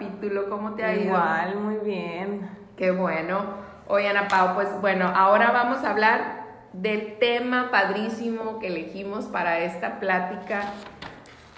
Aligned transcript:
capítulo. 0.00 0.48
¿Cómo 0.48 0.74
te 0.74 0.84
ha 0.84 0.94
ido? 0.94 1.04
Igual, 1.04 1.56
muy 1.58 1.76
bien. 1.84 2.48
Qué 2.76 2.90
bueno. 2.90 3.44
Oye, 3.86 4.08
Ana 4.08 4.28
Pau, 4.28 4.54
pues 4.54 4.68
bueno, 4.80 5.06
ahora 5.14 5.50
vamos 5.50 5.84
a 5.84 5.90
hablar 5.90 6.40
del 6.72 7.18
tema 7.18 7.70
padrísimo 7.70 8.58
que 8.60 8.68
elegimos 8.68 9.26
para 9.26 9.58
esta 9.60 10.00
plática. 10.00 10.72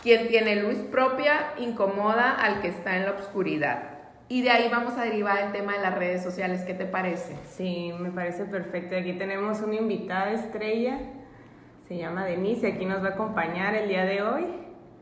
Quien 0.02 0.26
tiene 0.26 0.56
luz 0.56 0.76
propia 0.90 1.52
incomoda 1.58 2.32
al 2.32 2.60
que 2.60 2.68
está 2.68 2.96
en 2.96 3.04
la 3.04 3.12
oscuridad. 3.12 3.90
Y 4.28 4.42
de 4.42 4.50
ahí 4.50 4.68
vamos 4.70 4.94
a 4.98 5.04
derivar 5.04 5.38
el 5.38 5.52
tema 5.52 5.74
de 5.74 5.80
las 5.80 5.94
redes 5.94 6.24
sociales. 6.24 6.62
¿Qué 6.62 6.74
te 6.74 6.86
parece? 6.86 7.36
Sí, 7.48 7.92
me 8.00 8.10
parece 8.10 8.44
perfecto. 8.46 8.96
Aquí 8.96 9.12
tenemos 9.12 9.60
una 9.60 9.76
invitada 9.76 10.32
estrella, 10.32 10.98
se 11.86 11.96
llama 11.96 12.24
Denise, 12.24 12.66
aquí 12.66 12.86
nos 12.86 13.04
va 13.04 13.08
a 13.08 13.12
acompañar 13.12 13.74
el 13.74 13.88
día 13.88 14.04
de 14.04 14.22
hoy. 14.22 14.46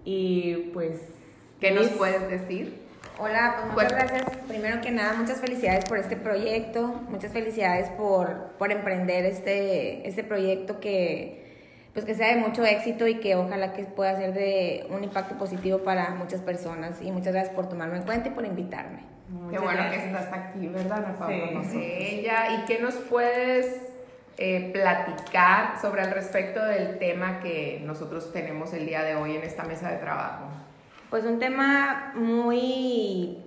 Y 0.05 0.71
pues... 0.75 1.17
¿Qué 1.61 1.73
nos 1.73 1.89
puedes 1.89 2.29
decir? 2.31 2.80
Hola, 3.23 3.55
pues 3.75 3.93
muchas 3.93 4.11
gracias. 4.11 4.37
Primero 4.49 4.81
que 4.81 4.91
nada, 4.91 5.13
muchas 5.13 5.41
felicidades 5.43 5.85
por 5.85 5.99
este 5.99 6.17
proyecto, 6.17 6.87
muchas 7.11 7.33
felicidades 7.33 7.91
por, 7.91 8.53
por 8.59 8.73
emprender 8.73 9.27
este, 9.27 10.09
este 10.09 10.25
proyecto 10.25 10.81
que, 10.81 11.91
pues 11.93 12.07
que 12.07 12.15
sea 12.15 12.35
de 12.35 12.37
mucho 12.37 12.65
éxito 12.65 13.07
y 13.07 13.17
que 13.17 13.37
ojalá 13.37 13.75
que 13.75 13.85
pueda 13.85 14.17
ser 14.17 14.33
de 14.33 14.87
un 14.89 15.05
impacto 15.05 15.37
positivo 15.37 15.81
para 15.81 16.15
muchas 16.15 16.41
personas. 16.41 17.03
Y 17.03 17.13
muchas 17.13 17.35
gracias 17.35 17.55
por 17.55 17.69
tomarme 17.69 17.99
en 17.99 18.05
cuenta 18.05 18.29
y 18.29 18.31
por 18.31 18.47
invitarme. 18.47 19.01
Qué 19.51 19.59
bueno 19.59 19.83
que 19.91 19.97
estás 19.97 20.33
aquí, 20.33 20.67
¿verdad, 20.69 21.05
Ana 21.19 21.63
Sí. 21.71 21.79
Ella. 21.79 22.55
¿Y 22.55 22.65
qué 22.65 22.81
nos 22.81 22.95
puedes 22.95 23.83
eh, 24.39 24.71
platicar 24.73 25.79
sobre 25.79 26.01
al 26.01 26.13
respecto 26.13 26.65
del 26.65 26.99
tema 26.99 27.41
que 27.41 27.83
nosotros 27.85 28.33
tenemos 28.33 28.73
el 28.73 28.87
día 28.87 29.03
de 29.03 29.15
hoy 29.17 29.37
en 29.37 29.43
esta 29.43 29.65
mesa 29.65 29.91
de 29.91 29.99
trabajo? 29.99 30.47
Pues 31.11 31.25
un 31.25 31.41
tema 31.41 32.13
muy, 32.15 33.39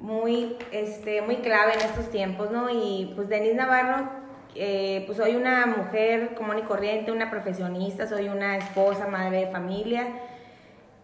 muy, 0.00 0.56
este, 0.72 1.22
muy 1.22 1.36
clave 1.36 1.74
en 1.74 1.80
estos 1.80 2.10
tiempos, 2.10 2.50
¿no? 2.50 2.68
Y 2.70 3.12
pues 3.14 3.28
Denise 3.28 3.54
Navarro, 3.54 4.08
eh, 4.56 5.04
pues 5.06 5.16
soy 5.16 5.36
una 5.36 5.64
mujer 5.66 6.34
común 6.34 6.58
y 6.58 6.62
corriente, 6.62 7.12
una 7.12 7.30
profesionista, 7.30 8.08
soy 8.08 8.28
una 8.28 8.56
esposa, 8.56 9.06
madre 9.06 9.44
de 9.44 9.46
familia. 9.46 10.08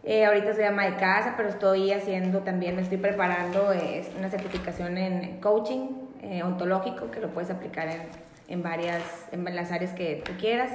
Eh, 0.02 0.24
ahorita 0.24 0.54
soy 0.54 0.64
ama 0.64 0.84
de 0.84 0.96
casa, 0.96 1.34
pero 1.36 1.48
estoy 1.48 1.92
haciendo 1.92 2.40
también, 2.40 2.74
me 2.74 2.82
estoy 2.82 2.98
preparando 2.98 3.72
eh, 3.72 4.04
una 4.18 4.28
certificación 4.28 4.98
en 4.98 5.40
coaching 5.40 5.90
eh, 6.22 6.42
ontológico 6.42 7.12
que 7.12 7.20
lo 7.20 7.28
puedes 7.28 7.50
aplicar 7.50 7.86
en, 7.86 8.02
en, 8.48 8.64
varias, 8.64 9.00
en 9.30 9.44
las 9.54 9.70
áreas 9.70 9.92
que 9.92 10.24
tú 10.24 10.32
quieras. 10.40 10.72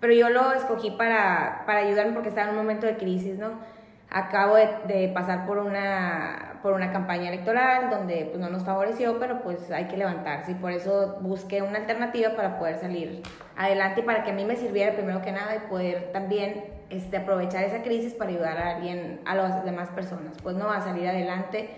Pero 0.00 0.14
yo 0.14 0.30
lo 0.30 0.52
escogí 0.52 0.92
para, 0.92 1.64
para 1.66 1.80
ayudarme 1.80 2.14
porque 2.14 2.30
estaba 2.30 2.48
en 2.48 2.54
un 2.54 2.62
momento 2.62 2.86
de 2.86 2.96
crisis, 2.96 3.38
¿no? 3.38 3.75
Acabo 4.16 4.56
de, 4.56 5.10
pasar 5.12 5.46
por 5.46 5.58
una, 5.58 6.58
por 6.62 6.72
una 6.72 6.90
campaña 6.90 7.28
electoral 7.28 7.90
donde 7.90 8.24
pues, 8.24 8.38
no 8.38 8.48
nos 8.48 8.64
favoreció, 8.64 9.18
pero 9.18 9.42
pues 9.42 9.70
hay 9.70 9.88
que 9.88 9.98
levantarse. 9.98 10.52
Y 10.52 10.54
por 10.54 10.72
eso 10.72 11.18
busqué 11.20 11.60
una 11.60 11.76
alternativa 11.80 12.30
para 12.34 12.58
poder 12.58 12.78
salir 12.78 13.22
adelante 13.58 14.00
y 14.00 14.04
para 14.04 14.22
que 14.22 14.30
a 14.30 14.32
mí 14.32 14.46
me 14.46 14.56
sirviera 14.56 14.94
primero 14.94 15.20
que 15.20 15.32
nada 15.32 15.56
y 15.56 15.68
poder 15.68 16.12
también 16.12 16.64
este, 16.88 17.18
aprovechar 17.18 17.64
esa 17.64 17.82
crisis 17.82 18.14
para 18.14 18.30
ayudar 18.30 18.56
a 18.56 18.76
alguien, 18.76 19.20
a 19.26 19.34
las 19.34 19.66
demás 19.66 19.90
personas, 19.90 20.34
pues 20.42 20.56
no, 20.56 20.70
a 20.70 20.80
salir 20.80 21.06
adelante. 21.06 21.68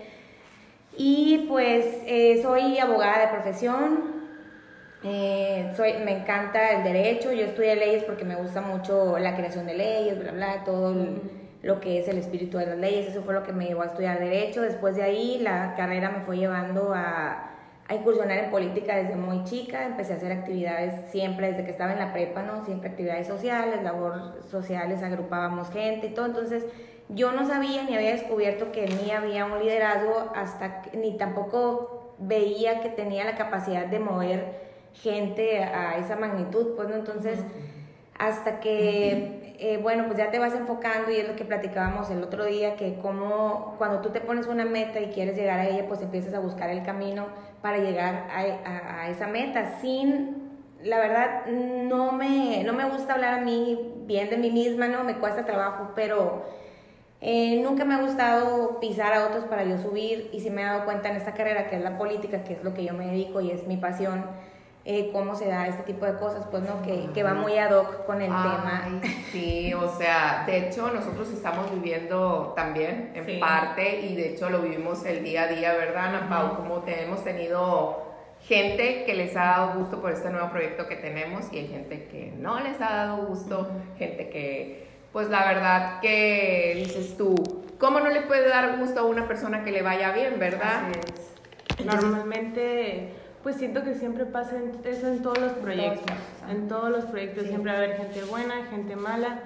Y 0.95 1.45
pues 1.49 1.85
eh, 2.05 2.39
soy 2.41 2.79
abogada 2.79 3.19
de 3.19 3.27
profesión, 3.27 4.13
eh, 5.03 5.73
soy, 5.75 5.95
me 6.05 6.21
encanta 6.21 6.71
el 6.71 6.83
derecho, 6.85 7.33
yo 7.33 7.43
estudié 7.43 7.75
leyes 7.75 8.05
porque 8.05 8.23
me 8.23 8.35
gusta 8.35 8.61
mucho 8.61 9.19
la 9.19 9.35
creación 9.35 9.65
de 9.65 9.73
leyes, 9.73 10.17
bla, 10.17 10.31
bla, 10.31 10.63
todo 10.63 10.93
el 10.93 11.48
lo 11.61 11.79
que 11.79 11.99
es 11.99 12.07
el 12.07 12.17
espíritu 12.17 12.57
de 12.57 12.67
las 12.67 12.77
leyes, 12.77 13.07
eso 13.07 13.21
fue 13.21 13.33
lo 13.33 13.43
que 13.43 13.51
me 13.51 13.65
llevó 13.65 13.81
a 13.81 13.87
estudiar 13.87 14.19
derecho, 14.19 14.61
después 14.61 14.95
de 14.95 15.03
ahí 15.03 15.39
la 15.39 15.75
carrera 15.75 16.09
me 16.09 16.21
fue 16.21 16.37
llevando 16.37 16.93
a, 16.93 17.51
a 17.87 17.95
incursionar 17.95 18.37
en 18.37 18.51
política 18.51 18.95
desde 18.95 19.15
muy 19.15 19.43
chica, 19.43 19.85
empecé 19.85 20.13
a 20.13 20.15
hacer 20.17 20.31
actividades 20.31 21.09
siempre 21.11 21.51
desde 21.51 21.65
que 21.65 21.71
estaba 21.71 21.91
en 21.91 21.99
la 21.99 22.13
prepa, 22.13 22.43
¿no? 22.43 22.63
Siempre 22.63 22.89
actividades 22.89 23.27
sociales, 23.27 23.83
labor 23.83 24.41
sociales, 24.49 25.03
agrupábamos 25.03 25.69
gente 25.71 26.07
y 26.07 26.13
todo, 26.13 26.27
entonces 26.27 26.65
yo 27.09 27.31
no 27.31 27.45
sabía 27.45 27.83
ni 27.83 27.95
había 27.95 28.11
descubierto 28.11 28.71
que 28.71 28.85
en 28.85 28.95
mí 28.95 29.11
había 29.11 29.45
un 29.45 29.59
liderazgo 29.59 30.31
hasta 30.35 30.83
ni 30.93 31.17
tampoco 31.17 32.13
veía 32.19 32.81
que 32.81 32.89
tenía 32.89 33.25
la 33.25 33.35
capacidad 33.35 33.87
de 33.87 33.99
mover 33.99 34.69
gente 34.93 35.63
a 35.63 35.97
esa 35.97 36.15
magnitud, 36.15 36.75
pues 36.75 36.87
no, 36.89 36.95
entonces 36.95 37.39
hasta 38.19 38.59
que 38.59 39.55
eh, 39.61 39.77
bueno, 39.81 40.05
pues 40.05 40.17
ya 40.17 40.31
te 40.31 40.39
vas 40.39 40.53
enfocando 40.53 41.11
y 41.11 41.17
es 41.17 41.27
lo 41.27 41.35
que 41.35 41.43
platicábamos 41.43 42.09
el 42.11 42.23
otro 42.23 42.45
día, 42.45 42.77
que 42.77 42.95
como 43.01 43.75
cuando 43.77 43.99
tú 43.99 44.09
te 44.09 44.21
pones 44.21 44.47
una 44.47 44.63
meta 44.63 45.01
y 45.01 45.07
quieres 45.07 45.35
llegar 45.35 45.59
a 45.59 45.67
ella, 45.67 45.85
pues 45.85 46.01
empiezas 46.01 46.33
a 46.33 46.39
buscar 46.39 46.69
el 46.69 46.83
camino 46.83 47.27
para 47.61 47.77
llegar 47.79 48.27
a, 48.31 49.09
esa 49.09 49.27
meta. 49.27 49.79
Sin 49.81 50.49
la 50.81 50.99
verdad 50.99 51.45
no 51.47 52.13
me, 52.13 52.63
no 52.63 52.71
me 52.71 52.89
gusta 52.89 53.13
hablar 53.13 53.33
a 53.33 53.41
mí 53.41 53.93
bien 54.05 54.29
de 54.29 54.37
mí 54.37 54.49
misma, 54.49 54.87
no 54.87 55.03
me 55.03 55.15
cuesta 55.15 55.45
trabajo, 55.45 55.91
pero 55.93 56.45
eh, 57.19 57.61
nunca 57.61 57.83
me 57.83 57.95
ha 57.95 58.01
gustado 58.01 58.79
pisar 58.79 59.13
a 59.13 59.27
otros 59.27 59.43
para 59.43 59.65
yo 59.65 59.77
subir 59.77 60.29
y 60.31 60.39
si 60.39 60.49
me 60.49 60.61
he 60.61 60.65
dado 60.65 60.85
cuenta 60.85 61.09
en 61.09 61.17
esta 61.17 61.33
carrera 61.33 61.67
que 61.67 61.75
es 61.75 61.81
la 61.81 61.97
política, 61.97 62.45
que 62.45 62.53
es 62.53 62.63
lo 62.63 62.73
que 62.73 62.85
yo 62.85 62.93
me 62.93 63.07
dedico 63.07 63.41
y 63.41 63.51
es 63.51 63.67
mi 63.67 63.75
pasión, 63.75 64.25
eh, 64.91 65.11
cómo 65.13 65.35
se 65.35 65.47
da 65.47 65.67
este 65.67 65.83
tipo 65.83 66.03
de 66.07 66.15
cosas, 66.15 66.47
pues 66.49 66.63
no, 66.63 66.81
que, 66.81 67.11
que 67.13 67.21
va 67.21 67.35
muy 67.35 67.55
ad 67.59 67.77
hoc 67.77 68.07
con 68.07 68.23
el 68.23 68.29
tema. 68.29 68.87
Sí, 69.31 69.71
o 69.71 69.87
sea, 69.87 70.45
de 70.47 70.67
hecho 70.67 70.89
nosotros 70.89 71.29
estamos 71.29 71.71
viviendo 71.71 72.53
también 72.55 73.11
en 73.13 73.39
parte 73.39 74.01
y 74.01 74.15
de 74.15 74.29
hecho 74.29 74.49
lo 74.49 74.63
vivimos 74.63 75.05
el 75.05 75.23
día 75.23 75.43
a 75.43 75.47
día, 75.47 75.73
¿verdad, 75.73 76.07
Ana 76.07 76.27
Pau? 76.27 76.55
Como 76.55 76.83
hemos 76.87 77.23
tenido 77.23 78.03
gente 78.41 79.03
que 79.05 79.13
les 79.13 79.37
ha 79.37 79.43
dado 79.43 79.79
gusto 79.79 80.01
por 80.01 80.11
este 80.11 80.31
nuevo 80.31 80.49
proyecto 80.49 80.87
que 80.87 80.95
tenemos 80.95 81.45
y 81.51 81.59
hay 81.59 81.67
gente 81.67 82.07
que 82.07 82.33
no 82.35 82.59
les 82.59 82.81
ha 82.81 82.89
dado 82.89 83.27
gusto, 83.27 83.69
gente 83.99 84.29
que, 84.29 84.87
pues 85.13 85.29
la 85.29 85.45
verdad 85.45 85.99
que 86.01 86.73
dices 86.77 87.15
tú, 87.15 87.35
¿cómo 87.77 87.99
no 87.99 88.09
le 88.09 88.21
puede 88.21 88.49
dar 88.49 88.79
gusto 88.79 89.01
a 89.01 89.03
una 89.03 89.27
persona 89.27 89.63
que 89.63 89.71
le 89.71 89.83
vaya 89.83 90.13
bien, 90.13 90.39
verdad? 90.39 90.81
Normalmente 91.85 93.18
pues 93.43 93.55
siento 93.55 93.83
que 93.83 93.95
siempre 93.95 94.25
pasa 94.25 94.57
eso 94.83 95.07
en 95.07 95.21
todos 95.21 95.39
los 95.39 95.53
proyectos. 95.53 96.17
En 96.49 96.67
todos 96.67 96.89
los 96.89 97.05
proyectos 97.05 97.45
siempre 97.47 97.71
va 97.71 97.77
a 97.77 97.81
haber 97.81 97.97
gente 97.97 98.23
buena, 98.23 98.65
gente 98.69 98.95
mala. 98.95 99.39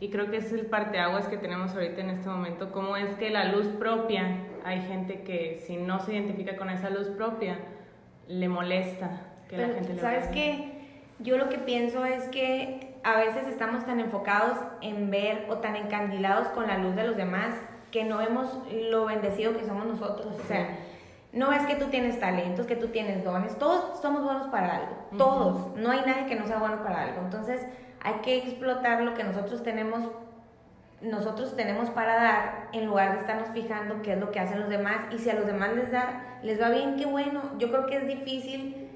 Y 0.00 0.10
creo 0.10 0.30
que 0.30 0.36
es 0.36 0.52
el 0.52 0.66
parteaguas 0.66 1.26
que 1.26 1.38
tenemos 1.38 1.74
ahorita 1.74 2.00
en 2.00 2.10
este 2.10 2.28
momento. 2.28 2.70
Como 2.70 2.96
es 2.96 3.16
que 3.16 3.30
la 3.30 3.46
luz 3.46 3.66
propia, 3.66 4.36
hay 4.64 4.82
gente 4.82 5.22
que 5.22 5.62
si 5.66 5.76
no 5.76 5.98
se 6.00 6.14
identifica 6.14 6.56
con 6.56 6.70
esa 6.70 6.90
luz 6.90 7.08
propia, 7.08 7.58
le 8.28 8.48
molesta 8.48 9.22
que 9.48 9.56
la 9.56 9.68
gente 9.68 9.94
le 9.94 10.00
¿Sabes 10.00 10.28
qué? 10.28 10.78
Yo 11.18 11.36
lo 11.36 11.48
que 11.48 11.58
pienso 11.58 12.04
es 12.04 12.24
que 12.28 12.94
a 13.02 13.16
veces 13.16 13.48
estamos 13.48 13.84
tan 13.86 13.98
enfocados 13.98 14.58
en 14.82 15.10
ver 15.10 15.46
o 15.48 15.56
tan 15.56 15.74
encandilados 15.74 16.48
con 16.48 16.68
la 16.68 16.78
luz 16.78 16.94
de 16.94 17.04
los 17.04 17.16
demás 17.16 17.54
que 17.90 18.04
no 18.04 18.18
vemos 18.18 18.58
lo 18.90 19.06
bendecido 19.06 19.56
que 19.56 19.64
somos 19.64 19.86
nosotros. 19.86 20.38
O 20.38 20.46
sea, 20.46 20.68
no 21.32 21.52
es 21.52 21.66
que 21.66 21.74
tú 21.74 21.86
tienes 21.86 22.18
talentos, 22.18 22.66
que 22.66 22.76
tú 22.76 22.88
tienes 22.88 23.22
dones, 23.22 23.58
todos 23.58 24.00
somos 24.00 24.24
buenos 24.24 24.48
para 24.48 24.76
algo, 24.76 24.96
todos, 25.18 25.76
no 25.76 25.90
hay 25.90 26.00
nadie 26.06 26.26
que 26.26 26.36
no 26.36 26.46
sea 26.46 26.58
bueno 26.58 26.82
para 26.82 27.02
algo. 27.02 27.20
Entonces 27.22 27.66
hay 28.00 28.14
que 28.22 28.38
explotar 28.38 29.02
lo 29.02 29.14
que 29.14 29.24
nosotros 29.24 29.62
tenemos, 29.62 30.10
nosotros 31.02 31.54
tenemos 31.54 31.90
para 31.90 32.14
dar 32.14 32.68
en 32.72 32.86
lugar 32.86 33.12
de 33.12 33.20
estarnos 33.20 33.50
fijando 33.50 34.00
qué 34.02 34.14
es 34.14 34.18
lo 34.18 34.30
que 34.30 34.40
hacen 34.40 34.60
los 34.60 34.70
demás 34.70 35.12
y 35.12 35.18
si 35.18 35.28
a 35.28 35.34
los 35.34 35.46
demás 35.46 35.74
les, 35.74 35.92
da, 35.92 36.38
les 36.42 36.60
va 36.60 36.70
bien, 36.70 36.96
qué 36.96 37.04
bueno. 37.04 37.42
Yo 37.58 37.68
creo 37.70 37.86
que 37.86 37.96
es 37.96 38.06
difícil, 38.06 38.88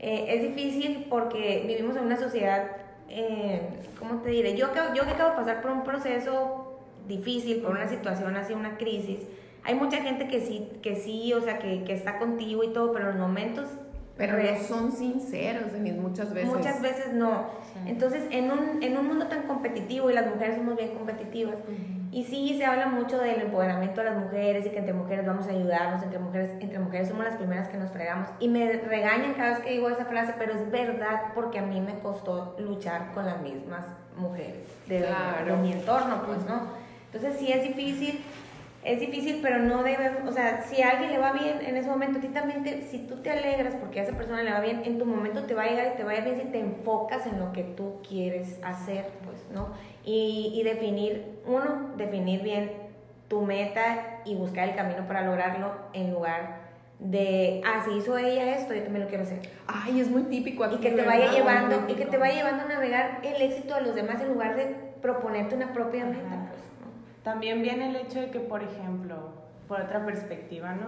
eh, 0.00 0.26
es 0.28 0.42
difícil 0.42 1.06
porque 1.08 1.64
vivimos 1.68 1.96
en 1.96 2.04
una 2.04 2.16
sociedad, 2.16 2.64
eh, 3.08 3.62
¿cómo 3.96 4.22
te 4.22 4.30
diré? 4.30 4.56
Yo, 4.56 4.68
yo 4.92 5.04
que 5.04 5.10
acabo 5.10 5.30
de 5.30 5.36
pasar 5.36 5.62
por 5.62 5.70
un 5.70 5.84
proceso 5.84 6.80
difícil, 7.06 7.62
por 7.62 7.70
una 7.70 7.86
situación 7.86 8.36
así, 8.36 8.52
una 8.52 8.76
crisis 8.76 9.20
hay 9.66 9.74
mucha 9.74 9.98
gente 9.98 10.28
que 10.28 10.40
sí, 10.40 10.68
que 10.82 10.96
sí, 10.96 11.32
o 11.34 11.40
sea, 11.40 11.58
que, 11.58 11.84
que 11.84 11.92
está 11.92 12.18
contigo 12.18 12.62
y 12.64 12.68
todo, 12.68 12.92
pero 12.92 13.06
los 13.06 13.16
momentos... 13.16 13.68
Pero 14.16 14.38
no 14.38 14.58
son 14.66 14.92
sinceros, 14.92 15.72
muchas 16.00 16.32
veces. 16.32 16.48
Muchas 16.48 16.80
veces 16.80 17.12
no. 17.12 17.50
Entonces, 17.84 18.24
en 18.30 18.50
un, 18.50 18.82
en 18.82 18.96
un 18.96 19.08
mundo 19.08 19.26
tan 19.26 19.42
competitivo, 19.42 20.10
y 20.10 20.14
las 20.14 20.26
mujeres 20.26 20.56
somos 20.56 20.74
bien 20.74 20.94
competitivas, 20.94 21.56
y 22.10 22.24
sí 22.24 22.54
se 22.56 22.64
habla 22.64 22.86
mucho 22.86 23.18
del 23.18 23.42
empoderamiento 23.42 24.00
de 24.00 24.10
las 24.10 24.18
mujeres 24.18 24.64
y 24.64 24.70
que 24.70 24.78
entre 24.78 24.94
mujeres 24.94 25.26
vamos 25.26 25.46
a 25.48 25.50
ayudarnos, 25.50 26.02
entre 26.02 26.18
mujeres, 26.18 26.52
entre 26.60 26.78
mujeres 26.78 27.08
somos 27.08 27.26
las 27.26 27.36
primeras 27.36 27.68
que 27.68 27.76
nos 27.76 27.90
fregamos. 27.90 28.30
Y 28.40 28.48
me 28.48 28.72
regañan 28.72 29.34
cada 29.34 29.50
vez 29.50 29.58
que 29.58 29.72
digo 29.72 29.90
esa 29.90 30.06
frase, 30.06 30.32
pero 30.38 30.54
es 30.54 30.70
verdad 30.70 31.34
porque 31.34 31.58
a 31.58 31.62
mí 31.62 31.82
me 31.82 31.98
costó 31.98 32.56
luchar 32.58 33.12
con 33.12 33.26
las 33.26 33.42
mismas 33.42 33.84
mujeres 34.16 34.66
de, 34.88 35.00
de 35.00 35.56
mi 35.60 35.72
entorno, 35.72 36.22
pues, 36.24 36.38
¿no? 36.46 36.68
Entonces 37.12 37.38
sí 37.38 37.52
es 37.52 37.62
difícil 37.62 38.24
es 38.86 39.00
difícil, 39.00 39.40
pero 39.42 39.58
no 39.58 39.82
debe, 39.82 40.10
o 40.26 40.30
sea, 40.30 40.62
si 40.62 40.80
a 40.80 40.90
alguien 40.90 41.10
le 41.10 41.18
va 41.18 41.32
bien 41.32 41.58
en 41.60 41.76
ese 41.76 41.88
momento, 41.88 42.18
a 42.18 42.20
ti 42.20 42.28
también, 42.28 42.62
te, 42.62 42.82
si 42.82 42.98
tú 42.98 43.16
te 43.16 43.30
alegras 43.30 43.74
porque 43.74 43.98
a 43.98 44.04
esa 44.04 44.16
persona 44.16 44.44
le 44.44 44.52
va 44.52 44.60
bien, 44.60 44.82
en 44.84 44.98
tu 44.98 45.04
momento 45.04 45.42
te 45.42 45.54
va 45.54 45.64
a 45.64 45.66
llegar 45.66 45.92
y 45.92 45.96
te 45.96 46.04
va 46.04 46.12
a 46.12 46.18
ir 46.18 46.24
bien 46.24 46.40
si 46.40 46.46
te 46.46 46.60
enfocas 46.60 47.26
en 47.26 47.40
lo 47.40 47.52
que 47.52 47.64
tú 47.64 48.00
quieres 48.08 48.60
hacer, 48.62 49.06
pues, 49.24 49.44
¿no? 49.52 49.70
Y, 50.04 50.52
y 50.54 50.62
definir, 50.62 51.40
uno, 51.46 51.94
definir 51.96 52.42
bien 52.42 52.70
tu 53.26 53.42
meta 53.42 54.20
y 54.24 54.36
buscar 54.36 54.68
el 54.68 54.76
camino 54.76 55.04
para 55.08 55.22
lograrlo 55.22 55.72
en 55.92 56.12
lugar 56.12 56.66
de, 57.00 57.62
ah, 57.66 57.82
si 57.84 57.96
hizo 57.96 58.16
ella 58.16 58.56
esto, 58.56 58.72
yo 58.72 58.84
también 58.84 59.02
lo 59.02 59.08
quiero 59.08 59.24
hacer. 59.24 59.40
Ay, 59.66 60.00
es 60.00 60.08
muy 60.08 60.22
típico 60.22 60.62
aquí. 60.62 60.76
Y 60.76 60.78
que 60.78 60.92
te 60.92 61.02
vaya 61.02 61.32
llevando, 61.32 61.84
y 61.88 61.94
que 61.94 62.06
te 62.06 62.16
vaya 62.18 62.34
llevando 62.34 62.64
a 62.64 62.68
navegar 62.68 63.20
el 63.24 63.42
éxito 63.42 63.74
de 63.74 63.82
los 63.82 63.96
demás 63.96 64.20
en 64.20 64.28
lugar 64.28 64.54
de 64.54 64.76
proponerte 65.02 65.56
una 65.56 65.72
propia 65.72 66.04
meta. 66.04 66.48
Pues, 66.50 66.62
También 67.26 67.60
viene 67.60 67.88
el 67.88 67.96
hecho 67.96 68.20
de 68.20 68.30
que, 68.30 68.38
por 68.38 68.62
ejemplo, 68.62 69.16
por 69.66 69.80
otra 69.80 70.06
perspectiva, 70.06 70.74
¿no? 70.74 70.86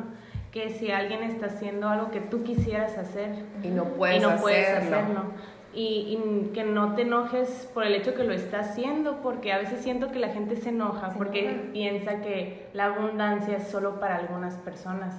Que 0.53 0.71
si 0.71 0.93
alguien 0.93 1.25
está 1.25 1.47
haciendo 1.47 1.89
algo 1.89 2.13
que 2.13 2.21
tú 2.21 2.45
quisieras 2.45 2.97
hacer 2.97 3.45
y 3.65 3.71
no 3.71 3.87
puedes, 3.95 4.19
y 4.19 4.21
no 4.21 4.37
puedes 4.37 4.69
hacerlo. 4.69 5.33
y, 5.75 6.53
que 6.55 6.63
no 6.63 6.95
te 6.95 7.03
enojes 7.03 7.69
por 7.75 7.85
el 7.85 7.97
hecho 7.97 8.15
que 8.15 8.23
lo 8.23 8.33
está 8.33 8.61
haciendo, 8.61 9.21
porque 9.21 9.53
a 9.53 9.59
veces 9.59 9.81
siento 9.81 10.13
que 10.13 10.21
la 10.21 10.29
gente 10.29 10.55
se 10.55 10.69
enoja 10.69 11.13
porque 11.19 11.71
piensa 11.73 12.21
que 12.21 12.69
la 12.73 12.85
abundancia 12.85 13.57
es 13.57 13.67
solo 13.67 13.99
para 13.99 14.15
algunas 14.15 14.55
personas, 14.59 15.17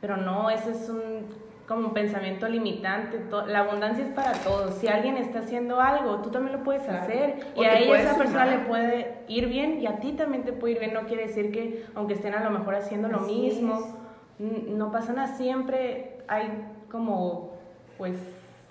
pero 0.00 0.16
no, 0.16 0.50
ese 0.50 0.72
es 0.72 0.88
un 0.88 1.24
como 1.68 1.88
un 1.88 1.94
pensamiento 1.94 2.48
limitante, 2.48 3.20
la 3.46 3.60
abundancia 3.60 4.02
es 4.02 4.10
para 4.10 4.32
todos, 4.32 4.74
si 4.76 4.88
alguien 4.88 5.18
está 5.18 5.40
haciendo 5.40 5.80
algo, 5.82 6.22
tú 6.22 6.30
también 6.30 6.56
lo 6.56 6.64
puedes 6.64 6.88
hacer. 6.88 7.36
Y 7.54 7.64
a 7.64 7.78
ella 7.78 8.00
esa 8.00 8.16
persona 8.16 8.46
le 8.46 8.60
puede 8.60 9.18
ir 9.28 9.48
bien 9.48 9.78
y 9.78 9.86
a 9.86 10.00
ti 10.00 10.12
también 10.12 10.44
te 10.44 10.54
puede 10.54 10.72
ir 10.72 10.80
bien, 10.80 10.94
no 10.94 11.02
quiere 11.02 11.26
decir 11.26 11.52
que 11.52 11.84
aunque 11.94 12.14
estén 12.14 12.34
a 12.34 12.42
lo 12.42 12.50
mejor 12.50 12.74
haciendo 12.74 13.08
lo 13.08 13.20
mismo, 13.20 13.98
no 14.38 14.90
pasa 14.90 15.12
nada, 15.12 15.36
siempre 15.36 16.18
hay 16.26 16.64
como 16.90 17.52
pues 17.98 18.16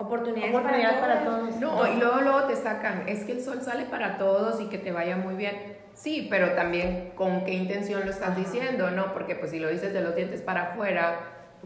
Oportunidades, 0.00 0.54
para, 1.00 1.24
todos. 1.24 1.56
No, 1.56 1.84
y 1.92 1.96
luego, 1.96 2.20
luego 2.20 2.44
te 2.44 2.54
sacan, 2.54 3.08
es 3.08 3.24
que 3.24 3.32
el 3.32 3.42
sol 3.42 3.62
sale 3.62 3.84
para 3.84 4.16
todos 4.16 4.60
y 4.60 4.66
que 4.66 4.78
te 4.78 4.92
vaya 4.92 5.16
muy 5.16 5.34
bien. 5.34 5.76
Sí, 5.92 6.28
pero 6.30 6.52
también 6.52 7.10
con 7.16 7.44
qué 7.44 7.54
intención 7.54 8.04
lo 8.04 8.10
estás 8.12 8.36
diciendo, 8.36 8.92
¿no? 8.92 9.12
Porque 9.12 9.34
pues 9.34 9.50
si 9.50 9.58
lo 9.58 9.68
dices 9.68 9.92
de 9.92 10.00
los 10.00 10.14
dientes 10.14 10.40
para 10.40 10.70
afuera, 10.70 11.16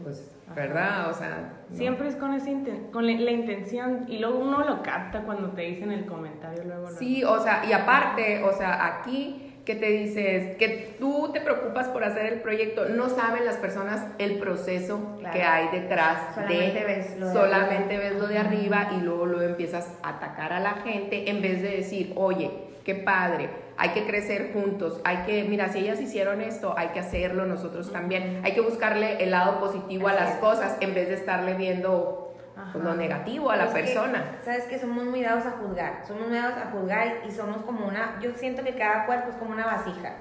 pues, 0.01 0.35
¿verdad? 0.55 1.09
O 1.09 1.13
sea... 1.13 1.53
Siempre 1.71 2.07
es 2.07 2.15
con, 2.15 2.33
esa 2.33 2.51
con 2.91 3.05
la, 3.05 3.31
intención 3.31 4.05
y 4.07 4.19
luego 4.19 4.39
uno 4.39 4.63
lo 4.63 4.83
capta 4.83 5.21
cuando 5.21 5.49
te 5.51 5.63
dicen 5.63 5.91
el 5.91 6.05
comentario, 6.05 6.63
luego... 6.63 6.89
Sí, 6.89 7.23
o 7.23 7.39
sea, 7.39 7.65
y 7.65 7.73
aparte, 7.73 8.43
o 8.43 8.53
sea, 8.53 8.85
aquí 8.85 9.49
que 9.65 9.75
te 9.75 9.87
dices 9.87 10.57
que 10.57 10.95
tú 10.99 11.31
te 11.31 11.39
preocupas 11.39 11.87
por 11.87 12.03
hacer 12.03 12.25
el 12.25 12.41
proyecto, 12.41 12.89
no 12.89 13.07
saben 13.07 13.45
las 13.45 13.55
personas 13.57 14.05
el 14.17 14.37
proceso 14.37 15.17
que 15.31 15.41
hay 15.41 15.69
detrás 15.69 16.35
solamente 16.35 16.79
de 16.79 16.85
ves 16.85 17.17
lo 17.17 17.31
solamente 17.31 17.97
ves 17.97 18.15
lo 18.17 18.27
de 18.27 18.39
arriba 18.39 18.89
y 18.97 19.01
luego 19.01 19.25
lo 19.25 19.41
empiezas 19.41 19.97
a 20.03 20.09
atacar 20.09 20.51
a 20.51 20.59
la 20.59 20.73
gente 20.73 21.29
en 21.29 21.41
vez 21.41 21.61
de 21.61 21.77
decir, 21.77 22.11
"Oye, 22.17 22.72
qué 22.83 22.95
padre, 22.95 23.49
hay 23.77 23.89
que 23.89 24.05
crecer 24.05 24.51
juntos, 24.53 24.99
hay 25.03 25.17
que, 25.25 25.43
mira, 25.43 25.69
si 25.69 25.79
ellas 25.79 25.99
hicieron 25.99 26.41
esto, 26.41 26.75
hay 26.77 26.89
que 26.89 26.99
hacerlo 26.99 27.45
nosotros 27.45 27.91
también, 27.91 28.41
hay 28.43 28.53
que 28.53 28.61
buscarle 28.61 29.23
el 29.23 29.31
lado 29.31 29.59
positivo 29.59 30.07
a 30.07 30.13
las 30.13 30.35
cosas 30.37 30.77
en 30.79 30.93
vez 30.93 31.07
de 31.07 31.15
estarle 31.15 31.55
viendo 31.55 32.33
pues, 32.71 32.83
lo 32.83 32.95
negativo 32.95 33.49
a 33.49 33.57
la 33.57 33.71
persona. 33.71 34.37
Sabes 34.43 34.65
que 34.65 34.77
somos 34.77 35.05
muy 35.05 35.21
dados 35.21 35.45
a 35.45 35.51
juzgar, 35.51 36.03
somos 36.07 36.27
muy 36.27 36.37
dados 36.37 36.57
a 36.57 36.71
juzgar 36.71 37.21
y 37.27 37.31
somos 37.31 37.61
como 37.63 37.87
una, 37.87 38.19
yo 38.21 38.31
siento 38.35 38.63
que 38.63 38.75
cada 38.75 39.05
cuerpo 39.05 39.29
es 39.29 39.35
como 39.35 39.51
una 39.51 39.65
vasija, 39.65 40.15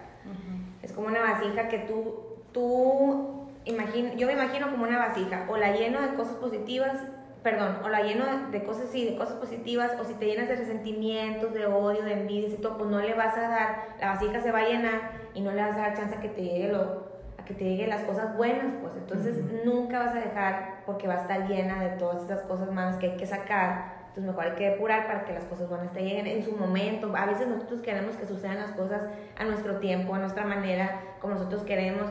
es 0.82 0.92
como 0.92 1.08
una 1.08 1.20
vasija 1.20 1.68
que 1.68 1.78
tú, 1.80 2.38
tú, 2.52 3.48
imagino, 3.64 4.14
yo 4.14 4.26
me 4.26 4.32
imagino 4.32 4.70
como 4.70 4.84
una 4.84 4.98
vasija, 4.98 5.46
o 5.48 5.56
la 5.56 5.72
lleno 5.72 6.00
de 6.00 6.14
cosas 6.14 6.34
positivas, 6.36 6.98
perdón, 7.42 7.78
o 7.84 7.88
la 7.88 8.02
lleno 8.02 8.24
de 8.50 8.62
cosas, 8.64 8.88
sí, 8.90 9.04
de 9.04 9.16
cosas 9.16 9.34
positivas, 9.34 9.92
o 10.00 10.04
si 10.04 10.14
te 10.14 10.26
llenas 10.26 10.48
de 10.48 10.56
resentimientos, 10.56 11.52
de 11.52 11.66
odio, 11.66 12.02
de 12.02 12.12
envidia 12.12 12.48
y 12.48 12.56
todo, 12.60 12.78
pues 12.78 12.90
no 12.90 13.00
le 13.00 13.14
vas 13.14 13.36
a 13.36 13.48
dar, 13.48 13.86
la 14.00 14.12
vasija 14.12 14.40
se 14.40 14.52
va 14.52 14.60
a 14.60 14.68
llenar 14.68 15.12
y 15.34 15.40
no 15.40 15.50
le 15.52 15.62
vas 15.62 15.76
a 15.76 15.80
dar 15.80 15.96
chance 15.96 16.16
a 16.16 16.20
que 16.20 16.28
te 16.28 16.42
llegue 16.42 16.68
lo 16.68 17.12
que 17.44 17.54
te 17.54 17.64
lleguen 17.64 17.90
las 17.90 18.02
cosas 18.02 18.36
buenas, 18.36 18.72
pues 18.80 18.92
entonces 18.96 19.42
nunca 19.64 19.98
vas 19.98 20.14
a 20.14 20.20
dejar 20.20 20.82
porque 20.86 21.08
va 21.08 21.14
a 21.14 21.22
estar 21.22 21.48
llena 21.48 21.82
de 21.82 21.90
todas 21.96 22.22
esas 22.22 22.42
cosas 22.42 22.70
malas 22.70 22.96
que 22.96 23.10
hay 23.10 23.16
que 23.16 23.26
sacar. 23.26 24.02
Entonces 24.08 24.24
mejor 24.24 24.44
hay 24.44 24.56
que 24.56 24.70
depurar 24.70 25.06
para 25.06 25.24
que 25.24 25.32
las 25.32 25.44
cosas 25.44 25.68
buenas 25.68 25.92
te 25.92 26.02
lleguen 26.02 26.26
en 26.26 26.44
su 26.44 26.52
momento. 26.52 27.12
A 27.16 27.26
veces 27.26 27.48
nosotros 27.48 27.80
queremos 27.80 28.16
que 28.16 28.26
sucedan 28.26 28.58
las 28.58 28.72
cosas 28.72 29.02
a 29.38 29.44
nuestro 29.44 29.78
tiempo, 29.78 30.14
a 30.14 30.18
nuestra 30.18 30.44
manera, 30.44 31.00
como 31.20 31.34
nosotros 31.34 31.62
queremos. 31.62 32.06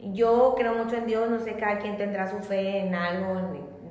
Yo 0.00 0.54
creo 0.56 0.74
mucho 0.74 0.96
en 0.96 1.06
Dios, 1.06 1.30
no 1.30 1.40
sé, 1.40 1.54
cada 1.54 1.78
quien 1.78 1.96
tendrá 1.96 2.28
su 2.28 2.38
fe 2.40 2.80
en 2.80 2.94
algo, 2.94 3.40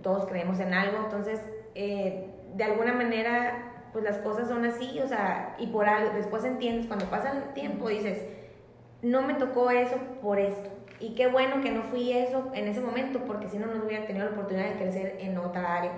todos 0.02 0.28
creemos 0.28 0.60
en 0.60 0.74
algo, 0.74 0.98
entonces 1.04 1.40
eh, 1.76 2.30
de 2.56 2.64
alguna 2.64 2.94
manera 2.94 3.70
pues 3.92 4.04
las 4.04 4.18
cosas 4.18 4.48
son 4.48 4.66
así, 4.66 5.00
o 5.00 5.08
sea, 5.08 5.56
y 5.58 5.68
por 5.68 5.88
algo, 5.88 6.14
después 6.16 6.44
entiendes, 6.44 6.88
cuando 6.88 7.06
pasa 7.06 7.32
el 7.32 7.54
tiempo 7.54 7.90
dices, 7.90 8.24
no 9.02 9.22
me 9.22 9.34
tocó 9.34 9.72
eso 9.72 9.96
por 10.22 10.40
esto. 10.40 10.70
Y 11.00 11.16
qué 11.16 11.28
bueno 11.28 11.62
que 11.62 11.72
no 11.72 11.84
fui 11.84 12.12
eso 12.12 12.52
en 12.54 12.68
ese 12.68 12.82
momento, 12.82 13.20
porque 13.26 13.48
si 13.48 13.58
no, 13.58 13.68
no 13.68 13.86
hubiera 13.86 14.06
tenido 14.06 14.26
la 14.26 14.32
oportunidad 14.32 14.70
de 14.70 14.76
crecer 14.76 15.18
en 15.20 15.38
otra 15.38 15.78
área. 15.78 15.92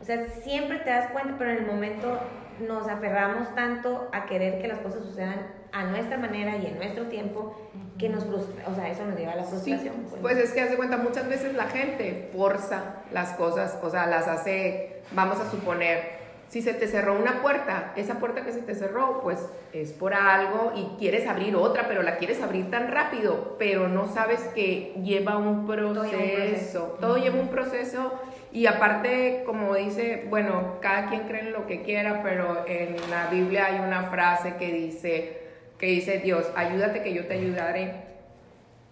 O 0.00 0.04
sea, 0.04 0.26
siempre 0.26 0.78
te 0.80 0.90
das 0.90 1.10
cuenta, 1.10 1.36
pero 1.38 1.52
en 1.52 1.58
el 1.58 1.66
momento 1.66 2.18
nos 2.66 2.88
aferramos 2.88 3.54
tanto 3.54 4.08
a 4.12 4.26
querer 4.26 4.60
que 4.60 4.68
las 4.68 4.80
cosas 4.80 5.02
sucedan 5.04 5.46
a 5.72 5.84
nuestra 5.84 6.16
manera 6.16 6.56
y 6.56 6.66
en 6.66 6.76
nuestro 6.76 7.04
tiempo 7.06 7.56
que 7.98 8.08
nos 8.08 8.24
frustra, 8.24 8.64
o 8.68 8.74
sea, 8.74 8.88
eso 8.88 9.04
nos 9.04 9.18
lleva 9.18 9.32
a 9.32 9.36
la 9.36 9.44
frustración. 9.44 9.94
pues. 10.08 10.22
pues 10.22 10.36
es 10.38 10.52
que 10.52 10.60
hace 10.60 10.76
cuenta, 10.76 10.96
muchas 10.96 11.28
veces 11.28 11.54
la 11.54 11.66
gente 11.66 12.30
forza 12.32 13.02
las 13.12 13.32
cosas, 13.32 13.78
o 13.82 13.90
sea, 13.90 14.06
las 14.06 14.28
hace, 14.28 15.02
vamos 15.12 15.40
a 15.40 15.50
suponer, 15.50 16.18
si 16.48 16.62
se 16.62 16.72
te 16.72 16.86
cerró 16.86 17.18
una 17.18 17.42
puerta, 17.42 17.92
esa 17.96 18.14
puerta 18.20 18.44
que 18.44 18.52
se 18.52 18.62
te 18.62 18.74
cerró, 18.74 19.20
pues 19.20 19.38
es 19.72 19.92
por 19.92 20.14
algo 20.14 20.72
y 20.74 20.98
quieres 20.98 21.26
abrir 21.26 21.56
otra, 21.56 21.86
pero 21.88 22.02
la 22.02 22.16
quieres 22.16 22.40
abrir 22.40 22.70
tan 22.70 22.90
rápido, 22.90 23.56
pero 23.58 23.88
no 23.88 24.06
sabes 24.06 24.40
que 24.54 24.94
lleva 25.02 25.36
un 25.36 25.66
proceso. 25.66 26.96
Todo 27.00 27.18
lleva 27.18 27.38
un 27.38 27.48
proceso, 27.48 28.18
y 28.50 28.66
aparte, 28.66 29.42
como 29.44 29.74
dice, 29.74 30.26
bueno, 30.30 30.78
cada 30.80 31.08
quien 31.08 31.22
cree 31.22 31.42
en 31.42 31.52
lo 31.52 31.66
que 31.66 31.82
quiera, 31.82 32.22
pero 32.22 32.64
en 32.66 32.96
la 33.10 33.26
Biblia 33.26 33.66
hay 33.66 33.80
una 33.80 34.04
frase 34.04 34.54
que 34.58 34.72
dice, 34.72 35.37
que 35.78 35.86
dice 35.86 36.18
Dios, 36.18 36.46
ayúdate 36.56 37.02
que 37.02 37.14
yo 37.14 37.26
te 37.26 37.34
ayudaré. 37.34 38.08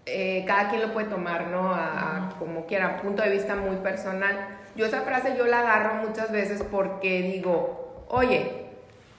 Eh, 0.06 0.44
cada 0.46 0.68
quien 0.68 0.82
lo 0.82 0.92
puede 0.92 1.08
tomar, 1.08 1.48
¿no? 1.48 1.74
A, 1.74 2.36
como 2.38 2.66
quiera, 2.66 3.00
punto 3.02 3.22
de 3.22 3.30
vista 3.30 3.56
muy 3.56 3.76
personal 3.76 4.56
yo 4.76 4.84
esa 4.84 5.00
frase 5.00 5.34
yo 5.38 5.46
la 5.46 5.60
agarro 5.60 5.94
muchas 6.06 6.30
veces 6.30 6.62
porque 6.70 7.22
digo, 7.22 8.04
oye, 8.08 8.66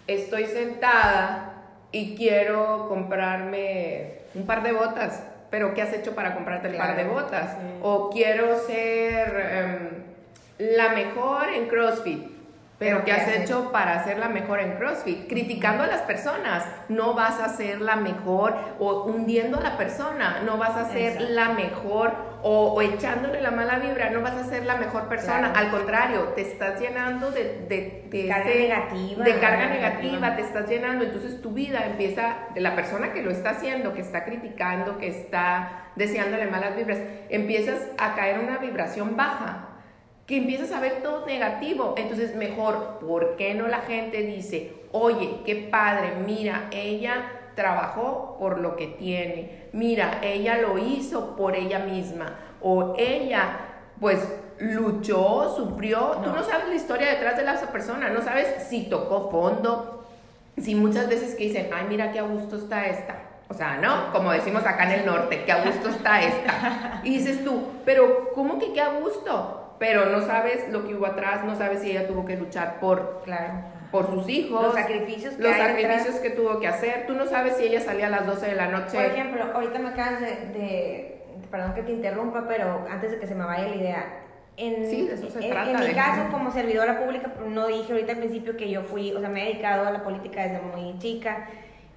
estoy 0.05 0.45
sentada 0.45 1.63
y 1.91 2.15
quiero 2.15 2.87
comprarme 2.87 4.19
un 4.35 4.45
par 4.45 4.61
de 4.61 4.71
botas, 4.71 5.23
pero 5.49 5.73
¿qué 5.73 5.81
has 5.81 5.93
hecho 5.93 6.13
para 6.13 6.35
comprarte 6.35 6.67
el 6.67 6.77
par 6.77 6.95
de 6.95 7.05
botas? 7.05 7.57
O 7.81 8.11
quiero 8.11 8.59
ser 8.59 9.49
em, 9.51 9.89
la 10.59 10.89
mejor 10.89 11.49
en 11.49 11.67
CrossFit 11.67 12.36
pero 12.79 13.03
¿qué 13.03 13.11
has 13.11 13.27
hecho 13.29 13.71
para 13.71 14.03
ser 14.03 14.19
la 14.19 14.29
mejor 14.29 14.59
en 14.59 14.73
CrossFit? 14.73 15.27
Criticando 15.27 15.83
a 15.83 15.87
las 15.87 16.01
personas, 16.01 16.63
no 16.89 17.15
vas 17.15 17.39
a 17.39 17.49
ser 17.49 17.81
la 17.81 17.95
mejor 17.95 18.55
o 18.79 19.05
hundiendo 19.05 19.57
a 19.57 19.61
la 19.61 19.77
persona, 19.77 20.41
no 20.45 20.57
vas 20.57 20.77
a 20.77 20.91
ser 20.91 21.19
la 21.21 21.53
mejor 21.53 22.13
o, 22.43 22.79
echándole 22.81 23.41
la 23.41 23.49
mala 23.49 23.79
vibra, 23.79 24.11
no 24.11 24.21
vas 24.21 24.35
a 24.35 24.43
ser 24.43 24.63
la 24.63 24.75
mejor 24.75 25.09
persona, 25.09 25.51
al 25.53 25.71
contrario, 25.71 26.33
te 26.35 26.41
estás 26.41 26.79
llenando 26.79 27.31
de, 27.31 27.65
de, 27.67 28.27
carga 28.27 28.45
negativa. 28.45 29.23
De 29.25 29.39
carga 29.39 29.65
negativa, 29.69 30.35
te 30.35 30.41
estás 30.43 30.69
llenando, 30.69 31.03
entonces 31.03 31.41
tu 31.41 31.51
vida 31.51 31.83
empieza 31.85 32.35
de 32.53 32.61
la 32.61 32.75
persona 32.75 33.11
que 33.11 33.23
lo 33.23 33.31
está 33.31 33.51
haciendo, 33.51 33.93
que 33.93 34.01
está 34.01 34.23
criticando, 34.23 34.99
que 34.99 35.07
está 35.07 35.89
deseándole 35.95 36.45
malas 36.45 36.75
vibras, 36.75 36.99
empiezas 37.29 37.81
a 37.97 38.13
caer 38.13 38.39
una 38.39 38.59
vibración 38.59 39.17
baja 39.17 39.66
que 40.27 40.37
empiezas 40.37 40.71
a 40.73 40.81
ver 40.81 41.01
todo 41.01 41.25
negativo. 41.25 41.95
Entonces, 41.97 42.35
mejor, 42.35 42.99
¿por 42.99 43.37
qué 43.37 43.53
no 43.55 43.67
la 43.67 43.79
gente 43.79 44.21
dice, 44.21 44.73
oye, 44.91 45.39
qué 45.45 45.55
padre, 45.55 46.15
mira, 46.23 46.67
ella 46.71 47.31
trabajó 47.55 48.37
por 48.39 48.59
lo 48.59 48.75
que 48.75 48.85
tiene, 48.87 49.69
mira, 49.73 50.19
ella 50.21 50.59
lo 50.59 50.77
hizo 50.77 51.35
por 51.35 51.55
ella 51.55 51.79
misma, 51.79 52.35
o 52.61 52.93
ella, 52.97 53.57
pues, 53.99 54.19
luchó, 54.59 55.55
sufrió, 55.55 56.19
tú 56.23 56.29
no 56.29 56.43
sabes 56.43 56.67
la 56.67 56.75
historia 56.75 57.09
detrás 57.09 57.37
de 57.37 57.43
la 57.43 57.55
persona, 57.71 58.09
no 58.09 58.21
sabes 58.21 58.67
si 58.69 58.89
tocó 58.89 59.31
fondo, 59.31 60.05
si 60.57 60.75
muchas 60.75 61.07
veces 61.07 61.35
que 61.35 61.45
dicen, 61.45 61.69
ay, 61.73 61.85
mira 61.89 62.11
qué 62.11 62.19
a 62.19 62.23
gusto 62.23 62.57
está 62.57 62.87
esta. 62.87 63.23
O 63.49 63.53
sea, 63.53 63.77
¿no? 63.77 64.11
Como 64.11 64.31
decimos 64.31 64.65
acá 64.65 64.91
en 64.91 64.99
el 64.99 65.05
norte, 65.05 65.43
qué 65.45 65.51
a 65.51 65.63
gusto 65.63 65.89
está 65.89 66.21
esta. 66.21 66.99
Y 67.03 67.17
dices 67.17 67.43
tú, 67.45 67.61
pero 67.85 68.31
¿cómo 68.33 68.59
que 68.59 68.73
qué 68.73 68.81
a 68.81 68.99
gusto? 68.99 69.56
Pero 69.79 70.07
no 70.07 70.21
sabes 70.21 70.69
lo 70.69 70.87
que 70.87 70.95
hubo 70.95 71.05
atrás, 71.05 71.43
no 71.45 71.55
sabes 71.55 71.81
si 71.81 71.91
ella 71.91 72.07
tuvo 72.07 72.25
que 72.25 72.35
luchar 72.35 72.79
por, 72.79 73.21
claro. 73.23 73.53
por 73.91 74.09
sus 74.09 74.27
hijos, 74.27 74.63
los 74.63 74.73
sacrificios, 74.73 75.35
que, 75.35 75.43
los 75.43 75.55
sacrificios 75.55 76.15
que 76.15 76.29
tuvo 76.31 76.59
que 76.59 76.67
hacer. 76.67 77.05
Tú 77.05 77.13
no 77.13 77.27
sabes 77.27 77.57
si 77.57 77.65
ella 77.65 77.81
salía 77.81 78.07
a 78.07 78.09
las 78.09 78.25
12 78.25 78.47
de 78.47 78.55
la 78.55 78.67
noche. 78.67 78.97
Por 78.97 79.05
ejemplo, 79.05 79.43
ahorita 79.53 79.79
me 79.79 79.89
acabas 79.89 80.21
de, 80.21 81.21
perdón 81.51 81.73
que 81.75 81.83
te 81.83 81.91
interrumpa, 81.91 82.45
pero 82.47 82.87
antes 82.89 83.11
de 83.11 83.19
que 83.19 83.27
se 83.27 83.35
me 83.35 83.45
vaya 83.45 83.67
la 83.67 83.75
idea. 83.75 84.23
En, 84.59 84.89
sí, 84.89 85.05
de 85.05 85.13
eso 85.13 85.29
se 85.29 85.45
en, 85.45 85.51
trata. 85.51 85.69
En 85.69 85.87
mi 85.87 85.93
caso, 85.93 86.31
como 86.31 86.51
servidora 86.51 86.99
pública, 86.99 87.31
no 87.47 87.67
dije 87.67 87.93
ahorita 87.93 88.13
al 88.13 88.17
principio 88.17 88.57
que 88.57 88.71
yo 88.71 88.81
fui, 88.81 89.13
o 89.13 89.19
sea, 89.19 89.29
me 89.29 89.43
he 89.43 89.49
dedicado 89.49 89.85
a 89.85 89.91
la 89.91 90.03
política 90.03 90.41
desde 90.41 90.61
muy 90.61 90.97
chica 90.97 91.47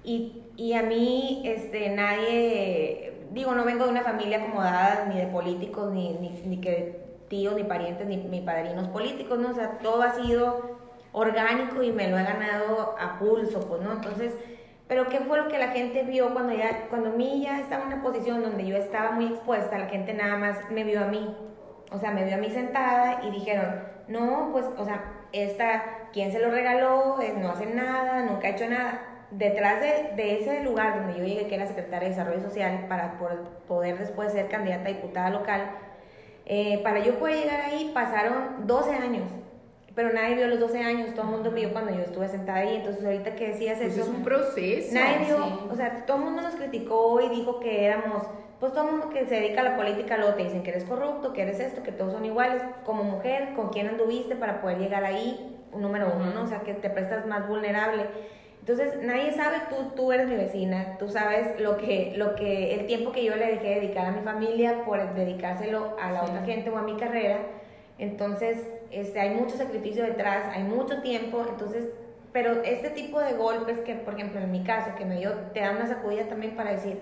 Y, 0.03 0.43
y 0.57 0.73
a 0.73 0.83
mí, 0.83 1.41
este, 1.43 1.89
nadie, 1.89 3.13
digo, 3.31 3.55
no 3.55 3.65
vengo 3.65 3.85
de 3.85 3.89
una 3.89 4.03
familia 4.03 4.37
acomodada, 4.37 5.05
ni 5.11 5.19
de 5.19 5.25
políticos, 5.25 5.91
ni, 5.91 6.13
ni, 6.19 6.29
ni 6.45 6.61
que 6.61 7.10
tíos, 7.31 7.55
ni 7.55 7.63
parientes, 7.63 8.05
ni, 8.05 8.17
ni 8.17 8.41
padrinos 8.41 8.89
políticos, 8.89 9.39
¿no? 9.39 9.51
O 9.51 9.53
sea, 9.53 9.77
todo 9.77 10.03
ha 10.03 10.11
sido 10.11 10.77
orgánico 11.13 11.81
y 11.81 11.91
me 11.93 12.09
lo 12.09 12.19
he 12.19 12.23
ganado 12.23 12.95
a 12.99 13.17
pulso, 13.17 13.67
pues, 13.67 13.81
¿no? 13.81 13.93
Entonces, 13.93 14.35
pero 14.87 15.07
¿qué 15.07 15.21
fue 15.21 15.37
lo 15.37 15.47
que 15.47 15.57
la 15.57 15.69
gente 15.69 16.03
vio 16.03 16.33
cuando 16.33 16.53
ya, 16.53 16.87
cuando 16.89 17.11
mí 17.11 17.41
ya 17.41 17.61
estaba 17.61 17.83
en 17.83 17.93
una 17.93 18.03
posición 18.03 18.43
donde 18.43 18.67
yo 18.67 18.75
estaba 18.75 19.11
muy 19.11 19.27
expuesta, 19.27 19.77
la 19.77 19.87
gente 19.87 20.13
nada 20.13 20.37
más 20.37 20.57
me 20.69 20.83
vio 20.83 21.01
a 21.01 21.07
mí, 21.07 21.33
o 21.89 21.97
sea, 21.97 22.11
me 22.11 22.25
vio 22.25 22.35
a 22.35 22.37
mí 22.37 22.49
sentada 22.49 23.21
y 23.23 23.31
dijeron, 23.31 23.81
no, 24.09 24.49
pues, 24.51 24.65
o 24.77 24.83
sea, 24.83 25.01
esta, 25.31 26.09
¿quién 26.11 26.33
se 26.33 26.39
lo 26.39 26.51
regaló? 26.51 27.17
No 27.37 27.51
hace 27.51 27.65
nada, 27.67 28.25
nunca 28.25 28.49
ha 28.49 28.51
hecho 28.51 28.69
nada. 28.69 29.07
Detrás 29.31 29.79
de, 29.79 30.11
de 30.17 30.39
ese 30.39 30.61
lugar 30.63 30.95
donde 30.99 31.17
yo 31.17 31.23
llegué, 31.23 31.47
que 31.47 31.55
era 31.55 31.65
secretaria 31.65 32.09
de 32.09 32.15
Desarrollo 32.15 32.41
Social, 32.41 32.87
para 32.89 33.17
poder 33.69 33.97
después 33.97 34.33
ser 34.33 34.49
candidata 34.49 34.89
a 34.89 34.93
diputada 34.93 35.29
local, 35.29 35.71
eh, 36.45 36.79
para 36.83 36.99
yo 36.99 37.19
poder 37.19 37.43
llegar 37.43 37.61
ahí 37.61 37.91
pasaron 37.93 38.67
12 38.67 38.91
años 38.91 39.23
pero 39.95 40.13
nadie 40.13 40.35
vio 40.35 40.47
los 40.47 40.59
12 40.59 40.79
años, 40.79 41.13
todo 41.13 41.25
el 41.25 41.31
mundo 41.31 41.51
vio 41.51 41.71
cuando 41.73 41.93
yo 41.93 42.01
estuve 42.01 42.27
sentada 42.27 42.59
ahí, 42.59 42.77
entonces 42.77 43.03
ahorita 43.03 43.35
que 43.35 43.49
decías 43.49 43.77
pues 43.77 43.93
eso... 43.93 44.03
es 44.03 44.07
un 44.07 44.23
proceso. 44.23 44.93
Nadie 44.93 45.25
vio, 45.25 45.67
o 45.69 45.75
sea, 45.75 46.05
todo 46.05 46.17
el 46.17 46.23
mundo 46.23 46.41
nos 46.41 46.55
criticó 46.55 47.19
y 47.21 47.29
dijo 47.29 47.59
que 47.59 47.85
éramos, 47.85 48.23
pues 48.59 48.71
todo 48.71 48.85
el 48.85 48.91
mundo 48.91 49.09
que 49.09 49.25
se 49.25 49.35
dedica 49.35 49.61
a 49.61 49.63
la 49.65 49.75
política 49.75 50.17
luego 50.17 50.35
te 50.35 50.43
dicen 50.43 50.63
que 50.63 50.69
eres 50.69 50.85
corrupto, 50.85 51.33
que 51.33 51.41
eres 51.41 51.59
esto, 51.59 51.83
que 51.83 51.91
todos 51.91 52.13
son 52.13 52.23
iguales, 52.23 52.61
como 52.85 53.03
mujer, 53.03 53.53
con 53.55 53.69
quién 53.69 53.89
anduviste 53.89 54.35
para 54.35 54.61
poder 54.61 54.77
llegar 54.77 55.03
ahí, 55.03 55.57
número 55.75 56.13
uno, 56.15 56.31
¿no? 56.33 56.43
O 56.43 56.47
sea, 56.47 56.61
que 56.61 56.73
te 56.73 56.89
prestas 56.89 57.25
más 57.25 57.47
vulnerable. 57.47 58.05
Entonces, 58.61 59.01
nadie 59.03 59.33
sabe, 59.33 59.57
tú, 59.69 59.95
tú 59.95 60.11
eres 60.11 60.27
mi 60.27 60.35
vecina, 60.35 60.97
tú 60.99 61.09
sabes 61.09 61.59
lo 61.59 61.77
que, 61.77 62.13
lo 62.15 62.35
que, 62.35 62.75
el 62.75 62.85
tiempo 62.85 63.11
que 63.11 63.25
yo 63.25 63.35
le 63.35 63.47
dejé 63.47 63.79
dedicar 63.79 64.05
a 64.05 64.11
mi 64.11 64.21
familia 64.21 64.85
por 64.85 65.15
dedicárselo 65.15 65.97
a 65.99 66.11
la 66.11 66.23
otra 66.23 66.43
gente 66.43 66.69
o 66.69 66.77
a 66.77 66.83
mi 66.83 66.95
carrera. 66.95 67.39
Entonces, 67.97 68.57
este, 68.91 69.19
hay 69.19 69.31
mucho 69.35 69.57
sacrificio 69.57 70.03
detrás, 70.03 70.45
hay 70.55 70.63
mucho 70.63 71.01
tiempo, 71.01 71.43
entonces, 71.49 71.89
pero 72.31 72.63
este 72.63 72.91
tipo 72.91 73.19
de 73.19 73.33
golpes 73.33 73.79
que, 73.79 73.95
por 73.95 74.13
ejemplo, 74.13 74.39
en 74.39 74.51
mi 74.51 74.63
caso, 74.63 74.95
que 74.95 75.05
me 75.05 75.17
dio, 75.17 75.33
te 75.53 75.61
da 75.61 75.71
una 75.71 75.87
sacudida 75.87 76.27
también 76.27 76.55
para 76.55 76.71
decir, 76.71 76.99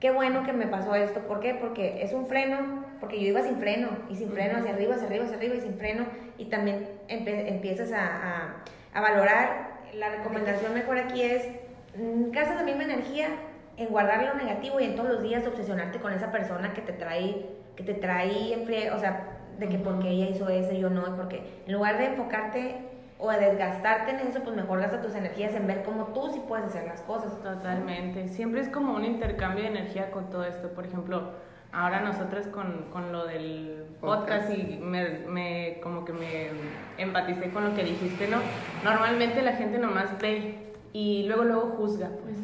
qué 0.00 0.10
bueno 0.10 0.44
que 0.44 0.52
me 0.52 0.66
pasó 0.66 0.94
esto, 0.94 1.20
¿por 1.20 1.40
qué? 1.40 1.54
Porque 1.54 2.02
es 2.02 2.12
un 2.12 2.26
freno, 2.26 2.84
porque 3.00 3.20
yo 3.20 3.28
iba 3.28 3.42
sin 3.42 3.56
freno, 3.56 3.88
y 4.08 4.16
sin 4.16 4.30
freno 4.30 4.58
hacia 4.58 4.72
arriba, 4.72 4.94
hacia 4.94 5.06
arriba, 5.06 5.24
hacia 5.24 5.36
arriba, 5.36 5.54
y 5.54 5.60
sin 5.60 5.78
freno, 5.78 6.06
y 6.38 6.46
también 6.46 6.88
empiezas 7.08 7.92
a, 7.92 8.04
a, 8.04 8.64
a, 8.92 9.00
valorar, 9.00 9.65
la 9.98 10.10
recomendación 10.10 10.74
mejor 10.74 10.98
aquí 10.98 11.22
es, 11.22 11.48
mm, 11.96 12.30
gastas 12.30 12.56
la 12.56 12.62
misma 12.62 12.84
energía 12.84 13.28
en 13.76 13.88
guardar 13.88 14.22
lo 14.24 14.34
negativo 14.34 14.80
y 14.80 14.84
en 14.84 14.96
todos 14.96 15.08
los 15.08 15.22
días 15.22 15.46
obsesionarte 15.46 15.98
con 15.98 16.12
esa 16.12 16.30
persona 16.30 16.72
que 16.72 16.82
te 16.82 16.92
trae, 16.92 17.46
que 17.76 17.82
te 17.82 17.94
trae 17.94 18.54
en 18.54 18.92
o 18.92 18.98
sea, 18.98 19.38
de 19.58 19.68
que 19.68 19.78
porque 19.78 20.08
ella 20.10 20.28
hizo 20.28 20.48
eso 20.48 20.72
y 20.72 20.80
yo 20.80 20.90
no, 20.90 21.16
porque 21.16 21.62
en 21.66 21.72
lugar 21.72 21.98
de 21.98 22.06
enfocarte 22.06 22.76
o 23.18 23.30
de 23.30 23.38
desgastarte 23.38 24.10
en 24.10 24.18
eso, 24.20 24.40
pues 24.42 24.54
mejor 24.54 24.80
gasta 24.80 25.00
tus 25.00 25.14
energías 25.14 25.54
en 25.54 25.66
ver 25.66 25.82
cómo 25.84 26.08
tú 26.08 26.30
sí 26.32 26.42
puedes 26.46 26.66
hacer 26.66 26.86
las 26.86 27.00
cosas. 27.02 27.40
Totalmente, 27.42 28.28
siempre 28.28 28.60
es 28.60 28.68
como 28.68 28.94
un 28.94 29.04
intercambio 29.04 29.64
de 29.64 29.70
energía 29.70 30.10
con 30.10 30.28
todo 30.28 30.44
esto, 30.44 30.68
por 30.74 30.86
ejemplo, 30.86 31.32
ahora 31.76 32.00
nosotros 32.00 32.46
con, 32.46 32.86
con 32.90 33.12
lo 33.12 33.26
del 33.26 33.84
podcast, 34.00 34.50
y 34.50 34.78
me, 34.78 35.20
me, 35.28 35.78
como 35.82 36.06
que 36.06 36.12
me 36.14 36.48
empaticé 36.96 37.50
con 37.50 37.64
lo 37.64 37.74
que 37.74 37.84
dijiste, 37.84 38.28
¿no? 38.28 38.38
Normalmente 38.82 39.42
la 39.42 39.52
gente 39.52 39.78
nomás 39.78 40.18
ve 40.18 40.72
y 40.94 41.24
luego 41.24 41.44
luego 41.44 41.74
juzga, 41.76 42.08
pues. 42.22 42.38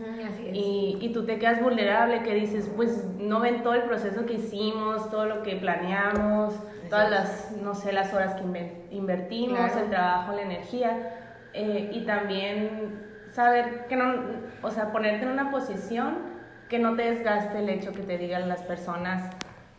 y, 0.52 0.98
y, 1.00 1.12
tú 1.14 1.24
te 1.24 1.38
quedas 1.38 1.62
vulnerable, 1.62 2.22
que 2.22 2.34
dices, 2.34 2.70
pues 2.76 3.06
no 3.18 3.40
ven 3.40 3.62
todo 3.62 3.72
el 3.74 3.84
proceso 3.84 4.26
que 4.26 4.34
hicimos, 4.34 5.08
todo 5.10 5.24
lo 5.24 5.42
que 5.42 5.56
planeamos, 5.56 6.54
todas 6.90 7.10
las, 7.10 7.52
no 7.62 7.74
sé, 7.74 7.92
las 7.92 8.12
horas 8.12 8.34
que 8.34 8.42
invertimos, 8.90 9.74
el 9.76 9.88
trabajo, 9.88 10.34
la 10.34 10.42
energía, 10.42 11.38
eh, 11.54 11.90
y 11.94 12.04
también 12.04 13.08
saber 13.32 13.86
que 13.88 13.96
no, 13.96 14.14
o 14.60 14.70
sea, 14.70 14.92
ponerte 14.92 15.24
en 15.24 15.32
una 15.32 15.50
posición 15.50 16.31
que 16.72 16.78
no 16.78 16.96
te 16.96 17.02
desgaste 17.02 17.58
el 17.58 17.68
hecho 17.68 17.92
que 17.92 18.00
te 18.00 18.16
digan 18.16 18.48
las 18.48 18.62
personas, 18.62 19.30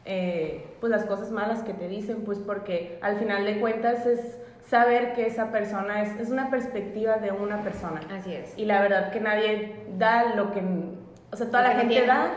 eh, 0.06 0.76
pues 0.80 0.92
las 0.92 1.06
cosas 1.06 1.32
malas 1.32 1.64
que 1.64 1.74
te 1.74 1.88
dicen, 1.88 2.22
pues 2.24 2.38
porque 2.38 3.00
al 3.02 3.18
final 3.18 3.46
de 3.46 3.60
cuentas 3.60 4.06
es 4.06 4.38
saber 4.70 5.14
que 5.14 5.26
esa 5.26 5.52
persona 5.52 6.04
es, 6.04 6.20
es 6.20 6.30
una 6.30 6.52
perspectiva 6.52 7.18
de 7.18 7.32
una 7.32 7.64
persona. 7.64 8.00
Así 8.16 8.36
es. 8.36 8.54
Y 8.60 8.66
la 8.66 8.80
verdad 8.80 9.12
que 9.12 9.20
nadie 9.20 9.88
da 9.98 10.36
lo 10.36 10.52
que, 10.52 10.62
o 11.32 11.36
sea, 11.36 11.48
toda 11.48 11.64
la 11.64 11.72
gente 11.72 12.06
da 12.06 12.32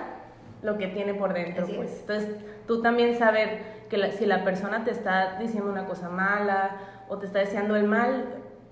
lo 0.62 0.78
que 0.78 0.86
tiene 0.86 1.12
por 1.12 1.34
dentro, 1.34 1.66
pues. 1.66 2.00
Entonces, 2.00 2.34
tú 2.66 2.80
también 2.80 3.18
saber 3.18 3.60
que 3.90 4.10
si 4.12 4.24
la 4.24 4.42
persona 4.42 4.84
te 4.84 4.90
está 4.90 5.38
diciendo 5.38 5.70
una 5.70 5.84
cosa 5.84 6.08
mala 6.08 6.78
o 7.10 7.18
te 7.18 7.26
está 7.26 7.40
deseando 7.40 7.76
el 7.76 7.84
mal, 7.84 8.24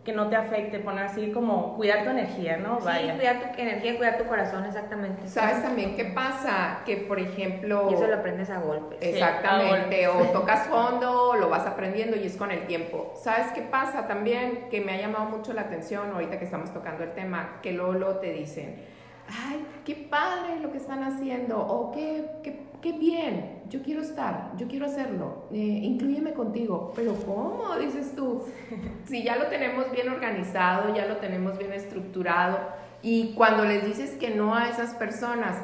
que 0.05 0.13
no 0.13 0.29
te 0.29 0.37
afecte, 0.37 0.81
poner 0.81 1.05
así 1.05 1.31
como 1.33 1.75
cuidar 1.77 2.05
tu 2.05 2.11
energía, 2.11 2.59
¿no? 2.59 2.79
Sí, 2.81 2.87
cuidar 3.17 3.41
tu 3.41 3.61
energía, 3.61 3.97
cuidar 3.97 4.19
tu 4.19 4.27
corazón, 4.27 4.67
exactamente. 4.67 5.27
¿Sabes 5.27 5.63
también 5.63 5.97
qué 5.97 6.05
pasa? 6.05 6.83
Que, 6.85 6.99
por 6.99 7.19
ejemplo... 7.19 7.89
Y 7.91 7.95
eso 7.95 8.07
lo 8.07 8.17
aprendes 8.17 8.51
a 8.51 8.61
golpes. 8.61 8.99
Exactamente, 9.01 10.07
o 10.09 10.25
tocas 10.25 10.67
fondo, 10.69 11.35
lo 11.37 11.49
vas 11.49 11.67
aprendiendo 11.67 12.17
y 12.17 12.27
es 12.27 12.37
con 12.37 12.51
el 12.51 12.67
tiempo. 12.67 13.15
¿Sabes 13.17 13.47
qué 13.55 13.63
pasa 13.63 14.07
también? 14.07 14.69
Que 14.71 14.83
me 14.83 14.93
ha 14.93 15.01
llamado 15.01 15.25
mucho 15.25 15.55
la 15.55 15.63
atención 15.63 16.11
ahorita 16.13 16.39
que 16.39 16.45
estamos 16.45 16.73
tocando 16.75 17.03
el 17.03 17.15
tema, 17.15 17.61
que 17.63 17.73
Lolo 17.73 18.19
te 18.19 18.31
dicen, 18.31 18.85
ay, 19.29 19.67
qué 19.87 19.95
padre 19.95 20.61
lo 20.61 20.71
que 20.71 20.79
están 20.79 21.03
haciendo, 21.03 21.59
o 21.59 21.91
qué, 21.93 22.27
qué, 22.43 22.63
qué 22.85 22.93
bien, 22.93 23.63
yo 23.71 23.83
quiero 23.83 24.03
estar, 24.03 24.53
yo 24.59 24.69
quiero 24.69 24.85
hacerlo, 24.85 25.47
eh, 25.51 25.57
incluyeme 25.57 26.35
contigo, 26.35 26.93
pero 26.95 27.15
¿cómo? 27.15 27.75
Dices 27.81 28.15
tú, 28.15 28.45
si 29.07 29.23
ya 29.23 29.37
lo 29.37 29.47
tenemos 29.47 29.91
bien 29.91 30.11
organizado, 30.11 30.95
ya 30.95 31.07
lo 31.07 31.17
tenemos 31.17 31.57
bien 31.57 31.73
estructurado, 31.73 32.59
y 33.03 33.33
cuando 33.33 33.65
les 33.65 33.87
dices 33.87 34.11
que 34.17 34.35
no 34.35 34.55
a 34.55 34.69
esas 34.69 34.93
personas, 34.97 35.57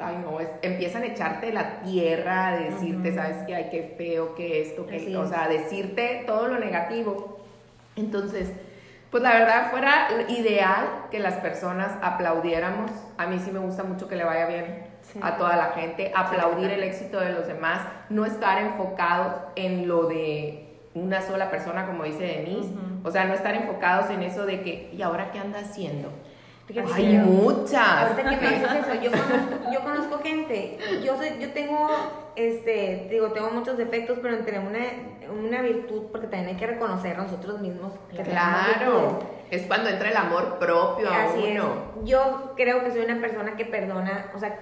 ay 0.00 0.16
no, 0.24 0.38
empiezan 0.62 1.04
a 1.04 1.06
echarte 1.06 1.52
la 1.52 1.82
tierra, 1.82 2.48
a 2.48 2.56
decirte, 2.56 3.14
sabes 3.14 3.46
que 3.46 3.54
hay 3.54 3.70
qué 3.70 3.94
feo, 3.96 4.34
que 4.34 4.60
esto, 4.60 4.88
que, 4.88 5.16
o 5.16 5.28
sea, 5.28 5.46
decirte 5.46 6.24
todo 6.26 6.48
lo 6.48 6.58
negativo. 6.58 7.38
Entonces, 7.94 8.50
pues 9.14 9.22
la 9.22 9.32
verdad 9.32 9.70
fuera 9.70 10.08
ideal 10.26 10.88
que 11.12 11.20
las 11.20 11.34
personas 11.34 11.92
aplaudiéramos. 12.02 12.90
A 13.16 13.28
mí 13.28 13.38
sí 13.38 13.52
me 13.52 13.60
gusta 13.60 13.84
mucho 13.84 14.08
que 14.08 14.16
le 14.16 14.24
vaya 14.24 14.46
bien 14.46 14.88
a 15.20 15.36
toda 15.36 15.54
la 15.54 15.66
gente, 15.66 16.10
aplaudir 16.16 16.68
el 16.70 16.82
éxito 16.82 17.20
de 17.20 17.30
los 17.30 17.46
demás, 17.46 17.86
no 18.10 18.26
estar 18.26 18.60
enfocados 18.60 19.36
en 19.54 19.86
lo 19.86 20.08
de 20.08 20.80
una 20.94 21.22
sola 21.22 21.48
persona, 21.48 21.86
como 21.86 22.02
dice 22.02 22.24
Denise, 22.24 22.70
o 23.04 23.10
sea, 23.12 23.26
no 23.26 23.34
estar 23.34 23.54
enfocados 23.54 24.10
en 24.10 24.24
eso 24.24 24.46
de 24.46 24.62
que, 24.62 24.90
¿y 24.92 25.00
ahora 25.02 25.30
qué 25.30 25.38
anda 25.38 25.60
haciendo? 25.60 26.08
Hay 26.94 27.18
muchas. 27.18 28.16
yo 29.72 29.80
conozco, 29.82 30.18
gente, 30.22 30.78
yo, 31.04 31.16
soy, 31.16 31.38
yo 31.38 31.52
tengo, 31.52 31.88
este, 32.36 33.06
digo, 33.10 33.32
tengo 33.32 33.50
muchos 33.50 33.76
defectos, 33.76 34.18
pero 34.22 34.34
entre 34.34 34.58
una, 34.58 34.80
una 35.30 35.60
virtud, 35.60 36.04
porque 36.10 36.26
también 36.26 36.54
hay 36.54 36.56
que 36.56 36.66
reconocer 36.66 37.18
nosotros 37.18 37.60
mismos. 37.60 37.92
claro, 38.24 39.18
es 39.50 39.66
cuando 39.66 39.90
entra 39.90 40.08
el 40.08 40.16
amor 40.16 40.58
propio 40.58 41.10
a 41.10 41.34
uno. 41.34 42.04
Yo 42.04 42.54
creo 42.56 42.82
que 42.82 42.92
soy 42.92 43.04
una 43.04 43.20
persona 43.20 43.56
que 43.56 43.66
perdona, 43.66 44.30
o 44.34 44.38
sea, 44.38 44.58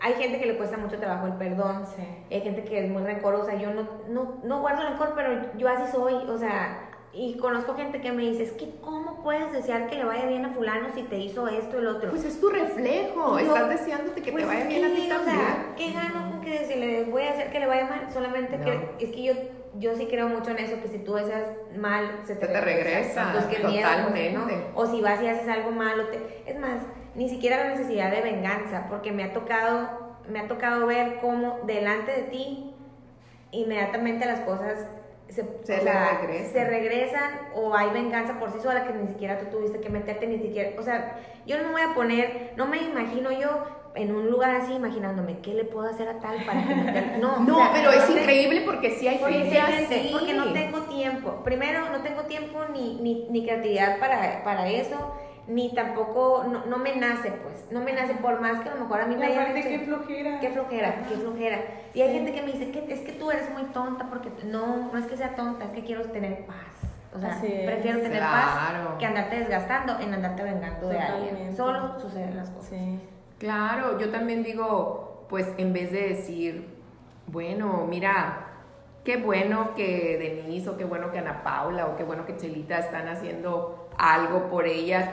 hay 0.00 0.12
gente 0.14 0.38
que 0.38 0.46
le 0.46 0.58
cuesta 0.58 0.76
mucho 0.76 0.98
trabajo 0.98 1.26
el 1.26 1.34
perdón, 1.34 1.84
hay 2.30 2.40
gente 2.42 2.64
que 2.64 2.84
es 2.84 2.90
muy 2.90 3.02
rencorosa, 3.02 3.54
yo 3.54 3.72
no, 3.72 3.88
no, 4.08 4.40
no 4.44 4.60
guardo 4.60 4.82
rencor, 4.82 5.14
pero 5.16 5.56
yo 5.56 5.68
así 5.70 5.90
soy, 5.90 6.14
o 6.28 6.36
sea, 6.36 6.90
y 7.12 7.36
conozco 7.38 7.74
gente 7.74 8.00
que 8.00 8.12
me 8.12 8.22
dice, 8.22 8.42
es 8.42 8.52
que 8.52 8.70
¿cómo 8.82 9.22
puedes 9.22 9.52
desear 9.52 9.88
que 9.88 9.96
le 9.96 10.04
vaya 10.04 10.26
bien 10.26 10.44
a 10.44 10.50
fulano 10.50 10.88
si 10.94 11.02
te 11.02 11.18
hizo 11.18 11.48
esto 11.48 11.78
el 11.78 11.86
otro? 11.86 12.10
Pues 12.10 12.24
es 12.24 12.40
tu 12.40 12.48
reflejo, 12.48 13.38
estás 13.38 13.68
deseándote 13.68 14.20
que 14.20 14.30
te 14.30 14.32
pues 14.32 14.46
vaya 14.46 14.66
bien 14.66 14.84
a 14.84 14.94
ti 14.94 15.08
también. 15.08 15.36
O 15.36 15.40
sea, 15.40 15.74
¿qué 15.76 15.92
gano 15.92 16.30
con 16.30 16.40
que 16.42 16.66
si 16.66 16.74
le 16.74 17.04
voy 17.04 17.22
a 17.22 17.32
hacer 17.32 17.50
que 17.50 17.60
le 17.60 17.66
vaya 17.66 17.86
mal? 17.86 18.12
Solamente 18.12 18.58
que 18.58 19.04
es 19.04 19.10
que 19.12 19.22
yo 19.22 19.32
yo 19.78 19.94
sí 19.94 20.06
creo 20.06 20.28
mucho 20.28 20.50
en 20.50 20.58
eso, 20.58 20.80
que 20.80 20.88
si 20.88 20.98
tú 20.98 21.14
deseas 21.14 21.50
mal, 21.76 22.20
se 22.24 22.36
te, 22.36 22.46
regresa. 22.46 23.30
Pues 23.32 23.44
que 23.46 23.56
totalmente. 23.56 24.66
O 24.74 24.86
si 24.86 25.00
vas 25.00 25.22
y 25.22 25.28
haces 25.28 25.48
algo 25.48 25.70
malo, 25.70 26.06
te... 26.06 26.42
es 26.46 26.58
más, 26.58 26.80
ni 27.14 27.28
siquiera 27.28 27.64
la 27.64 27.70
necesidad 27.70 28.10
de 28.10 28.22
venganza, 28.22 28.86
porque 28.88 29.12
me 29.12 29.24
ha 29.24 29.32
tocado, 29.32 30.16
me 30.28 30.40
ha 30.40 30.48
tocado 30.48 30.86
ver 30.86 31.18
cómo 31.20 31.60
delante 31.64 32.12
de 32.12 32.22
ti, 32.22 32.74
inmediatamente 33.50 34.26
las 34.26 34.40
cosas 34.40 34.86
se, 35.28 35.44
se, 35.64 36.64
regresan. 36.64 37.48
o 37.54 37.74
hay 37.74 37.90
venganza 37.90 38.38
por 38.38 38.52
sí 38.52 38.58
sola 38.60 38.86
que 38.86 38.92
ni 38.92 39.08
siquiera 39.08 39.38
tú 39.38 39.46
tuviste 39.46 39.80
que 39.80 39.88
meterte, 39.88 40.26
ni 40.26 40.38
siquiera, 40.38 40.70
o 40.78 40.82
sea, 40.82 41.18
yo 41.46 41.58
no 41.58 41.64
me 41.64 41.72
voy 41.72 41.82
a 41.82 41.94
poner, 41.94 42.52
no 42.56 42.66
me 42.66 42.78
imagino 42.78 43.30
yo 43.32 43.66
en 43.96 44.14
un 44.14 44.30
lugar 44.30 44.54
así 44.54 44.74
imaginándome 44.74 45.38
qué 45.40 45.54
le 45.54 45.64
puedo 45.64 45.88
hacer 45.88 46.08
a 46.08 46.20
tal 46.20 46.36
para 46.44 46.66
que 46.66 46.74
me 46.74 47.18
no 47.18 47.40
no 47.40 47.70
pero 47.72 47.90
es 47.92 48.10
increíble 48.10 48.62
porque 48.66 48.90
sí 48.90 49.08
hay 49.08 49.18
porque, 49.18 49.44
gente, 49.44 50.10
porque 50.12 50.34
no 50.34 50.52
tengo 50.52 50.80
tiempo. 50.82 51.42
Primero 51.42 51.88
no 51.90 52.02
tengo 52.02 52.22
tiempo 52.22 52.66
ni, 52.72 52.96
ni, 53.00 53.26
ni 53.30 53.44
creatividad 53.44 53.98
para, 53.98 54.44
para 54.44 54.68
eso 54.68 55.14
ni 55.48 55.74
tampoco, 55.74 56.44
no, 56.44 56.76
me 56.78 56.96
nace, 56.96 57.30
pues, 57.30 57.66
no 57.70 57.80
me 57.80 57.92
nace, 57.92 58.14
por 58.14 58.40
más 58.40 58.60
que 58.62 58.68
a 58.68 58.74
lo 58.74 58.80
mejor 58.80 59.00
a 59.00 59.06
mí 59.06 59.16
me 59.16 59.28
digan... 59.28 59.54
qué 59.54 59.80
flojera. 59.80 60.40
Qué 60.40 60.50
flojera, 60.50 60.94
qué 61.08 61.14
flojera. 61.16 61.58
Y 61.94 62.02
hay 62.02 62.12
gente 62.12 62.32
que 62.32 62.42
me 62.42 62.52
dice, 62.52 62.70
que 62.70 62.92
es 62.92 63.00
que 63.00 63.12
tú 63.12 63.30
eres 63.30 63.50
muy 63.52 63.62
tonta, 63.66 64.08
porque 64.08 64.30
no, 64.44 64.90
no 64.92 64.98
es 64.98 65.06
que 65.06 65.16
sea 65.16 65.36
tonta, 65.36 65.66
es 65.66 65.72
que 65.72 65.84
quiero 65.84 66.02
tener 66.10 66.46
paz. 66.46 66.56
O 67.14 67.18
sea, 67.18 67.38
prefiero 67.40 68.00
tener 68.00 68.20
paz 68.20 68.98
que 68.98 69.06
andarte 69.06 69.38
desgastando 69.38 69.98
en 70.00 70.12
andarte 70.12 70.42
vengando 70.42 70.88
de 70.88 70.98
alguien. 70.98 71.56
Solo 71.56 71.98
suceden 71.98 72.36
las 72.36 72.50
cosas. 72.50 72.72
Claro, 73.38 73.98
yo 73.98 74.10
también 74.10 74.42
digo, 74.42 75.24
pues 75.28 75.48
en 75.56 75.72
vez 75.72 75.92
de 75.92 76.08
decir, 76.10 76.68
bueno, 77.26 77.86
mira, 77.88 78.46
qué 79.04 79.16
bueno 79.16 79.74
que 79.74 80.18
Denise 80.18 80.70
o 80.70 80.76
qué 80.76 80.84
bueno 80.84 81.10
que 81.10 81.18
Ana 81.18 81.42
Paula 81.42 81.86
o 81.86 81.96
qué 81.96 82.04
bueno 82.04 82.26
que 82.26 82.36
Chelita 82.36 82.78
están 82.78 83.08
haciendo 83.08 83.88
algo 83.96 84.50
por 84.50 84.66
ellas. 84.66 85.08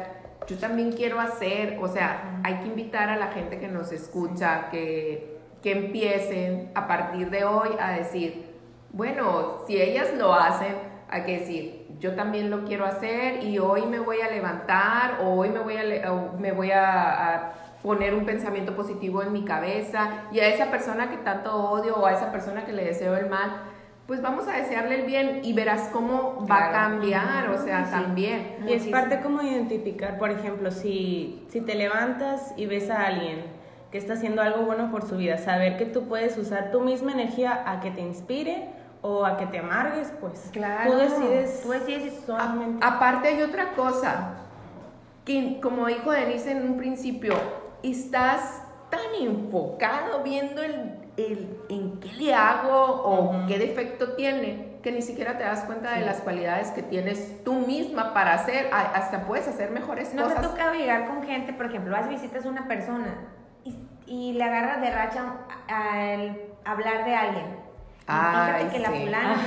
Yo 0.47 0.57
también 0.57 0.91
quiero 0.91 1.19
hacer, 1.19 1.77
o 1.81 1.87
sea, 1.87 2.39
hay 2.43 2.55
que 2.55 2.67
invitar 2.67 3.09
a 3.09 3.17
la 3.17 3.27
gente 3.27 3.59
que 3.59 3.67
nos 3.67 3.91
escucha 3.91 4.69
que, 4.69 5.39
que 5.61 5.71
empiecen 5.71 6.71
a 6.75 6.87
partir 6.87 7.29
de 7.29 7.45
hoy 7.45 7.69
a 7.79 7.91
decir, 7.91 8.53
bueno, 8.91 9.59
si 9.65 9.81
ellas 9.81 10.13
lo 10.17 10.33
hacen, 10.33 10.75
hay 11.09 11.23
que 11.23 11.39
decir, 11.39 11.87
yo 11.99 12.15
también 12.15 12.49
lo 12.49 12.65
quiero 12.65 12.85
hacer 12.85 13.43
y 13.43 13.59
hoy 13.59 13.85
me 13.85 13.99
voy 13.99 14.19
a 14.21 14.29
levantar 14.29 15.19
o 15.21 15.35
hoy 15.35 15.49
me 15.49 15.59
voy 15.59 15.77
a, 15.77 16.11
me 16.37 16.51
voy 16.51 16.71
a 16.71 17.53
poner 17.81 18.13
un 18.13 18.25
pensamiento 18.25 18.75
positivo 18.75 19.21
en 19.21 19.31
mi 19.31 19.43
cabeza 19.43 20.25
y 20.31 20.39
a 20.39 20.47
esa 20.47 20.71
persona 20.71 21.09
que 21.09 21.17
tanto 21.17 21.55
odio 21.55 21.95
o 21.95 22.05
a 22.05 22.13
esa 22.13 22.31
persona 22.31 22.65
que 22.65 22.71
le 22.71 22.85
deseo 22.85 23.15
el 23.15 23.29
mal, 23.29 23.61
pues 24.07 24.21
vamos 24.21 24.47
a 24.47 24.57
desearle 24.57 25.01
el 25.01 25.05
bien 25.05 25.41
y 25.43 25.53
verás 25.53 25.89
cómo 25.93 26.45
va 26.49 26.69
a 26.69 26.71
cambiar, 26.71 27.49
o 27.49 27.63
sea, 27.63 27.89
también. 27.89 28.57
Y 28.67 28.73
es 28.73 28.87
parte 28.87 29.21
como 29.21 29.41
identificar, 29.41 30.17
por 30.17 30.29
ejemplo, 30.29 30.71
si, 30.71 31.45
si 31.49 31.61
te 31.61 31.75
levantas 31.75 32.53
y 32.57 32.65
ves 32.65 32.89
a 32.89 33.05
alguien 33.05 33.45
que 33.91 33.97
está 33.97 34.13
haciendo 34.13 34.41
algo 34.41 34.63
bueno 34.63 34.91
por 34.91 35.07
su 35.07 35.17
vida, 35.17 35.37
saber 35.37 35.77
que 35.77 35.85
tú 35.85 36.07
puedes 36.07 36.37
usar 36.37 36.71
tu 36.71 36.81
misma 36.81 37.13
energía 37.13 37.63
a 37.65 37.79
que 37.79 37.91
te 37.91 38.01
inspire 38.01 38.67
o 39.01 39.25
a 39.25 39.37
que 39.37 39.45
te 39.45 39.59
amargues, 39.59 40.11
pues. 40.19 40.49
Claro, 40.51 40.91
tú 40.91 40.97
decides, 40.97 41.61
tú 41.61 41.69
decides 41.69 42.13
solamente. 42.25 42.85
aparte 42.85 43.27
hay 43.29 43.41
otra 43.41 43.73
cosa, 43.73 44.35
que 45.23 45.59
como 45.61 45.87
dijo 45.87 46.11
Denise 46.11 46.51
en 46.51 46.63
un 46.63 46.77
principio, 46.77 47.35
estás 47.83 48.63
tan 48.89 49.13
enfocado 49.21 50.23
viendo 50.23 50.63
el, 50.63 51.02
el 51.17 51.57
en 51.69 51.99
qué 51.99 52.11
le 52.13 52.33
hago 52.33 53.03
o 53.03 53.45
qué 53.47 53.59
defecto 53.59 54.13
tiene 54.15 54.73
que 54.81 54.91
ni 54.91 55.01
siquiera 55.01 55.37
te 55.37 55.43
das 55.43 55.63
cuenta 55.63 55.93
de 55.93 56.01
las 56.01 56.19
cualidades 56.21 56.71
que 56.71 56.83
tienes 56.83 57.43
tú 57.45 57.53
misma 57.53 58.13
para 58.13 58.33
hacer, 58.33 58.69
hasta 58.73 59.25
puedes 59.25 59.47
hacer 59.47 59.71
mejores 59.71 60.09
cosas. 60.09 60.35
No 60.35 60.41
te 60.41 60.47
toca 60.47 60.73
llegar 60.73 61.07
con 61.07 61.23
gente, 61.23 61.53
por 61.53 61.67
ejemplo, 61.67 61.93
vas 61.93 62.09
visitas 62.09 62.45
a 62.45 62.49
una 62.49 62.67
persona 62.67 63.15
y, 63.63 63.77
y 64.05 64.33
le 64.33 64.43
agarras 64.43 64.81
de 64.81 64.91
racha 64.91 65.37
al 65.69 66.41
hablar 66.65 67.05
de 67.05 67.15
alguien 67.15 67.63
Fíjate 68.05 68.67
que 68.67 68.79
la 68.79 68.91
fulana 68.91 69.37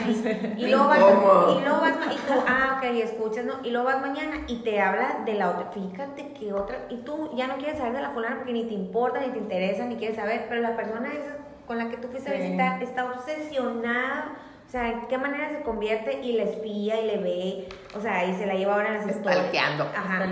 y, 0.56 0.66
luego 0.70 0.88
vas, 0.88 0.98
y 0.98 1.60
luego 1.60 1.80
vas 1.80 1.96
y 2.10 2.16
tú, 2.26 2.42
ah, 2.48 2.78
ok, 2.78 2.84
escuchas, 2.84 3.44
¿no? 3.44 3.54
Y 3.62 3.70
luego 3.70 3.86
vas 3.86 4.00
mañana 4.00 4.44
y 4.46 4.62
te 4.62 4.80
habla 4.80 5.18
de 5.26 5.34
la 5.34 5.50
otra. 5.50 5.70
Fíjate 5.72 6.32
que 6.32 6.54
otra, 6.54 6.86
y 6.88 6.96
tú 6.98 7.32
ya 7.36 7.48
no 7.48 7.56
quieres 7.56 7.76
saber 7.76 7.92
de 7.92 8.00
la 8.00 8.10
fulana 8.10 8.36
porque 8.36 8.54
ni 8.54 8.64
te 8.64 8.72
importa, 8.72 9.20
ni 9.20 9.28
te 9.28 9.38
interesa, 9.38 9.84
ni 9.84 9.96
quieres 9.96 10.16
saber, 10.16 10.46
pero 10.48 10.62
la 10.62 10.74
persona 10.74 11.12
esa 11.12 11.36
con 11.66 11.78
la 11.78 11.88
que 11.88 11.96
tú 11.96 12.08
fuiste 12.08 12.30
a 12.30 12.34
visitar 12.34 12.82
está 12.82 13.04
obsesionada 13.06 14.32
sea, 14.76 14.88
¿en 14.90 15.06
qué 15.06 15.18
manera 15.18 15.48
se 15.48 15.62
convierte 15.62 16.20
y 16.22 16.32
le 16.32 16.44
espía 16.44 17.00
y 17.00 17.06
le 17.06 17.16
ve? 17.18 17.68
O 17.96 18.00
sea, 18.00 18.26
y 18.26 18.34
se 18.34 18.46
la 18.46 18.54
lleva 18.54 18.74
ahora 18.74 18.88
en 18.88 18.94
las 18.94 19.16
historias. 19.16 19.38
Stalkeando. 19.38 19.84
Ajá. 19.84 20.26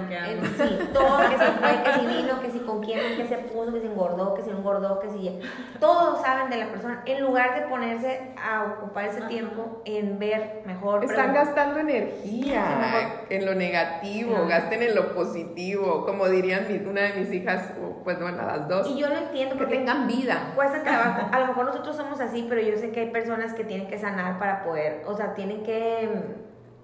Sí, 0.56 0.78
todo, 0.92 1.19
que 1.19 1.38
se 1.38 1.50
fue, 1.52 1.82
que 1.82 2.00
si 2.00 2.06
vino, 2.06 2.40
que 2.40 2.50
si 2.50 2.58
con 2.58 2.82
quién, 2.82 3.16
que 3.16 3.26
se 3.26 3.38
puso, 3.38 3.73
que 3.73 3.80
se 3.80 3.86
engordó, 3.86 4.34
que 4.34 4.42
se 4.42 4.50
engordó, 4.50 5.00
que 5.00 5.08
si... 5.10 5.40
Todos 5.80 6.21
saben 6.21 6.50
de 6.50 6.58
la 6.58 6.66
persona, 6.66 7.02
en 7.06 7.23
lugar 7.23 7.54
de 7.54 7.62
ponerse 7.69 8.34
a 8.36 8.64
ocupar 8.64 9.06
ese 9.06 9.23
tiempo 9.23 9.80
en 9.86 10.19
ver 10.19 10.62
mejor... 10.66 11.04
Están 11.04 11.32
gastando 11.32 11.80
energía 11.80 13.25
en 13.30 13.47
lo 13.47 13.54
negativo, 13.54 14.47
gasten 14.47 14.82
en 14.82 14.95
lo 14.95 15.14
positivo, 15.14 16.04
como 16.04 16.28
dirían 16.28 16.66
una 16.88 17.02
de 17.02 17.21
mis 17.21 17.32
hijas, 17.32 17.71
pues 18.04 18.21
bueno, 18.21 18.42
las 18.42 18.69
dos. 18.69 18.86
Y 18.88 18.99
yo 18.99 19.08
lo 19.08 19.16
entiendo. 19.16 19.56
Que 19.56 19.66
tengan 19.66 20.06
vida. 20.06 20.52
Cuesta 20.54 20.82
trabajo. 20.82 21.28
A 21.32 21.40
lo 21.40 21.47
mejor 21.47 21.64
nosotros 21.66 21.97
somos 21.97 22.21
así, 22.21 22.45
pero 22.49 22.60
yo 22.60 22.76
sé 22.76 22.90
que 22.90 23.00
hay 23.00 23.10
personas 23.10 23.54
que 23.54 23.64
tienen 23.64 23.88
que 23.88 23.99
sanar 23.99 24.33
para 24.38 24.64
poder, 24.64 25.02
o 25.06 25.14
sea, 25.14 25.34
tienen 25.34 25.62
que 25.62 26.08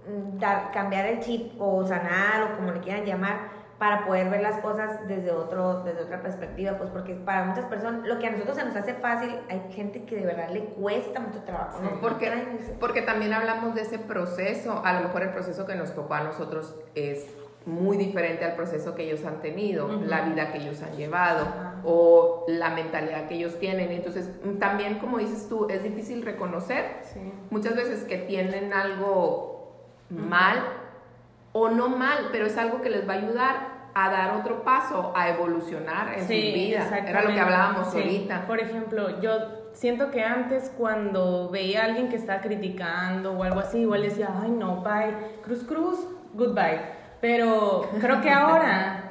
mm, 0.07 0.39
dar, 0.39 0.71
cambiar 0.71 1.05
el 1.05 1.19
chip 1.19 1.53
o 1.59 1.85
sanar 1.85 2.43
o 2.43 2.57
como 2.57 2.71
le 2.71 2.79
quieran 2.79 3.05
llamar 3.05 3.61
para 3.81 4.05
poder 4.05 4.29
ver 4.29 4.41
las 4.41 4.59
cosas 4.61 5.07
desde, 5.07 5.31
otro, 5.31 5.81
desde 5.83 6.01
otra 6.03 6.21
perspectiva, 6.21 6.77
pues 6.77 6.91
porque 6.91 7.15
para 7.15 7.45
muchas 7.45 7.65
personas 7.65 8.07
lo 8.07 8.19
que 8.19 8.27
a 8.27 8.29
nosotros 8.31 8.55
se 8.55 8.63
nos 8.63 8.75
hace 8.75 8.93
fácil, 8.93 9.35
hay 9.49 9.59
gente 9.73 10.03
que 10.03 10.17
de 10.17 10.25
verdad 10.27 10.49
le 10.49 10.65
cuesta 10.65 11.19
mucho 11.19 11.39
trabajo. 11.39 11.79
Porque, 11.99 12.31
porque 12.79 13.01
también 13.01 13.33
hablamos 13.33 13.73
de 13.73 13.81
ese 13.81 13.97
proceso, 13.97 14.83
a 14.85 14.93
lo 14.93 15.07
mejor 15.07 15.23
el 15.23 15.29
proceso 15.29 15.65
que 15.65 15.73
nos 15.73 15.95
tocó 15.95 16.13
a 16.13 16.21
nosotros 16.21 16.75
es 16.93 17.25
muy 17.65 17.97
diferente 17.97 18.45
al 18.45 18.53
proceso 18.53 18.93
que 18.93 19.03
ellos 19.03 19.25
han 19.25 19.41
tenido, 19.41 19.87
la 19.87 20.21
vida 20.21 20.51
que 20.51 20.59
ellos 20.59 20.79
han 20.83 20.95
llevado 20.95 21.70
o 21.83 22.45
la 22.47 22.69
mentalidad 22.69 23.27
que 23.27 23.35
ellos 23.35 23.59
tienen. 23.59 23.91
Entonces, 23.91 24.29
mm, 24.43 24.57
también 24.57 24.99
como 24.99 25.17
dices 25.17 25.47
tú, 25.49 25.67
es 25.69 25.83
difícil 25.83 26.23
reconocer 26.23 27.01
muchas 27.49 27.75
veces 27.75 28.03
que 28.03 28.17
tienen 28.17 28.73
algo 28.73 29.73
mal 30.09 30.63
o 31.53 31.69
no 31.69 31.89
mal, 31.89 32.29
pero 32.31 32.45
es 32.45 32.57
algo 32.57 32.81
que 32.81 32.89
les 32.89 33.07
va 33.07 33.13
a 33.13 33.17
ayudar 33.17 33.81
a 33.93 34.09
dar 34.09 34.37
otro 34.37 34.63
paso, 34.63 35.11
a 35.15 35.29
evolucionar 35.29 36.13
en 36.17 36.21
su 36.21 36.33
vida. 36.33 36.87
Era 37.05 37.23
lo 37.23 37.33
que 37.33 37.39
hablábamos 37.39 37.93
ahorita. 37.93 38.47
Por 38.47 38.59
ejemplo, 38.59 39.19
yo 39.21 39.31
siento 39.73 40.11
que 40.11 40.23
antes 40.23 40.71
cuando 40.77 41.49
veía 41.49 41.81
a 41.81 41.85
alguien 41.85 42.09
que 42.09 42.15
estaba 42.15 42.41
criticando 42.41 43.33
o 43.33 43.43
algo 43.43 43.59
así, 43.59 43.79
igual 43.79 44.01
decía, 44.01 44.29
ay 44.41 44.51
no, 44.51 44.81
bye, 44.81 45.13
cruz 45.43 45.63
cruz, 45.63 46.07
goodbye 46.33 47.01
pero 47.21 47.87
creo 48.01 48.19
que 48.19 48.31
ahora 48.31 49.10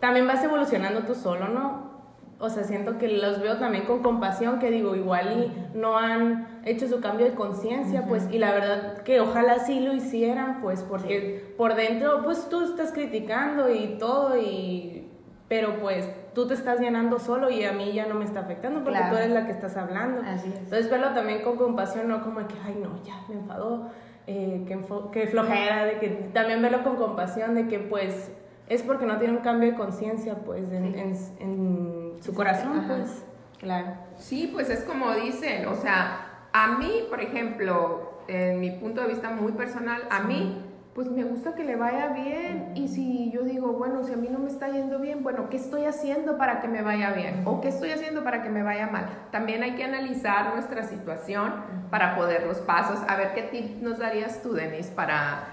también 0.00 0.26
vas 0.26 0.42
evolucionando 0.42 1.02
tú 1.02 1.14
solo, 1.14 1.48
¿no? 1.48 1.90
O 2.38 2.48
sea, 2.48 2.64
siento 2.64 2.96
que 2.96 3.06
los 3.08 3.40
veo 3.40 3.58
también 3.58 3.84
con 3.84 4.02
compasión, 4.02 4.58
que 4.58 4.70
digo, 4.70 4.96
igual 4.96 5.52
y 5.74 5.78
no 5.78 5.98
han 5.98 6.62
hecho 6.64 6.88
su 6.88 7.00
cambio 7.00 7.26
de 7.26 7.34
conciencia, 7.34 8.06
pues, 8.06 8.28
y 8.32 8.38
la 8.38 8.52
verdad 8.52 9.02
que 9.02 9.20
ojalá 9.20 9.58
sí 9.58 9.80
lo 9.80 9.92
hicieran, 9.92 10.62
pues, 10.62 10.82
porque 10.82 11.54
por 11.58 11.74
dentro, 11.74 12.22
pues 12.24 12.48
tú 12.48 12.64
estás 12.64 12.92
criticando 12.92 13.70
y 13.70 13.98
todo, 13.98 14.38
y 14.38 15.06
pero 15.50 15.80
pues 15.80 16.08
tú 16.32 16.46
te 16.46 16.54
estás 16.54 16.78
llenando 16.78 17.18
solo 17.18 17.50
y 17.50 17.64
a 17.64 17.72
mí 17.72 17.92
ya 17.92 18.06
no 18.06 18.14
me 18.14 18.24
está 18.24 18.38
afectando 18.38 18.84
porque 18.84 19.00
tú 19.10 19.16
eres 19.16 19.30
la 19.30 19.46
que 19.46 19.50
estás 19.50 19.76
hablando. 19.76 20.22
Así 20.24 20.48
es. 20.48 20.58
Entonces 20.60 20.88
verlo 20.88 21.08
también 21.08 21.42
con 21.42 21.56
compasión, 21.56 22.06
no 22.06 22.22
como 22.22 22.46
que, 22.46 22.54
ay 22.64 22.80
no, 22.80 23.02
ya 23.02 23.20
me 23.28 23.34
enfadó 23.34 23.90
eh, 24.28 24.64
que, 25.12 25.26
flojera, 25.26 25.86
de 25.86 25.98
que 25.98 26.08
también 26.32 26.62
verlo 26.62 26.84
con 26.84 26.94
compasión, 26.94 27.56
de 27.56 27.66
que 27.66 27.80
pues 27.80 28.30
es 28.70 28.82
porque 28.84 29.04
no 29.04 29.18
tiene 29.18 29.36
un 29.36 29.42
cambio 29.42 29.72
de 29.72 29.76
conciencia 29.76 30.36
pues 30.36 30.70
en, 30.70 30.94
en, 30.94 32.22
su 32.22 32.32
corazón, 32.32 32.84
pues. 32.86 33.24
Claro. 33.58 33.94
Sí, 34.16 34.48
pues 34.52 34.70
es 34.70 34.84
como 34.84 35.12
dicen, 35.12 35.66
o 35.66 35.74
sea, 35.74 36.46
a 36.52 36.78
mí, 36.78 37.04
por 37.10 37.20
ejemplo, 37.20 38.22
en 38.28 38.60
mi 38.60 38.70
punto 38.70 39.00
de 39.02 39.08
vista 39.08 39.30
muy 39.30 39.52
personal, 39.52 40.02
a 40.08 40.20
mí 40.20 40.64
pues 40.94 41.08
me 41.10 41.24
gusta 41.24 41.54
que 41.54 41.64
le 41.64 41.76
vaya 41.76 42.08
bien. 42.08 42.72
Y 42.74 42.88
si 42.88 43.30
yo 43.32 43.42
digo, 43.42 43.72
bueno, 43.72 44.04
si 44.04 44.12
a 44.12 44.16
mí 44.16 44.28
no 44.30 44.38
me 44.38 44.48
está 44.48 44.68
yendo 44.68 44.98
bien, 44.98 45.22
bueno, 45.22 45.48
¿qué 45.48 45.56
estoy 45.56 45.84
haciendo 45.84 46.36
para 46.36 46.60
que 46.60 46.68
me 46.68 46.82
vaya 46.82 47.10
bien? 47.12 47.42
¿O 47.46 47.60
qué 47.60 47.68
estoy 47.68 47.90
haciendo 47.90 48.22
para 48.22 48.42
que 48.42 48.50
me 48.50 48.62
vaya 48.62 48.86
mal? 48.86 49.06
También 49.32 49.62
hay 49.62 49.74
que 49.74 49.84
analizar 49.84 50.52
nuestra 50.54 50.84
situación 50.84 51.54
para 51.90 52.16
poder 52.16 52.46
los 52.46 52.58
pasos. 52.58 53.00
A 53.08 53.16
ver, 53.16 53.34
¿qué 53.34 53.42
tip 53.42 53.82
nos 53.82 53.98
darías 53.98 54.42
tú, 54.42 54.52
Denise, 54.52 54.92
para 54.92 55.44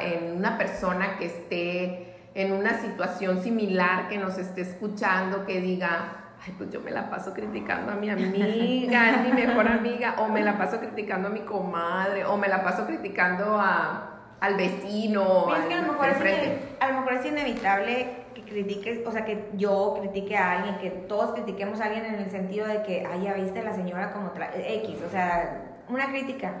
en 0.00 0.36
una 0.36 0.58
persona 0.58 1.18
que 1.18 1.26
esté 1.26 2.03
en 2.34 2.52
una 2.52 2.80
situación 2.80 3.42
similar, 3.42 4.08
que 4.08 4.18
nos 4.18 4.38
esté 4.38 4.62
escuchando, 4.62 5.46
que 5.46 5.60
diga, 5.60 6.34
ay, 6.44 6.54
pues 6.58 6.70
yo 6.70 6.80
me 6.80 6.90
la 6.90 7.08
paso 7.08 7.32
criticando 7.32 7.92
a 7.92 7.94
mi 7.94 8.10
amiga, 8.10 9.22
mi 9.24 9.32
mejor 9.32 9.68
amiga, 9.68 10.16
o 10.18 10.28
me 10.28 10.42
la 10.42 10.58
paso 10.58 10.80
criticando 10.80 11.28
a 11.28 11.30
mi 11.30 11.40
comadre, 11.40 12.24
o 12.24 12.36
me 12.36 12.48
la 12.48 12.62
paso 12.64 12.86
criticando 12.86 13.58
a 13.58 14.10
al 14.44 14.56
vecino. 14.56 15.54
es 15.56 15.64
que 15.66 15.74
a 15.74 15.80
lo, 15.80 15.92
mejor 15.92 16.08
es, 16.08 16.50
a 16.78 16.88
lo 16.88 17.00
mejor 17.00 17.14
es 17.14 17.26
inevitable 17.26 18.24
que 18.34 18.42
critiques, 18.42 19.06
o 19.06 19.10
sea, 19.10 19.24
que 19.24 19.48
yo 19.54 19.96
critique 20.00 20.36
a 20.36 20.52
alguien, 20.52 20.78
que 20.78 20.90
todos 20.90 21.32
critiquemos 21.32 21.80
a 21.80 21.86
alguien 21.86 22.04
en 22.04 22.16
el 22.16 22.30
sentido 22.30 22.66
de 22.66 22.82
que, 22.82 23.06
ay, 23.10 23.22
ya 23.22 23.32
viste 23.34 23.60
a 23.60 23.62
la 23.62 23.74
señora 23.74 24.12
como 24.12 24.32
X, 24.36 24.98
o 25.06 25.10
sea, 25.10 25.78
una 25.88 26.08
crítica. 26.08 26.52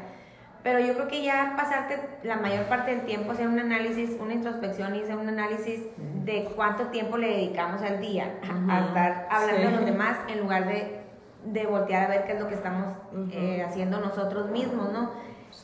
Pero 0.64 0.80
yo 0.80 0.94
creo 0.94 1.08
que 1.08 1.22
ya 1.22 1.52
pasarte 1.58 2.00
la 2.22 2.36
mayor 2.36 2.64
parte 2.64 2.90
del 2.90 3.04
tiempo 3.04 3.32
hacer 3.32 3.46
un 3.46 3.58
análisis, 3.58 4.16
una 4.18 4.32
introspección 4.32 4.96
y 4.96 5.02
hacer 5.02 5.14
un 5.14 5.28
análisis 5.28 5.80
de 6.24 6.50
cuánto 6.56 6.86
tiempo 6.86 7.18
le 7.18 7.28
dedicamos 7.28 7.82
al 7.82 8.00
día 8.00 8.40
a 8.42 8.80
estar 8.80 9.28
hablando 9.30 9.70
de 9.70 9.76
los 9.76 9.84
demás 9.84 10.16
en 10.26 10.40
lugar 10.40 10.66
de, 10.66 11.02
de, 11.44 11.66
voltear 11.66 12.04
a 12.04 12.08
ver 12.08 12.24
qué 12.24 12.32
es 12.32 12.40
lo 12.40 12.48
que 12.48 12.54
estamos 12.54 12.94
eh, 13.30 13.62
haciendo 13.62 14.00
nosotros 14.00 14.50
mismos, 14.50 14.90
¿no? 14.90 15.10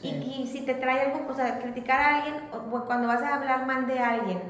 Y, 0.02 0.46
si 0.46 0.66
te 0.66 0.74
trae 0.74 1.00
algo, 1.00 1.26
o 1.30 1.34
sea, 1.34 1.58
criticar 1.58 1.98
a 1.98 2.16
alguien, 2.18 2.34
cuando 2.86 3.08
vas 3.08 3.22
a 3.22 3.36
hablar 3.36 3.66
mal 3.66 3.86
de 3.86 3.98
alguien, 3.98 4.40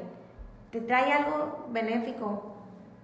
te 0.73 0.81
trae 0.81 1.13
algo 1.13 1.69
benéfico, 1.71 2.57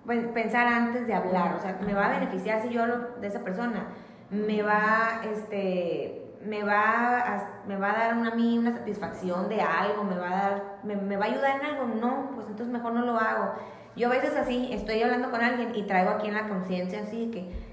pues, 0.05 0.27
pensar 0.29 0.67
antes 0.67 1.07
de 1.07 1.15
hablar, 1.15 1.55
o 1.55 1.61
sea, 1.61 1.79
me 1.85 1.95
va 1.95 2.07
a 2.07 2.19
beneficiar 2.19 2.61
si 2.63 2.71
yo 2.71 2.83
hablo 2.83 3.17
de 3.21 3.29
esa 3.29 3.41
persona, 3.41 3.87
me 4.31 4.63
va, 4.63 5.23
este, 5.33 6.26
me 6.47 6.63
va 6.63 7.19
a, 7.19 7.63
me 7.67 7.77
va 7.77 7.91
a 7.91 7.99
dar 7.99 8.11
a 8.13 8.35
mí 8.35 8.59
una 8.59 8.73
satisfacción 8.73 9.49
de 9.49 9.61
algo, 9.61 10.05
me 10.05 10.17
va 10.17 10.29
a 10.29 10.51
dar, 10.51 10.79
me, 10.85 10.97
me, 10.97 11.17
va 11.17 11.27
a 11.27 11.29
ayudar 11.29 11.61
en 11.61 11.67
algo, 11.67 11.87
no, 11.87 12.31
pues 12.35 12.47
entonces 12.47 12.73
mejor 12.73 12.93
no 12.93 13.05
lo 13.05 13.19
hago. 13.19 13.53
Yo 13.97 14.09
a 14.09 14.11
veces 14.11 14.37
así, 14.37 14.69
estoy 14.73 15.03
hablando 15.03 15.31
con 15.31 15.43
alguien 15.43 15.75
y 15.75 15.83
traigo 15.85 16.11
aquí 16.11 16.29
en 16.29 16.35
la 16.35 16.49
conciencia 16.49 17.01
así 17.01 17.31
que 17.31 17.66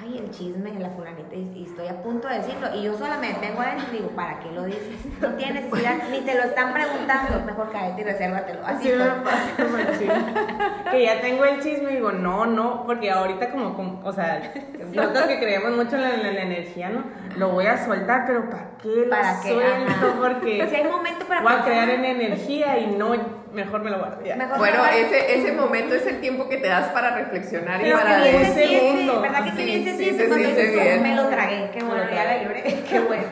ay, 0.00 0.18
el 0.18 0.30
chisme 0.30 0.70
de 0.72 0.80
la 0.80 0.90
fulanita, 0.90 1.34
y, 1.34 1.64
estoy 1.68 1.88
a 1.88 2.02
punto 2.02 2.28
de 2.28 2.38
decirlo, 2.38 2.68
y 2.74 2.82
yo 2.82 2.96
solamente 2.96 3.40
tengo 3.40 3.60
adentro 3.60 3.86
y 3.92 3.96
digo, 3.98 4.10
¿para 4.10 4.38
qué 4.40 4.50
lo 4.52 4.64
dices? 4.64 5.04
No 5.20 5.28
tienes 5.34 5.64
necesidad, 5.64 6.08
ni 6.10 6.20
te 6.20 6.34
lo 6.34 6.42
están 6.44 6.72
preguntando, 6.72 7.44
mejor 7.44 7.70
cállate 7.70 8.00
y 8.00 8.04
resérvatelo. 8.04 8.66
Así 8.66 8.88
sí, 8.88 8.96
me 8.96 9.04
pasa, 9.22 10.90
Que 10.90 11.02
ya 11.02 11.20
tengo 11.20 11.44
el 11.44 11.60
chisme 11.60 11.92
y 11.92 11.94
digo, 11.96 12.12
no, 12.12 12.46
no, 12.46 12.84
porque 12.86 13.10
ahorita 13.10 13.50
como, 13.50 14.00
o 14.04 14.12
sea, 14.12 14.52
nosotros 14.94 15.24
que 15.26 15.38
creemos 15.38 15.72
mucho 15.76 15.96
en 15.96 16.02
la, 16.02 16.42
energía, 16.42 16.88
¿no? 16.88 17.04
Lo 17.36 17.50
voy 17.50 17.66
a 17.66 17.84
soltar, 17.84 18.24
pero 18.26 18.48
¿para 18.48 18.70
qué 18.82 19.04
lo 19.04 19.10
¿Para 19.10 19.42
suelto? 19.42 20.14
Porque 20.20 20.66
si 20.68 20.76
hay 20.76 20.84
momento 20.84 21.26
para 21.26 21.42
voy 21.42 21.52
a 21.52 21.62
crear 21.62 21.90
en 21.90 22.04
energía 22.04 22.78
y 22.78 22.86
no 22.96 23.39
mejor 23.52 23.82
me 23.82 23.90
lo 23.90 23.98
guardo. 23.98 24.18
bueno, 24.58 24.84
ese, 24.86 25.34
ese 25.40 25.52
momento 25.52 25.94
es 25.94 26.06
el 26.06 26.20
tiempo 26.20 26.48
que 26.48 26.56
te 26.56 26.68
das 26.68 26.88
para 26.88 27.14
reflexionar 27.16 27.84
y 27.84 27.90
para 27.92 28.18
decir. 28.18 29.10
¿Verdad 29.20 29.44
que 29.44 29.50
sí, 29.52 29.64
bien 29.64 29.84
se 29.84 29.96
siente 29.96 30.28
cuando 30.28 30.48
dices, 30.48 31.02
me 31.02 31.14
lo 31.14 31.28
tragué? 31.28 31.70
Qué 31.72 31.82
bueno, 31.82 32.04
ya 32.10 32.24
la 32.24 32.38
libré. 32.38 32.84
Qué 32.90 33.00
bueno. 33.00 33.24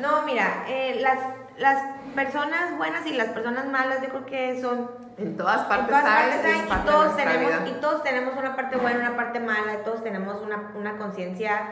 No, 0.00 0.22
mira, 0.22 0.64
eh, 0.68 0.98
las, 1.00 1.18
las 1.58 1.82
personas 2.14 2.76
buenas 2.76 3.06
y 3.06 3.12
las 3.12 3.28
personas 3.28 3.66
malas, 3.66 4.02
yo 4.02 4.08
creo 4.08 4.26
que 4.26 4.60
son. 4.60 4.90
En 5.18 5.36
todas 5.36 5.62
partes, 5.64 5.96
en 5.96 6.02
todas 6.02 6.04
partes 6.04 6.44
hay, 6.44 6.60
y, 6.60 6.86
todos 6.86 7.16
tenemos, 7.16 7.52
y 7.68 7.72
todos 7.80 8.02
tenemos 8.02 8.36
una 8.36 8.54
parte 8.54 8.76
buena, 8.76 8.98
una 9.00 9.16
parte 9.16 9.40
mala, 9.40 9.74
y 9.80 9.84
todos 9.84 10.02
tenemos 10.02 10.42
una, 10.42 10.72
una 10.74 10.98
conciencia 10.98 11.70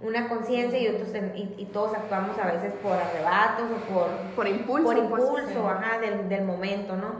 una 0.00 0.28
conciencia 0.28 0.78
y, 0.78 0.88
otros 0.88 1.08
y, 1.34 1.64
todos 1.66 1.94
actuamos 1.94 2.38
a 2.38 2.46
veces 2.46 2.72
por 2.82 2.92
arrebatos 2.92 3.66
o 3.70 3.92
por, 3.92 4.08
por 4.34 4.46
impulso, 4.48 4.84
por 4.84 5.08
pues, 5.08 5.24
impulso 5.24 5.68
ajá, 5.68 5.98
del, 5.98 6.28
del, 6.28 6.44
momento, 6.44 6.96
¿no? 6.96 7.14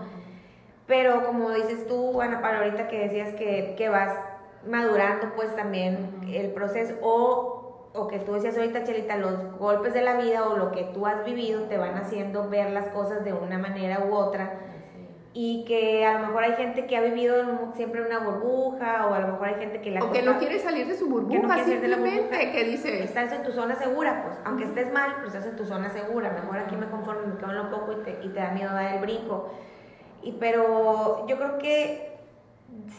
Pero 0.86 1.24
como 1.24 1.50
dices 1.50 1.86
tú, 1.86 2.20
Ana, 2.20 2.42
para 2.42 2.58
ahorita 2.58 2.88
que 2.88 2.98
decías 2.98 3.34
que, 3.34 3.74
que 3.76 3.88
vas 3.88 4.12
madurando 4.66 5.32
pues 5.34 5.54
también 5.56 6.20
el 6.28 6.50
proceso 6.52 6.94
o, 7.00 7.90
o 7.94 8.08
que 8.08 8.18
tú 8.18 8.32
decías 8.32 8.56
ahorita, 8.56 8.84
Chelita, 8.84 9.16
los 9.16 9.56
golpes 9.58 9.94
de 9.94 10.02
la 10.02 10.16
vida 10.16 10.46
o 10.46 10.56
lo 10.56 10.72
que 10.72 10.84
tú 10.92 11.06
has 11.06 11.24
vivido 11.24 11.62
te 11.64 11.78
van 11.78 11.96
haciendo 11.96 12.48
ver 12.48 12.70
las 12.70 12.88
cosas 12.88 13.24
de 13.24 13.32
una 13.32 13.58
manera 13.58 14.04
u 14.04 14.14
otra 14.14 14.60
y 15.36 15.64
que 15.64 16.06
a 16.06 16.20
lo 16.20 16.28
mejor 16.28 16.44
hay 16.44 16.52
gente 16.52 16.86
que 16.86 16.96
ha 16.96 17.00
vivido 17.00 17.72
siempre 17.74 18.00
en 18.00 18.06
una 18.06 18.20
burbuja 18.20 19.06
o 19.06 19.14
a 19.14 19.18
lo 19.18 19.26
mejor 19.32 19.48
hay 19.48 19.54
gente 19.56 19.80
que 19.80 19.90
la 19.90 20.04
o 20.04 20.12
que 20.12 20.22
no 20.22 20.38
quiere 20.38 20.60
salir 20.60 20.86
de 20.86 20.96
su 20.96 21.08
burbuja 21.08 21.56
que 21.56 21.64
simplemente 21.64 22.52
que 22.52 22.64
dice 22.64 23.02
estás 23.02 23.32
en 23.32 23.42
tu 23.42 23.50
zona 23.50 23.74
segura 23.74 24.22
pues 24.22 24.38
aunque 24.44 24.62
estés 24.62 24.92
mal 24.92 25.10
pero 25.16 25.26
estás 25.26 25.44
en 25.46 25.56
tu 25.56 25.66
zona 25.66 25.90
segura. 25.90 26.30
Mejor 26.30 26.58
aquí 26.58 26.76
me 26.76 26.86
conformo 26.86 27.26
me 27.26 27.36
quedo 27.36 27.50
en 27.50 27.56
lo 27.56 27.70
poco 27.70 27.92
y 27.92 28.04
te, 28.04 28.18
y 28.22 28.28
te 28.28 28.38
da 28.38 28.52
miedo 28.52 28.72
dar 28.72 28.94
el 28.94 29.00
brinco. 29.00 29.50
Y 30.22 30.32
pero 30.32 31.26
yo 31.26 31.36
creo 31.36 31.58
que 31.58 32.14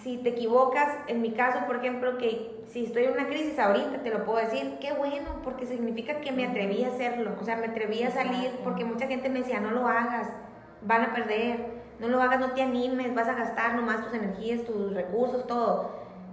si 0.04 0.18
te 0.18 0.30
equivocas 0.30 0.90
en 1.08 1.22
mi 1.22 1.32
caso 1.32 1.66
por 1.66 1.78
ejemplo 1.78 2.18
que 2.18 2.64
si 2.68 2.84
estoy 2.84 3.06
en 3.06 3.14
una 3.14 3.28
crisis 3.28 3.58
ahorita 3.58 4.04
te 4.04 4.10
lo 4.10 4.26
puedo 4.26 4.40
decir 4.40 4.78
qué 4.82 4.92
bueno 4.92 5.42
porque 5.42 5.66
significa 5.66 6.20
que 6.20 6.34
me 6.34 6.46
atreví 6.46 6.84
a 6.84 6.90
hacerlo. 6.90 7.32
O 7.40 7.46
sea 7.46 7.56
me 7.56 7.68
atreví 7.68 8.04
a 8.04 8.12
salir 8.12 8.52
porque 8.66 8.84
mucha 8.84 9.08
gente 9.08 9.30
me 9.30 9.40
decía 9.40 9.62
no 9.62 9.72
lo 9.72 9.88
hagas 9.88 10.28
van 10.82 11.02
a 11.02 11.14
perder 11.14 11.75
no 12.00 12.08
lo 12.08 12.22
hagas, 12.22 12.40
no 12.40 12.52
te 12.52 12.62
animes, 12.62 13.14
vas 13.16 13.28
a 13.28 13.34
gastar 13.34 13.76
nomás 13.76 14.04
tus 14.04 14.14
energías, 14.14 14.64
tus 14.64 14.94
recursos, 14.94 15.48
todo. 15.48 15.92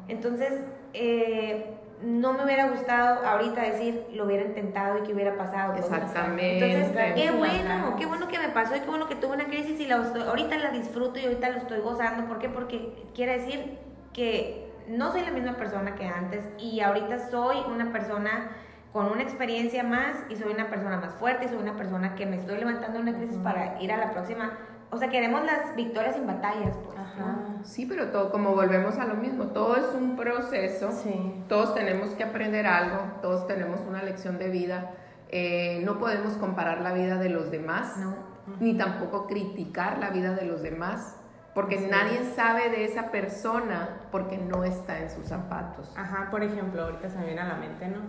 Entonces, 0.09 0.53
eh, 0.93 1.75
no 2.03 2.33
me 2.33 2.45
hubiera 2.45 2.69
gustado 2.69 3.25
ahorita 3.25 3.63
decir 3.63 4.07
lo 4.13 4.25
hubiera 4.25 4.45
intentado 4.45 4.99
y 4.99 5.03
que 5.03 5.15
hubiera 5.15 5.37
pasado. 5.37 5.75
Exactamente. 5.77 6.73
Entonces, 6.73 7.15
qué 7.15 7.31
bueno, 7.31 7.97
qué 7.97 8.07
bueno 8.07 8.29
que 8.29 8.39
me 8.39 8.49
pasó 8.49 8.77
y 8.77 8.81
qué 8.81 8.89
bueno 8.89 9.09
que 9.09 9.15
tuve 9.15 9.35
una 9.35 9.45
crisis 9.45 9.79
y 9.81 9.87
la, 9.87 9.97
ahorita 9.97 10.59
la 10.59 10.71
disfruto 10.71 11.19
y 11.21 11.25
ahorita 11.25 11.51
lo 11.51 11.59
estoy 11.59 11.81
gozando. 11.81 12.27
¿Por 12.27 12.39
qué? 12.39 12.49
Porque 12.49 12.93
quiere 13.15 13.39
decir 13.39 13.79
que 14.13 14.73
no 14.89 15.13
soy 15.13 15.23
la 15.23 15.31
misma 15.31 15.57
persona 15.57 15.95
que 15.95 16.07
antes 16.07 16.45
y 16.59 16.81
ahorita 16.81 17.31
soy 17.31 17.59
una 17.73 17.93
persona 17.93 18.51
con 18.93 19.07
una 19.07 19.23
experiencia 19.23 19.85
más 19.85 20.17
y 20.29 20.37
soy 20.37 20.53
una 20.53 20.69
persona 20.69 20.99
más 20.99 21.15
fuerte 21.15 21.47
y 21.47 21.49
soy 21.49 21.59
una 21.59 21.77
persona 21.77 22.15
que 22.15 22.27
me 22.27 22.37
estoy 22.37 22.59
levantando 22.59 22.99
de 22.99 23.03
una 23.09 23.17
crisis 23.17 23.39
para 23.39 23.81
ir 23.81 23.93
a 23.93 23.97
la 23.97 24.11
próxima 24.11 24.53
o 24.93 24.99
sea, 24.99 25.09
queremos 25.09 25.43
las 25.45 25.75
victorias 25.75 26.17
sin 26.17 26.27
batallas, 26.27 26.77
pues. 26.85 26.99
Ajá. 26.99 27.39
Sí, 27.65 27.87
pero 27.87 28.09
todo, 28.09 28.31
como 28.31 28.55
volvemos 28.55 28.99
a 28.99 29.07
lo 29.07 29.15
mismo, 29.15 29.47
todo 29.47 29.75
es 29.77 29.87
un 29.95 30.17
proceso. 30.17 30.93
Sí. 30.93 31.43
Todos 31.49 31.75
tenemos 31.75 32.11
que 32.11 32.23
aprender 32.23 32.67
algo, 32.67 32.99
todos 33.23 33.47
tenemos 33.47 33.81
una 33.89 34.03
lección 34.03 34.39
de 34.39 34.51
vida. 34.51 34.91
Eh, 35.31 35.81
no 35.83 35.99
podemos 35.99 36.35
comparar 36.35 36.83
la 36.83 36.93
vida 36.93 37.17
de 37.17 37.31
los 37.31 37.51
demás, 37.51 37.97
no. 37.97 38.15
ni 38.61 38.77
tampoco 38.77 39.27
criticar 39.27 39.97
la 39.97 40.11
vida 40.11 40.35
de 40.35 40.45
los 40.45 40.61
demás, 40.61 41.17
porque 41.55 41.81
nadie 41.81 42.23
sabe 42.37 42.69
de 42.69 42.85
esa 42.85 43.11
persona 43.11 44.03
porque 44.11 44.37
no 44.37 44.63
está 44.63 44.99
en 44.99 45.09
sus 45.09 45.25
zapatos. 45.25 45.91
Ajá, 45.97 46.29
por 46.31 46.43
ejemplo, 46.43 46.83
ahorita 46.83 47.09
se 47.09 47.17
me 47.19 47.25
viene 47.25 47.41
a 47.41 47.49
la 47.49 47.55
mente, 47.55 47.89
¿no? 47.89 48.01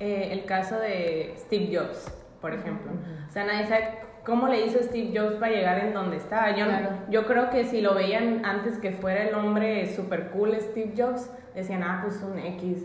Eh, 0.00 0.32
el 0.32 0.44
caso 0.44 0.76
de 0.80 1.36
Steve 1.38 1.70
Jobs, 1.72 2.12
por 2.40 2.52
ejemplo. 2.52 2.90
O 3.28 3.32
sea, 3.32 3.44
nadie 3.44 3.68
sabe 3.68 4.11
cómo 4.24 4.48
le 4.48 4.66
hizo 4.66 4.82
Steve 4.82 5.10
Jobs 5.14 5.36
para 5.36 5.52
llegar 5.52 5.78
en 5.84 5.94
donde 5.94 6.16
está. 6.16 6.56
Yo, 6.56 6.66
yo 7.10 7.26
creo 7.26 7.50
que 7.50 7.64
si 7.64 7.80
lo 7.80 7.94
veían 7.94 8.44
antes 8.44 8.78
que 8.78 8.92
fuera 8.92 9.24
el 9.24 9.34
hombre 9.34 9.94
super 9.94 10.30
cool 10.30 10.56
Steve 10.60 10.94
Jobs, 10.96 11.30
decían, 11.54 11.82
ah, 11.82 12.00
pues 12.02 12.22
un 12.22 12.38
X. 12.38 12.84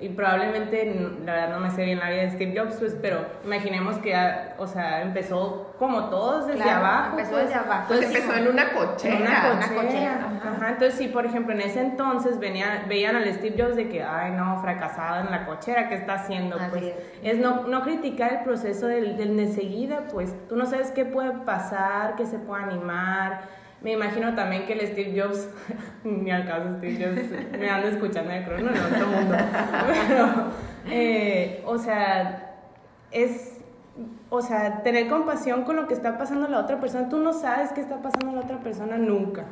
y 0.00 0.08
probablemente, 0.10 0.84
la 1.24 1.32
verdad 1.32 1.50
no 1.50 1.60
me 1.60 1.70
sé 1.70 1.84
bien 1.84 1.98
la 1.98 2.10
vida 2.10 2.22
de 2.22 2.30
Steve 2.32 2.54
Jobs, 2.58 2.76
pues, 2.78 2.96
pero 3.00 3.24
imaginemos 3.44 3.96
que, 3.98 4.14
o 4.58 4.66
sea, 4.66 5.02
empezó 5.02 5.74
como 5.78 6.10
todos 6.10 6.46
desde 6.46 6.68
abajo. 6.68 7.18
Empezó 7.18 7.36
desde 7.36 7.54
pues. 7.54 7.64
abajo. 7.64 7.84
Pues 7.88 8.02
empezó 8.02 8.34
en 8.34 8.48
una 8.48 8.72
cochera. 8.72 9.52
una 9.56 9.82
cochera. 9.82 10.40
Ajá. 10.44 10.68
Entonces, 10.70 10.94
sí, 10.94 11.08
por 11.08 11.24
ejemplo, 11.24 11.54
en 11.54 11.62
ese 11.62 11.80
entonces 11.80 12.38
venía, 12.38 12.84
veían 12.86 13.16
al 13.16 13.32
Steve 13.32 13.62
Jobs 13.62 13.76
de 13.76 13.88
que, 13.88 14.02
ay, 14.02 14.32
no, 14.32 14.60
fracasado 14.60 15.24
en 15.24 15.30
la 15.30 15.46
cochera, 15.46 15.88
¿qué 15.88 15.94
está 15.94 16.14
haciendo? 16.14 16.58
pues 16.70 16.92
es, 17.22 17.38
no, 17.38 17.66
no 17.66 17.82
criticar 17.82 18.32
el 18.32 18.40
proceso 18.40 18.86
del, 18.86 19.16
del 19.16 19.36
de 19.36 19.48
seguida, 19.48 20.06
pues 20.12 20.34
tú 20.48 20.56
no 20.56 20.66
sabes 20.66 20.90
qué 20.90 21.04
puede 21.04 21.32
pasar, 21.44 22.14
qué 22.16 22.26
se 22.26 22.38
puede 22.38 22.64
animar 22.64 23.65
me 23.82 23.92
imagino 23.92 24.34
también 24.34 24.66
que 24.66 24.72
el 24.72 24.86
Steve 24.86 25.20
Jobs, 25.20 25.48
ni 26.04 26.30
al 26.30 26.46
caso 26.46 26.76
Steve 26.78 27.04
Jobs, 27.04 27.58
me 27.58 27.68
ando 27.68 27.88
escuchando 27.88 28.32
de 28.32 28.44
crono 28.44 28.70
en 28.70 28.94
otro 28.94 29.06
mundo. 29.06 29.36
Pero, 30.08 30.26
eh, 30.90 31.62
o 31.66 31.78
sea, 31.78 32.54
es, 33.10 33.58
o 34.30 34.40
sea, 34.40 34.82
tener 34.82 35.08
compasión 35.08 35.62
con 35.64 35.76
lo 35.76 35.86
que 35.86 35.94
está 35.94 36.18
pasando 36.18 36.48
la 36.48 36.60
otra 36.60 36.80
persona. 36.80 37.08
Tú 37.08 37.18
no 37.18 37.32
sabes 37.32 37.72
qué 37.72 37.80
está 37.80 38.00
pasando 38.02 38.32
la 38.32 38.40
otra 38.40 38.58
persona 38.58 38.96
nunca. 38.96 39.44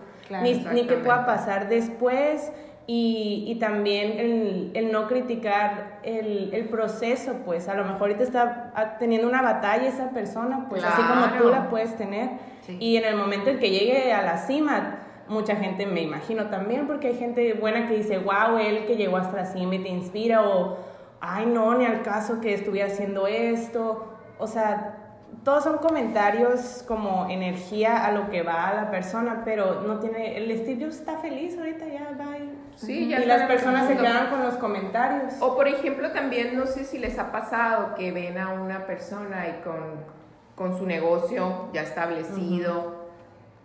ni, 0.42 0.54
ni 0.72 0.87
qué 0.87 0.96
pueda 0.96 1.26
pasar 1.26 1.68
después. 1.68 2.50
Y, 2.86 3.44
y, 3.46 3.54
también 3.54 4.18
el, 4.18 4.70
el, 4.74 4.92
no 4.92 5.06
criticar 5.06 6.00
el, 6.02 6.52
el, 6.52 6.68
proceso, 6.68 7.36
pues 7.42 7.66
a 7.68 7.74
lo 7.74 7.84
mejor 7.84 8.02
ahorita 8.02 8.24
está 8.24 8.96
teniendo 8.98 9.26
una 9.26 9.40
batalla 9.40 9.88
esa 9.88 10.10
persona, 10.10 10.66
pues 10.68 10.84
así 10.84 11.00
como 11.00 11.26
tú 11.38 11.48
la 11.48 11.70
puedes 11.70 11.96
tener. 11.96 12.32
Y 12.78 12.96
en 12.96 13.04
el 13.04 13.16
momento 13.16 13.48
en 13.48 13.58
que 13.58 13.70
llegue 13.70 14.12
a 14.12 14.20
la 14.20 14.36
cima, 14.36 14.98
mucha 15.28 15.56
gente 15.56 15.86
me 15.86 16.02
imagino 16.02 16.46
también, 16.46 16.86
porque 16.86 17.08
hay 17.08 17.16
gente 17.16 17.54
buena 17.54 17.86
que 17.86 17.96
dice, 17.96 18.18
wow, 18.18 18.58
él 18.58 18.84
que 18.86 18.96
llegó 18.96 19.16
hasta 19.16 19.36
la 19.36 19.46
cima 19.46 19.76
y 19.76 19.78
te 19.82 19.88
inspira, 19.88 20.42
o, 20.42 20.76
ay, 21.20 21.46
no, 21.46 21.74
ni 21.74 21.86
al 21.86 22.02
caso 22.02 22.40
que 22.40 22.54
estuviera 22.54 22.88
haciendo 22.88 23.26
esto. 23.26 24.12
O 24.38 24.46
sea, 24.46 25.04
todos 25.42 25.64
son 25.64 25.78
comentarios 25.78 26.84
como 26.86 27.28
energía 27.28 28.04
a 28.04 28.12
lo 28.12 28.30
que 28.30 28.42
va 28.42 28.68
a 28.68 28.74
la 28.74 28.90
persona, 28.90 29.42
pero 29.44 29.82
no 29.82 29.98
tiene, 29.98 30.36
el 30.36 30.56
Steve 30.58 30.84
Jobs 30.84 30.96
está 30.96 31.18
feliz 31.18 31.56
ahorita, 31.58 31.86
ya 31.86 32.16
va 32.18 32.33
sí, 32.76 33.08
ya 33.08 33.20
y 33.20 33.26
las 33.26 33.44
personas 33.44 33.88
se 33.88 33.96
quedan 33.96 34.30
con 34.30 34.42
los 34.42 34.54
comentarios. 34.54 35.34
O 35.40 35.56
por 35.56 35.68
ejemplo 35.68 36.10
también, 36.12 36.56
no 36.56 36.66
sé 36.66 36.84
si 36.84 36.98
les 36.98 37.18
ha 37.18 37.32
pasado 37.32 37.94
que 37.94 38.12
ven 38.12 38.38
a 38.38 38.50
una 38.50 38.87
persona 38.87 39.48
y 39.48 39.62
con 39.62 40.14
con 40.54 40.78
su 40.78 40.87
negocio 40.87 41.68
ya 41.72 41.82
establecido, 41.82 43.06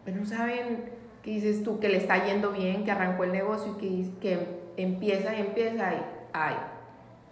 pero 0.04 0.18
no 0.18 0.26
saben 0.26 0.90
qué 1.22 1.32
dices 1.32 1.64
tú, 1.64 1.80
que 1.80 1.90
le 1.90 1.98
está 1.98 2.26
yendo 2.26 2.52
bien, 2.52 2.84
que 2.84 2.92
arrancó 2.92 3.24
el 3.24 3.32
negocio 3.32 3.76
y 3.80 4.10
que, 4.20 4.20
que 4.20 4.60
empieza 4.78 5.36
y 5.36 5.42
empieza 5.42 5.94
y, 5.94 6.02
ay, 6.34 6.56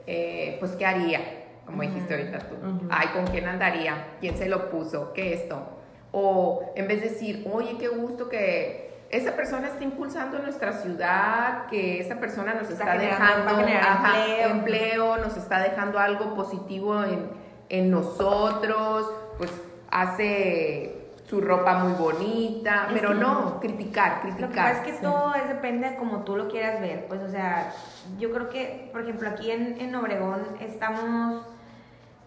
eh, 0.06 0.58
pues 0.60 0.74
¿qué 0.74 0.86
haría? 0.86 1.20
Como 1.66 1.82
dijiste 1.82 2.14
ahorita 2.14 2.40
tú, 2.40 2.56
ay, 2.90 3.08
¿con 3.14 3.28
quién 3.28 3.48
andaría? 3.48 4.16
¿Quién 4.22 4.38
se 4.38 4.48
lo 4.48 4.70
puso? 4.70 5.12
¿Qué 5.14 5.34
esto? 5.34 5.68
O 6.12 6.72
en 6.76 6.88
vez 6.88 7.02
de 7.02 7.10
decir, 7.10 7.46
oye, 7.52 7.78
qué 7.78 7.90
gusto 7.90 8.30
que 8.30 8.87
esa 9.10 9.36
persona 9.36 9.68
está 9.68 9.84
impulsando 9.84 10.40
nuestra 10.40 10.74
ciudad, 10.74 11.68
que 11.68 12.02
esa 12.02 12.20
persona 12.20 12.54
nos 12.54 12.70
está, 12.70 12.98
dejando 12.98 13.60
empleo. 13.60 14.50
empleo. 14.50 15.18
nos 15.18 15.38
está 15.38 15.60
dejando 15.60 16.00
algo 16.00 16.36
positivo 16.36 17.04
en, 17.04 17.30
en 17.70 17.90
nosotros, 17.90 19.10
pues 19.38 19.52
hace 19.90 21.12
su 21.26 21.42
ropa 21.42 21.80
muy 21.80 21.94
bonita, 21.94 22.88
pero 22.94 23.14
no, 23.14 23.60
criticar, 23.60 24.22
criticar. 24.22 24.42
Lo 24.42 24.50
que 24.50 24.56
pasa 24.56 24.72
es 24.72 24.80
que 24.80 25.02
todo 25.02 25.36
es, 25.36 25.48
depende 25.48 25.90
de 25.90 25.96
como 25.98 26.24
tú 26.24 26.38
lo 26.38 26.48
quieras 26.48 26.80
ver, 26.80 27.06
pues, 27.08 27.22
o 27.22 27.30
sea, 27.30 27.74
yo 28.18 28.32
creo 28.32 28.50
que, 28.50 28.90
por 28.94 29.02
ejemplo, 29.02 29.30
aquí 29.30 29.52
en, 29.52 29.80
en 29.80 29.94
Obregón 29.96 30.42
estamos, 30.62 31.46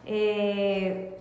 eh, 0.04 1.18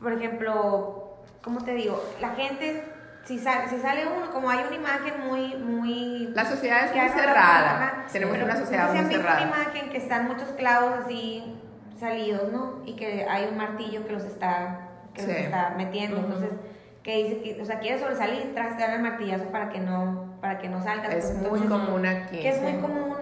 por 0.00 0.12
ejemplo, 0.12 1.14
¿cómo 1.42 1.64
te 1.64 1.74
digo? 1.74 2.02
La 2.20 2.30
gente 2.30 2.82
si 3.24 3.38
sale, 3.38 3.68
si 3.68 3.78
sale 3.78 4.06
uno, 4.06 4.30
como 4.32 4.50
hay 4.50 4.64
una 4.66 4.76
imagen 4.76 5.14
muy, 5.26 5.54
muy... 5.56 6.30
La 6.34 6.44
sociedad 6.44 6.86
es 6.86 6.96
muy 6.96 7.08
cerrada. 7.08 8.04
Tenemos 8.10 8.36
una 8.36 8.56
sociedad 8.56 8.92
muy 8.92 9.04
cerrada. 9.12 9.42
una 9.42 9.56
imagen 9.56 9.90
que 9.90 9.98
están 9.98 10.26
muchos 10.26 10.48
clavos 10.50 11.04
así 11.04 11.58
salidos, 11.98 12.52
¿no? 12.52 12.82
Y 12.84 12.94
que 12.94 13.26
hay 13.28 13.46
un 13.50 13.56
martillo 13.56 14.04
que 14.06 14.12
los 14.12 14.24
está, 14.24 14.88
que 15.14 15.22
los 15.22 15.30
está 15.30 15.74
metiendo. 15.76 16.18
Entonces, 16.18 16.50
que 17.02 17.24
dice 17.24 17.42
que, 17.42 17.62
o 17.62 17.64
sea, 17.64 17.78
quiere 17.78 17.98
sobresalir, 17.98 18.52
tras 18.54 18.76
de 18.76 18.84
el 18.84 19.02
martillazo 19.02 19.44
para 19.46 19.70
que 19.70 19.78
no, 19.78 20.36
para 20.40 20.58
que 20.58 20.68
no 20.68 20.82
salga. 20.82 21.08
Es 21.08 21.34
muy 21.34 21.60
común 21.60 22.06
aquí. 22.06 22.38
Que 22.38 22.48
es 22.48 22.60
muy 22.60 22.80
común 22.80 23.14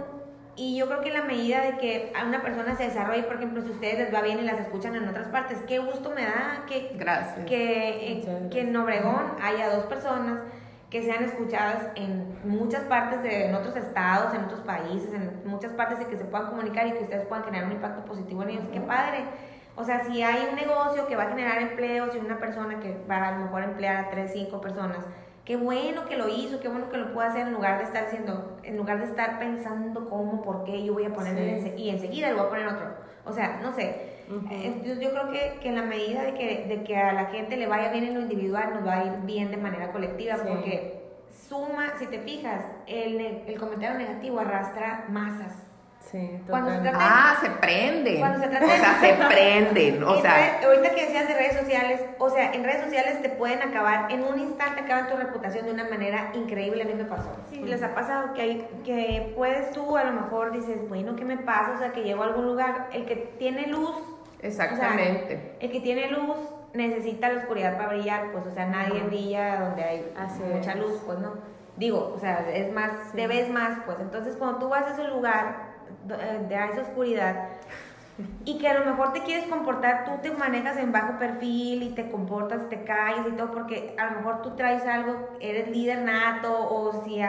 y 0.60 0.76
yo 0.76 0.86
creo 0.88 1.00
que 1.00 1.08
en 1.08 1.14
la 1.14 1.22
medida 1.22 1.62
de 1.62 1.78
que 1.78 2.12
a 2.14 2.26
una 2.26 2.42
persona 2.42 2.76
se 2.76 2.82
desarrolle, 2.82 3.22
por 3.22 3.36
ejemplo, 3.36 3.62
si 3.62 3.70
ustedes 3.70 3.98
les 3.98 4.14
va 4.14 4.20
bien 4.20 4.40
y 4.40 4.42
las 4.42 4.60
escuchan 4.60 4.94
en 4.94 5.08
otras 5.08 5.28
partes, 5.28 5.56
qué 5.66 5.78
gusto 5.78 6.10
me 6.10 6.22
da 6.22 6.66
que, 6.68 6.98
que, 7.46 8.48
que 8.50 8.60
en 8.60 8.76
Obregón 8.76 9.36
haya 9.42 9.74
dos 9.74 9.86
personas 9.86 10.40
que 10.90 11.02
sean 11.02 11.24
escuchadas 11.24 11.86
en 11.94 12.36
muchas 12.44 12.82
partes 12.82 13.22
de 13.22 13.46
en 13.46 13.54
otros 13.54 13.74
estados, 13.74 14.34
en 14.34 14.44
otros 14.44 14.60
países, 14.60 15.10
en 15.14 15.48
muchas 15.48 15.72
partes 15.72 15.98
de 15.98 16.06
que 16.08 16.18
se 16.18 16.24
puedan 16.24 16.48
comunicar 16.48 16.86
y 16.88 16.92
que 16.92 17.04
ustedes 17.04 17.26
puedan 17.26 17.46
generar 17.46 17.66
un 17.66 17.72
impacto 17.72 18.04
positivo 18.04 18.42
en 18.42 18.50
ellos. 18.50 18.64
Qué 18.70 18.82
padre. 18.82 19.24
O 19.76 19.84
sea, 19.84 20.04
si 20.04 20.22
hay 20.22 20.46
un 20.50 20.56
negocio 20.56 21.06
que 21.06 21.16
va 21.16 21.22
a 21.22 21.28
generar 21.28 21.62
empleos 21.62 22.14
y 22.14 22.18
una 22.18 22.38
persona 22.38 22.80
que 22.80 23.02
va 23.10 23.28
a 23.28 23.32
lo 23.32 23.44
mejor 23.46 23.62
emplear 23.62 23.96
a 23.96 24.10
tres, 24.10 24.32
cinco 24.34 24.60
personas, 24.60 25.06
qué 25.50 25.56
bueno 25.56 26.04
que 26.04 26.16
lo 26.16 26.28
hizo, 26.28 26.60
qué 26.60 26.68
bueno 26.68 26.88
que 26.90 26.96
lo 26.96 27.12
puede 27.12 27.26
hacer 27.26 27.48
en 27.48 27.54
lugar 27.54 27.78
de 27.78 27.82
estar 27.82 28.04
haciendo, 28.04 28.56
en 28.62 28.76
lugar 28.76 29.00
de 29.00 29.06
estar 29.06 29.40
pensando 29.40 30.08
cómo, 30.08 30.42
por 30.42 30.62
qué, 30.62 30.84
yo 30.84 30.92
voy 30.92 31.06
a 31.06 31.12
poner 31.12 31.76
y 31.76 31.90
enseguida 31.90 32.30
lo 32.30 32.36
voy 32.36 32.46
a 32.46 32.48
poner 32.50 32.66
otro. 32.68 32.94
O 33.24 33.32
sea, 33.32 33.58
no 33.60 33.72
sé. 33.72 34.20
Entonces 34.28 35.00
yo 35.00 35.10
creo 35.10 35.28
que, 35.32 35.58
que, 35.60 35.70
en 35.70 35.74
la 35.74 35.82
medida 35.82 36.22
de 36.22 36.34
que, 36.34 36.66
de 36.68 36.84
que 36.84 36.96
a 36.96 37.12
la 37.12 37.24
gente 37.24 37.56
le 37.56 37.66
vaya 37.66 37.90
bien 37.90 38.04
en 38.04 38.14
lo 38.14 38.20
individual, 38.20 38.74
nos 38.74 38.86
va 38.86 39.00
a 39.00 39.04
ir 39.06 39.12
bien 39.24 39.50
de 39.50 39.56
manera 39.56 39.90
colectiva, 39.90 40.36
porque 40.36 41.02
suma, 41.32 41.94
si 41.98 42.06
te 42.06 42.20
fijas, 42.20 42.64
el, 42.86 43.20
el 43.20 43.58
comentario 43.58 43.98
negativo 43.98 44.38
arrastra 44.38 45.06
masas. 45.08 45.69
Sí, 46.10 46.42
cuando 46.48 46.72
se 46.72 46.78
trata 46.80 46.98
ah, 47.00 47.36
se 47.40 47.50
prenden. 47.50 48.18
Cuando 48.18 48.40
se 48.40 48.48
trata 48.48 48.66
o 48.66 48.68
sea, 48.68 49.00
se 49.00 49.14
prenden. 49.32 50.02
O 50.02 50.20
sea, 50.20 50.60
ahorita 50.64 50.90
que 50.90 51.06
decías 51.06 51.28
de 51.28 51.34
redes 51.34 51.56
sociales, 51.56 52.00
o 52.18 52.30
sea, 52.30 52.52
en 52.52 52.64
redes 52.64 52.84
sociales 52.84 53.22
te 53.22 53.28
pueden 53.28 53.62
acabar, 53.62 54.10
en 54.10 54.24
un 54.24 54.40
instante 54.40 54.80
acaban 54.80 55.08
tu 55.08 55.16
reputación 55.16 55.66
de 55.66 55.72
una 55.72 55.84
manera 55.84 56.32
increíble. 56.34 56.82
A 56.82 56.86
mí 56.86 56.94
me 56.94 57.04
pasó. 57.04 57.30
Sí, 57.50 57.60
les 57.60 57.80
ha 57.84 57.94
pasado 57.94 58.34
que, 58.34 58.42
hay, 58.42 58.68
que 58.84 59.32
puedes 59.36 59.70
tú, 59.70 59.96
a 59.96 60.02
lo 60.02 60.12
mejor 60.12 60.50
dices, 60.50 60.88
bueno, 60.88 61.14
¿qué 61.14 61.24
me 61.24 61.36
pasa? 61.36 61.74
O 61.76 61.78
sea, 61.78 61.92
que 61.92 62.02
llego 62.02 62.22
a 62.24 62.26
algún 62.26 62.46
lugar, 62.46 62.88
el 62.92 63.06
que 63.06 63.14
tiene 63.38 63.68
luz. 63.68 63.94
Exactamente. 64.42 65.56
el 65.60 65.70
que 65.70 65.80
tiene 65.80 66.08
luz 66.08 66.38
necesita 66.72 67.28
la 67.28 67.40
oscuridad 67.40 67.76
para 67.76 67.90
brillar, 67.90 68.32
pues, 68.32 68.46
o 68.46 68.50
sea, 68.50 68.66
nadie 68.66 69.00
brilla 69.02 69.60
donde 69.60 69.84
hay 69.84 70.12
mucha 70.52 70.74
luz, 70.74 71.00
pues 71.06 71.18
no. 71.20 71.34
Digo, 71.76 72.12
o 72.14 72.18
sea, 72.18 72.50
es 72.52 72.72
más, 72.72 73.12
te 73.14 73.26
ves 73.28 73.48
más, 73.48 73.78
pues. 73.86 73.98
Entonces, 74.00 74.36
cuando 74.36 74.58
tú 74.58 74.68
vas 74.68 74.86
a 74.86 74.92
ese 74.92 75.04
lugar, 75.04 75.69
de 76.04 76.54
esa 76.54 76.82
oscuridad. 76.82 77.48
Y 78.44 78.58
que 78.58 78.68
a 78.68 78.78
lo 78.78 78.84
mejor 78.84 79.12
te 79.12 79.22
quieres 79.22 79.46
comportar, 79.46 80.04
tú 80.04 80.10
te 80.20 80.30
manejas 80.30 80.76
en 80.76 80.92
bajo 80.92 81.18
perfil 81.18 81.82
y 81.82 81.88
te 81.90 82.10
comportas, 82.10 82.68
te 82.68 82.84
calles 82.84 83.26
y 83.28 83.36
todo, 83.36 83.50
porque 83.50 83.94
a 83.98 84.10
lo 84.10 84.18
mejor 84.18 84.42
tú 84.42 84.56
traes 84.56 84.84
algo, 84.84 85.28
eres 85.40 85.70
líder 85.70 86.02
nato 86.02 86.52
o 86.52 87.02
si 87.04 87.22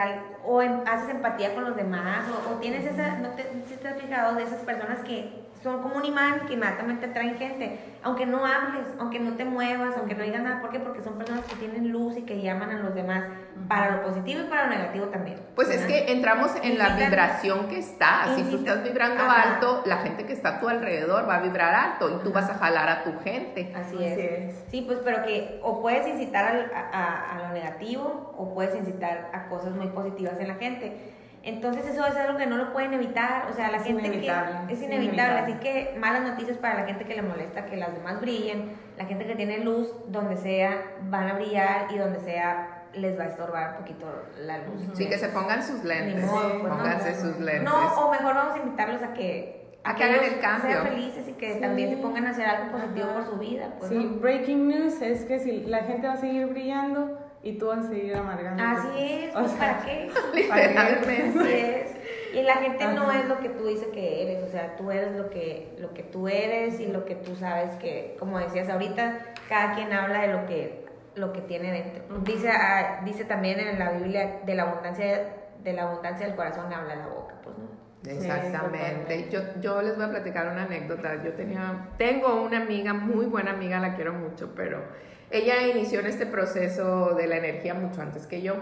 o 0.43 0.60
haces 0.60 1.10
empatía 1.10 1.53
con 1.53 1.63
los 1.63 1.75
demás 1.77 2.25
o, 2.49 2.55
tienes 2.55 2.86
esa, 2.86 3.19
no 3.19 3.29
te, 3.29 3.43
si 3.67 3.75
te 3.75 3.88
has 3.88 4.01
fijado 4.01 4.36
de 4.36 4.43
esas 4.43 4.62
personas 4.63 4.99
que 4.99 5.50
son 5.63 5.82
como 5.82 5.95
un 5.95 6.06
imán 6.06 6.47
que 6.47 6.54
inmediatamente 6.54 7.08
traen 7.08 7.38
gente, 7.38 7.80
aunque 8.04 8.26
no 8.26 8.45
hables, 8.45 8.88
aunque 9.00 9.19
no 9.19 9.34
te 9.36 9.45
muevas, 9.45 9.95
aunque 9.97 10.15
no 10.15 10.24
digas 10.24 10.41
nada, 10.41 10.62
¿por 10.62 10.71
qué? 10.71 10.80
Porque 10.80 11.04
son 11.04 11.17
personas 11.17 11.45
que 11.45 11.56
tienen 11.56 11.91
luz 11.91 12.17
y 12.17 12.24
que 12.24 12.41
llaman 12.41 12.71
a 12.71 12.80
los 12.80 12.95
demás 12.95 13.26
para 13.67 13.97
lo 13.97 14.04
positivo 14.04 14.41
y 14.41 14.43
para 14.45 14.63
lo 14.63 14.69
negativo 14.71 15.06
también. 15.08 15.38
Pues 15.56 15.69
es 15.69 15.86
que 15.86 16.12
entramos 16.12 16.52
en 16.63 16.78
la 16.78 16.95
vibración 16.95 17.67
que 17.67 17.78
está, 17.78 18.36
si 18.36 18.43
tú 18.43 18.58
estás 18.58 18.84
vibrando 18.84 19.24
alto, 19.24 19.84
la 19.86 19.97
gente 19.97 20.26
que 20.26 20.34
está 20.34 20.58
a 20.58 20.60
tu 20.60 20.67
alrededor 20.67 21.30
va 21.30 21.36
a 21.36 21.41
vibrar 21.41 21.76
alto 21.76 22.10
y 22.10 22.24
tú 22.24 22.32
vas 22.32 22.50
a 22.50 22.56
jalar 22.56 22.89
a 22.89 23.04
tu 23.04 23.19
gente. 23.19 23.71
Así, 23.76 23.97
es. 24.04 24.56
Sí, 24.69 24.84
pues 24.88 25.00
pero 25.04 25.24
que 25.24 25.60
o 25.62 25.82
puedes 25.82 26.08
incitar 26.08 26.71
a, 26.74 27.36
a 27.36 27.47
lo 27.47 27.54
negativo 27.54 28.34
o 28.38 28.54
puedes 28.54 28.76
incitar 28.76 29.30
a 29.34 29.47
cosas 29.47 29.74
muy 29.74 29.88
positivas 29.88 30.39
en 30.39 30.47
la 30.47 30.56
gente. 30.56 31.20
Entonces 31.43 31.86
eso 31.88 32.06
es 32.06 32.15
algo 32.15 32.38
que 32.38 32.45
no 32.45 32.58
lo 32.58 32.71
pueden 32.71 32.93
evitar, 32.93 33.47
o 33.49 33.54
sea, 33.54 33.71
la 33.71 33.80
gente 33.80 34.12
que 34.12 34.32
es 34.69 34.82
inevitable, 34.82 35.39
así 35.39 35.54
que 35.56 35.95
malas 35.99 36.21
noticias 36.21 36.58
para 36.58 36.75
la 36.75 36.86
gente 36.86 37.06
que 37.06 37.15
le 37.15 37.23
molesta 37.23 37.65
que 37.65 37.77
las 37.77 37.93
demás 37.93 38.21
brillen, 38.21 38.73
la 38.97 39.06
gente 39.06 39.25
que 39.25 39.36
tiene 39.36 39.58
luz, 39.60 39.91
donde 40.08 40.38
sea 40.38 40.84
van 41.04 41.30
a 41.30 41.34
brillar 41.34 41.88
y 41.91 41.97
donde 41.97 42.19
sea 42.19 42.77
les 42.93 43.17
va 43.17 43.23
a 43.23 43.27
estorbar 43.27 43.71
un 43.71 43.77
poquito 43.77 44.06
la 44.38 44.60
luz. 44.60 44.82
Sí, 44.93 45.08
que 45.08 45.17
se 45.17 45.30
pongan 45.30 45.63
sus 45.63 45.84
lentes. 45.84 46.30
Pues, 46.30 46.73
Pónganse 46.73 47.15
sus 47.19 47.39
lentes. 47.39 47.63
No, 47.63 47.93
o 47.95 48.12
mejor 48.12 48.36
vamos 48.36 48.56
a 48.56 48.58
invitarlos 48.58 49.01
a 49.01 49.13
que 49.13 49.62
a 49.84 49.95
que 49.95 50.04
hagan 50.04 50.23
el 50.23 50.39
cambio. 50.39 50.71
Sean 50.71 50.88
felices 50.88 51.27
y 51.27 51.34
que 51.34 51.56
también 51.56 51.89
se 51.89 51.97
pongan 51.97 52.27
a 52.27 52.32
hacer 52.32 52.45
algo 52.45 52.71
positivo 52.71 53.08
por 53.13 53.25
su 53.25 53.38
vida. 53.38 53.73
Pues, 53.80 53.89
sí, 53.89 54.17
breaking 54.21 54.67
news 54.67 55.01
es 55.01 55.25
que 55.25 55.39
si 55.39 55.62
la 55.62 55.80
gente 55.80 56.08
va 56.08 56.13
a 56.13 56.17
seguir 56.17 56.47
brillando, 56.47 57.17
y 57.43 57.58
tú 57.58 57.67
vas 57.67 57.86
a 57.86 57.89
seguir 57.89 58.15
amargando. 58.15 58.63
Así 58.63 59.23
es, 59.23 59.34
pues, 59.34 59.51
¿para 59.60 59.84
qué? 59.84 60.10
Literalmente. 60.34 61.82
es. 61.82 61.91
Y 62.34 62.43
la 62.43 62.56
gente 62.56 62.86
no 62.88 63.12
es 63.12 63.25
lo 63.27 63.39
que 63.39 63.49
tú 63.49 63.65
dices 63.65 63.88
que 63.88 64.23
eres, 64.23 64.43
o 64.43 64.49
sea, 64.49 64.75
tú 64.77 64.89
eres 64.89 65.15
lo 65.17 65.30
que, 65.30 65.75
lo 65.80 65.93
que 65.93 66.04
tú 66.04 66.27
eres 66.30 66.80
y 66.80 66.88
lo 66.88 67.04
que 67.04 67.15
tú 67.15 67.36
sabes 67.36 67.75
que, 67.75 68.15
como 68.19 68.39
decías 68.39 68.69
ahorita, 68.69 69.34
cada 69.49 69.75
quien 69.75 69.91
habla 69.91 70.21
de 70.21 70.27
lo 70.30 70.45
que, 70.45 70.86
lo 71.15 71.34
que 71.34 71.41
tiene 71.41 71.71
dentro. 71.73 72.19
Dice, 72.19 72.49
ah, 72.49 73.01
dice 73.04 73.25
también 73.25 73.60
en 73.60 73.77
la 73.77 73.91
Biblia, 73.91 74.39
de 74.45 74.56
la 74.56 74.63
abundancia, 74.63 75.34
de 75.62 75.73
la 75.73 75.84
abundancia 75.84 76.25
del 76.25 76.36
corazón 76.36 76.71
habla 76.73 76.95
la 76.95 77.08
boca, 77.08 77.36
pues 77.43 77.58
no. 77.58 77.82
Exactamente. 78.10 79.30
yo, 79.30 79.41
yo 79.60 79.82
les 79.82 79.95
voy 79.95 80.06
a 80.06 80.10
platicar 80.10 80.47
una 80.47 80.63
anécdota. 80.63 81.21
Yo 81.23 81.34
tenía, 81.34 81.89
tengo 81.97 82.41
una 82.41 82.62
amiga, 82.62 82.93
muy 82.93 83.25
buena 83.25 83.51
amiga, 83.51 83.80
la 83.80 83.95
quiero 83.95 84.13
mucho, 84.13 84.54
pero 84.56 84.82
ella 85.31 85.67
inició 85.67 85.99
en 85.99 86.07
este 86.07 86.25
proceso 86.25 87.15
de 87.15 87.27
la 87.27 87.37
energía 87.37 87.73
mucho 87.73 88.01
antes 88.01 88.27
que 88.27 88.41
yo. 88.41 88.55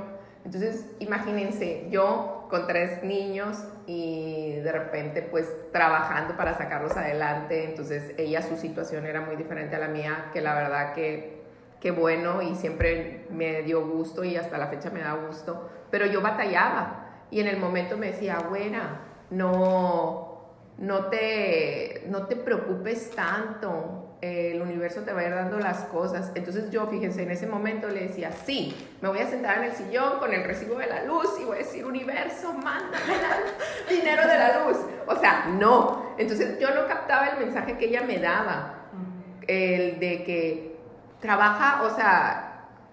Entonces, 0.45 0.85
imagínense, 0.99 1.87
yo 1.89 2.47
con 2.49 2.65
tres 2.65 3.03
niños 3.03 3.57
y 3.85 4.55
de 4.55 4.71
repente 4.71 5.21
pues 5.21 5.47
trabajando 5.71 6.35
para 6.37 6.57
sacarlos 6.57 6.95
adelante, 6.97 7.65
entonces 7.65 8.13
ella 8.17 8.41
su 8.41 8.57
situación 8.57 9.05
era 9.05 9.21
muy 9.21 9.35
diferente 9.35 9.75
a 9.75 9.79
la 9.79 9.87
mía, 9.87 10.29
que 10.33 10.41
la 10.41 10.55
verdad 10.55 10.93
que, 10.93 11.43
que 11.79 11.91
bueno 11.91 12.41
y 12.41 12.55
siempre 12.55 13.27
me 13.29 13.61
dio 13.63 13.87
gusto 13.87 14.23
y 14.23 14.37
hasta 14.37 14.57
la 14.57 14.67
fecha 14.67 14.89
me 14.89 15.01
da 15.01 15.13
gusto, 15.13 15.69
pero 15.91 16.05
yo 16.05 16.21
batallaba 16.21 17.25
y 17.31 17.41
en 17.41 17.47
el 17.47 17.57
momento 17.57 17.97
me 17.97 18.07
decía, 18.07 18.39
buena, 18.49 19.01
no, 19.29 20.45
no, 20.77 21.05
te, 21.05 22.05
no 22.07 22.25
te 22.25 22.35
preocupes 22.35 23.11
tanto, 23.11 23.98
el 24.21 24.61
universo 24.61 25.01
te 25.01 25.13
va 25.13 25.21
a 25.21 25.27
ir 25.27 25.33
dando 25.33 25.59
las 25.59 25.85
cosas. 25.85 26.31
Entonces 26.35 26.69
yo, 26.71 26.87
fíjense, 26.87 27.23
en 27.23 27.31
ese 27.31 27.47
momento 27.47 27.87
le 27.87 28.07
decía, 28.07 28.31
sí, 28.31 28.75
me 29.01 29.09
voy 29.09 29.19
a 29.19 29.27
sentar 29.29 29.59
en 29.59 29.65
el 29.65 29.73
sillón 29.73 30.19
con 30.19 30.33
el 30.33 30.43
recibo 30.43 30.77
de 30.77 30.87
la 30.87 31.03
luz 31.05 31.39
y 31.41 31.45
voy 31.45 31.55
a 31.55 31.59
decir, 31.59 31.85
universo, 31.85 32.53
mándame 32.53 33.13
el 33.89 33.95
dinero 33.97 34.27
de 34.27 34.37
la 34.37 34.65
luz. 34.65 34.77
O 35.07 35.15
sea, 35.15 35.45
no. 35.47 36.13
Entonces 36.17 36.59
yo 36.59 36.73
no 36.75 36.85
captaba 36.87 37.27
el 37.27 37.45
mensaje 37.45 37.77
que 37.77 37.85
ella 37.85 38.01
me 38.01 38.19
daba, 38.19 38.75
el 39.47 39.99
de 39.99 40.23
que 40.23 40.79
trabaja, 41.21 41.83
o 41.83 41.95
sea, 41.95 42.48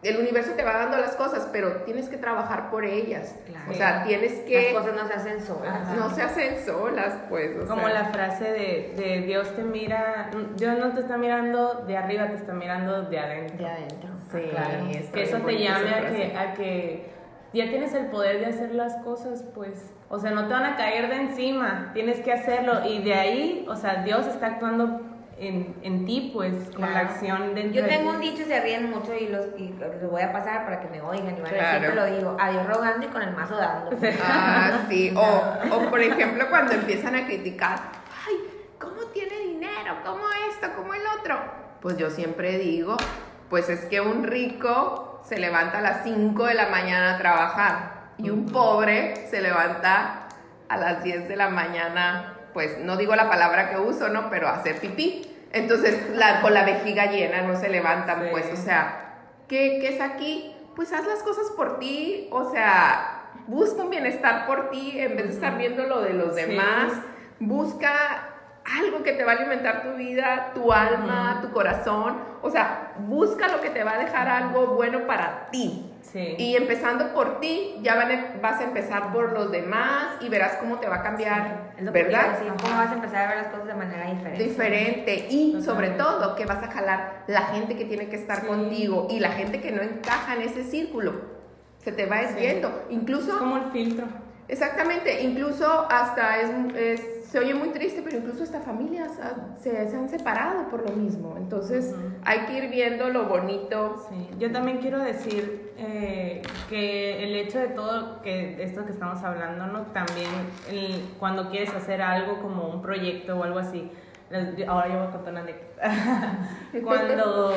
el 0.09 0.19
universo 0.19 0.53
te 0.53 0.63
va 0.63 0.75
dando 0.75 0.99
las 0.99 1.17
cosas, 1.17 1.49
pero 1.53 1.83
tienes 1.83 2.09
que 2.09 2.17
trabajar 2.17 2.71
por 2.71 2.85
ellas. 2.85 3.35
O 3.69 3.73
sea, 3.73 4.05
tienes 4.05 4.41
que... 4.41 4.73
Las 4.73 4.83
cosas 4.83 5.03
no 5.03 5.09
se 5.09 5.15
hacen 5.15 5.41
solas. 5.41 5.97
No 5.97 6.11
se 6.11 6.23
hacen 6.23 6.65
solas, 6.65 7.15
pues. 7.29 7.53
Como 7.67 7.89
la 7.89 8.07
frase 8.07 8.45
de, 8.45 8.95
de, 8.97 9.23
Dios 9.23 9.55
te 9.55 9.63
mira, 9.63 10.31
Dios 10.57 10.79
no 10.79 10.93
te 10.93 11.01
está 11.01 11.17
mirando 11.17 11.85
de 11.87 11.97
arriba, 11.97 12.29
te 12.29 12.37
está 12.37 12.53
mirando 12.53 13.03
de 13.03 13.19
adentro. 13.19 13.59
De 13.59 13.67
adentro. 13.67 14.11
Sí, 14.31 14.39
claro. 14.51 14.85
Que 15.13 15.23
eso 15.23 15.39
te 15.39 15.59
llame 15.59 15.95
a 15.95 16.11
que, 16.11 16.37
a 16.37 16.55
que 16.55 17.17
ya 17.53 17.69
tienes 17.69 17.95
el 17.95 18.07
poder 18.07 18.41
de 18.41 18.47
hacer 18.47 18.75
las 18.75 18.97
cosas, 18.99 19.43
pues, 19.55 19.93
o 20.09 20.19
sea, 20.19 20.31
no 20.33 20.47
te 20.47 20.53
van 20.53 20.65
a 20.65 20.77
caer 20.77 21.09
de 21.09 21.17
encima, 21.17 21.91
tienes 21.95 22.21
que 22.21 22.33
hacerlo 22.33 22.85
y 22.87 23.03
de 23.03 23.15
ahí, 23.15 23.67
o 23.69 23.77
sea, 23.77 24.03
Dios 24.03 24.27
está 24.27 24.47
actuando 24.47 25.01
en, 25.39 25.77
en 25.83 26.07
ti, 26.07 26.31
pues, 26.33 26.71
con 26.75 26.91
la 26.93 27.01
acción 27.01 27.55
dentro 27.55 27.83
Yo 27.83 27.87
tengo 27.87 28.11
un 28.11 28.21
dicho 28.21 28.43
y 28.43 28.47
se 28.47 28.61
ríen 28.61 28.91
mucho 28.91 29.15
y 29.15 29.29
los, 29.29 29.47
y 29.59 29.75
los 29.79 30.11
voy 30.11 30.23
a 30.23 30.33
pasar 30.33 30.65
para 30.65 30.81
que 30.81 30.89
me 30.89 31.01
oigan 31.03 31.37
y 31.37 31.41
van 31.41 31.55
a 31.55 31.71
siempre 31.71 31.95
lo 31.95 32.07
digo, 32.07 32.37
adiós 32.41 32.67
rogando 32.67 33.07
y 33.07 33.09
con 33.11 33.23
el 33.23 33.35
mazo 33.35 33.57
dando. 33.57 33.91
Ah, 34.25 34.85
sí, 34.89 35.13
o, 35.17 35.77
o 35.77 35.91
por 35.91 36.01
ejemplo 36.01 36.47
cuando 36.49 36.73
empiezan 36.73 37.15
a 37.17 37.27
criticar, 37.27 37.79
ay, 38.27 38.35
¿cómo 38.79 39.03
tiene 39.13 39.39
dinero? 39.41 39.97
¿Cómo 40.05 40.25
esto? 40.51 40.69
¿Cómo 40.75 40.95
el 40.95 41.03
otro? 41.19 41.39
Pues 41.81 41.97
yo 41.99 42.11
siempre 42.11 42.59
digo, 42.59 42.97
Pues 43.51 43.69
es 43.69 43.85
que 43.85 44.01
un 44.01 44.25
rico 44.25 45.21
se 45.25 45.39
levanta 45.39 45.79
a 45.79 45.81
las 45.83 46.03
5 46.03 46.47
de 46.47 46.55
la 46.55 46.69
mañana 46.69 47.15
a 47.15 47.19
trabajar 47.19 48.11
y 48.19 48.31
un 48.31 48.47
pobre 48.47 49.29
se 49.29 49.41
levanta 49.41 50.29
a 50.69 50.77
las 50.77 51.05
10 51.05 51.29
de 51.29 51.37
la 51.37 51.49
mañana, 51.49 52.35
pues 52.57 52.79
no 52.79 52.97
digo 52.97 53.15
la 53.15 53.29
palabra 53.29 53.69
que 53.69 53.77
uso, 53.77 54.09
¿no? 54.09 54.31
Pero 54.31 54.49
hacer 54.49 54.81
pipí. 54.81 55.31
Entonces, 55.53 55.95
con 56.41 56.55
la 56.55 56.65
vejiga 56.65 57.05
llena 57.05 57.43
no 57.43 57.55
se 57.55 57.69
levantan, 57.69 58.29
pues, 58.31 58.47
o 58.51 58.57
sea, 58.57 59.19
¿qué, 59.47 59.77
¿qué 59.79 59.95
es 59.95 60.01
aquí? 60.01 60.57
Pues 60.75 60.91
haz 60.95 61.07
las 61.07 61.23
cosas 61.23 61.51
por 61.55 61.79
ti, 61.79 62.29
o 62.33 62.51
sea, 62.51 63.25
busca 63.47 63.83
un 63.83 63.91
bienestar 63.91 64.47
por 64.47 64.71
ti 64.71 64.95
en 64.99 65.17
vez 65.17 65.27
de 65.27 65.33
estar 65.35 65.59
viendo 65.59 65.83
lo 65.83 66.01
de 66.01 66.15
los 66.15 66.35
demás. 66.35 66.95
Busca 67.41 67.93
algo 68.65 69.03
que 69.03 69.13
te 69.13 69.25
va 69.25 69.33
a 69.33 69.35
alimentar 69.35 69.83
tu 69.83 69.93
vida, 69.99 70.53
tu 70.55 70.73
alma, 70.73 71.41
tu 71.43 71.53
corazón. 71.53 72.17
O 72.41 72.49
sea, 72.49 72.95
busca 73.01 73.49
lo 73.49 73.61
que 73.61 73.69
te 73.69 73.85
va 73.85 73.97
a 73.97 73.99
dejar 73.99 74.29
algo 74.29 74.69
bueno 74.69 75.07
para 75.07 75.49
ti. 75.51 75.93
Y 76.39 76.57
empezando 76.57 77.13
por 77.13 77.41
ti, 77.41 77.77
ya 77.83 77.95
vas 78.41 78.61
a 78.61 78.65
empezar 78.65 79.13
por 79.13 79.33
los 79.33 79.51
demás 79.51 80.17
y 80.21 80.29
verás 80.29 80.57
cómo 80.57 80.79
te 80.79 80.89
va 80.89 80.97
a 80.97 81.03
cambiar, 81.03 81.75
¿verdad? 81.93 82.39
cómo 82.63 82.77
vas 82.77 82.91
a 82.91 82.95
empezar 82.95 83.27
a 83.27 83.29
ver 83.29 83.37
las 83.43 83.49
cosas 83.49 83.67
de 83.67 83.75
manera 83.75 84.11
diferente. 84.11 84.43
Diferente 84.43 85.27
y 85.31 85.63
sobre 85.63 85.91
todo 85.91 86.35
que 86.35 86.47
vas 86.47 86.63
a 86.63 86.71
jalar 86.71 87.25
la 87.27 87.43
gente 87.43 87.77
que 87.77 87.85
tiene 87.85 88.09
que 88.09 88.17
estar 88.17 88.47
contigo 88.47 89.09
y 89.11 89.21
la 89.21 89.31
gente 89.31 89.61
que 89.61 89.73
no 89.73 89.83
encaja 89.83 90.37
en 90.37 90.43
ese 90.43 90.65
círculo 90.65 91.37
se 91.85 91.93
te 91.93 92.07
va 92.07 92.23
desviando. 92.23 92.87
Incluso... 92.91 93.33
Es 93.33 93.37
como 93.37 93.57
el 93.59 93.71
filtro. 93.71 94.07
Exactamente, 94.49 95.23
incluso 95.23 95.87
hasta 95.91 96.39
es, 96.41 97.01
se 97.29 97.39
oye 97.39 97.55
muy 97.55 97.71
triste, 97.71 98.03
pero 98.03 98.19
incluso 98.19 98.45
hasta 98.45 98.61
familias 98.61 99.13
se, 99.59 99.79
han 99.79 100.09
separado 100.09 100.69
por 100.69 100.89
lo 100.89 100.97
mismo. 100.97 101.35
Entonces 101.37 101.95
hay 102.25 102.41
que 102.47 102.59
ir 102.59 102.71
viendo 102.71 103.09
lo 103.11 103.25
bonito. 103.25 103.97
Sí. 104.09 104.29
Yo 104.39 104.53
también 104.53 104.79
quiero 104.79 105.01
decir 105.01 105.73
eh, 105.77 106.43
que 106.69 107.25
el 107.25 107.35
hecho 107.35 107.59
de 107.59 107.69
todo 107.69 108.23
que 108.23 108.63
esto 108.63 108.85
que 108.85 108.93
estamos 108.93 109.23
hablando, 109.23 109.67
¿no? 109.67 109.83
también 109.87 110.31
cuando 111.19 111.51
quieres 111.51 111.75
hacer 111.75 112.01
algo 112.01 112.41
como 112.41 112.69
un 112.69 112.81
proyecto 112.81 113.37
o 113.37 113.43
algo 113.43 113.59
así, 113.59 113.91
ahora 114.67 114.89
yo 114.89 114.99
voy 114.99 115.07
a 115.07 115.11
contar 115.11 115.33
una 115.33 115.41
anécdota. 115.43 116.49
Cuando 116.85 117.53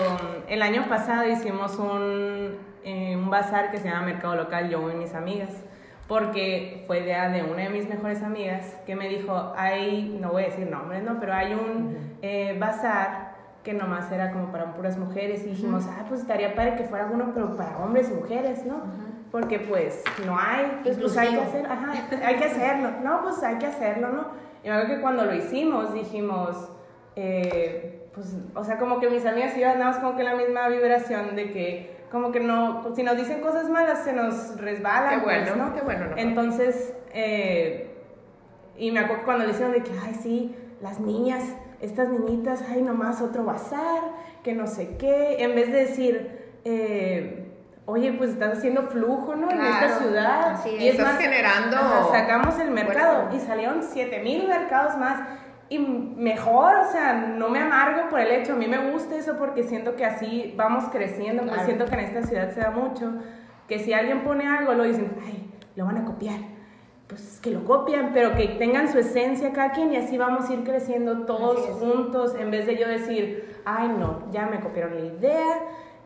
el 0.48 0.62
año 0.62 0.88
pasado 0.88 1.28
hicimos 1.28 1.78
un, 1.78 2.58
eh, 2.84 3.16
un 3.16 3.30
bazar 3.30 3.72
que 3.72 3.78
se 3.78 3.90
llama 3.90 4.06
Mercado 4.06 4.36
Local, 4.36 4.70
yo 4.70 4.90
y 4.92 4.96
mis 4.96 5.14
amigas, 5.14 5.64
porque 6.10 6.84
fue 6.88 7.02
idea 7.02 7.30
de 7.30 7.44
una 7.44 7.62
de 7.62 7.70
mis 7.70 7.88
mejores 7.88 8.24
amigas 8.24 8.76
que 8.88 8.96
me 8.96 9.08
dijo, 9.08 9.54
hay, 9.56 10.18
no 10.20 10.32
voy 10.32 10.42
a 10.42 10.46
decir 10.48 10.68
nombres, 10.68 11.04
¿no? 11.04 11.20
Pero 11.20 11.34
hay 11.36 11.54
un 11.54 12.18
eh, 12.24 12.58
bazar 12.60 13.36
que 13.64 13.74
nomás 13.74 14.12
era 14.12 14.32
como 14.32 14.52
para 14.52 14.74
puras 14.74 14.98
mujeres 14.98 15.44
y 15.46 15.50
dijimos, 15.50 15.86
ah, 15.88 16.06
pues 16.08 16.22
estaría 16.22 16.56
padre 16.56 16.78
que 16.78 16.86
fuera 16.86 17.08
uno, 17.14 17.30
pero 17.36 17.56
para 17.56 17.78
hombres 17.78 18.10
y 18.10 18.16
mujeres, 18.16 18.66
¿no? 18.66 18.82
Porque 19.32 19.60
pues 19.60 20.04
no 20.26 20.36
hay, 20.36 20.80
pues, 20.82 20.98
pues 20.98 21.16
hay 21.16 21.30
que 21.30 21.42
hacer, 21.42 21.66
ajá, 21.68 21.94
hay 22.26 22.36
que 22.38 22.46
hacerlo, 22.46 22.90
no, 23.04 23.22
pues 23.22 23.44
hay 23.44 23.60
que 23.60 23.68
hacerlo, 23.68 24.10
¿no? 24.10 24.28
Y 24.64 24.70
me 24.70 24.74
acuerdo 24.74 24.96
que 24.96 25.02
cuando 25.02 25.26
lo 25.26 25.36
hicimos 25.36 25.94
dijimos, 25.94 26.72
eh, 27.16 28.10
pues, 28.16 28.36
o 28.56 28.64
sea, 28.64 28.80
como 28.80 29.00
que 29.00 29.12
mis 29.12 29.28
amigas 29.28 29.56
y 29.56 29.60
yo 29.60 29.70
andamos 29.70 29.98
como 29.98 30.18
que 30.18 30.24
la 30.24 30.34
misma 30.34 30.70
vibración 30.70 31.36
de 31.36 31.52
que, 31.52 31.99
como 32.12 32.32
que 32.32 32.40
no, 32.40 32.94
si 32.96 33.04
nos 33.04 33.18
dicen 33.18 33.42
cosas 33.42 33.70
malas 33.70 34.04
se 34.04 34.14
nos 34.14 34.58
resbalan. 34.60 35.20
Qué 35.20 35.26
pues, 35.26 35.46
bueno, 35.46 35.66
¿no? 35.66 35.74
Qué 35.74 35.82
bueno, 35.82 36.08
¿no? 36.08 36.18
Entonces, 36.18 36.94
eh, 37.14 37.96
y 38.78 38.92
me 38.92 39.00
acuerdo 39.00 39.26
cuando 39.26 39.46
le 39.46 39.52
hicieron 39.52 39.74
de 39.74 39.84
que, 39.84 39.92
ay, 40.04 40.16
sí, 40.22 40.56
las 40.82 41.00
niñas, 41.00 41.44
estas 41.82 42.10
niñitas, 42.10 42.64
ay, 42.70 42.82
nomás 42.82 43.22
otro 43.22 43.44
bazar, 43.44 44.02
que 44.44 44.54
no 44.54 44.68
sé 44.68 44.98
qué, 44.98 45.44
en 45.44 45.56
vez 45.56 45.72
de 45.72 45.78
decir, 45.80 46.40
eh, 46.66 47.52
oye, 47.86 48.14
pues 48.14 48.32
estás 48.32 48.58
haciendo 48.58 48.84
flujo, 48.84 49.36
¿no? 49.36 49.50
en 49.52 49.62
esta 49.62 50.00
ciudad. 50.00 50.66
y 50.66 50.88
es 50.88 50.96
estás 50.96 51.18
generando. 51.18 51.78
sacamos 52.12 52.58
el 52.60 52.72
mercado 52.72 53.30
y 53.36 53.40
salieron 53.40 53.84
7000 53.84 54.48
mercados 54.48 54.98
más. 54.98 55.20
Y 55.70 55.78
mejor, 55.78 56.78
o 56.78 56.92
sea, 56.92 57.14
no 57.14 57.50
me 57.50 57.60
amargo 57.60 58.10
por 58.10 58.20
el 58.20 58.32
hecho, 58.32 58.54
a 58.54 58.56
mí 58.56 58.68
me 58.68 58.92
gusta 58.92 59.16
eso 59.16 59.38
porque 59.38 59.64
siento 59.64 59.96
que 59.96 60.04
así 60.04 60.54
vamos 60.58 60.86
creciendo, 60.92 61.44
pues 61.44 61.62
siento 61.62 61.86
que 61.86 61.94
en 61.94 62.00
esta 62.02 62.24
ciudad 62.24 62.52
se 62.52 62.60
da 62.60 62.72
mucho, 62.72 63.14
que 63.68 63.78
si 63.78 63.94
alguien 63.94 64.24
pone 64.24 64.48
algo, 64.48 64.74
lo 64.74 64.84
dicen, 64.84 65.12
ay, 65.24 65.54
lo 65.76 65.86
van 65.86 65.98
a 65.98 66.06
copiar. 66.06 66.40
Pues 67.08 67.40
que 67.42 67.52
lo 67.52 67.64
copian, 67.64 68.12
pero 68.14 68.36
que 68.36 68.48
tengan 68.48 68.92
su 68.92 69.00
esencia 69.00 69.52
cada 69.52 69.72
quien 69.72 69.94
y 69.94 69.98
así 69.98 70.18
vamos 70.18 70.50
a 70.50 70.54
ir 70.54 70.64
creciendo 70.64 71.26
todos 71.26 71.60
juntos, 71.80 72.36
en 72.36 72.52
vez 72.52 72.66
de 72.66 72.78
yo 72.78 72.88
decir, 72.88 73.62
ay, 73.66 73.90
no, 73.90 74.32
ya 74.32 74.48
me 74.48 74.60
copiaron 74.60 74.96
la 74.96 75.06
idea, 75.06 75.48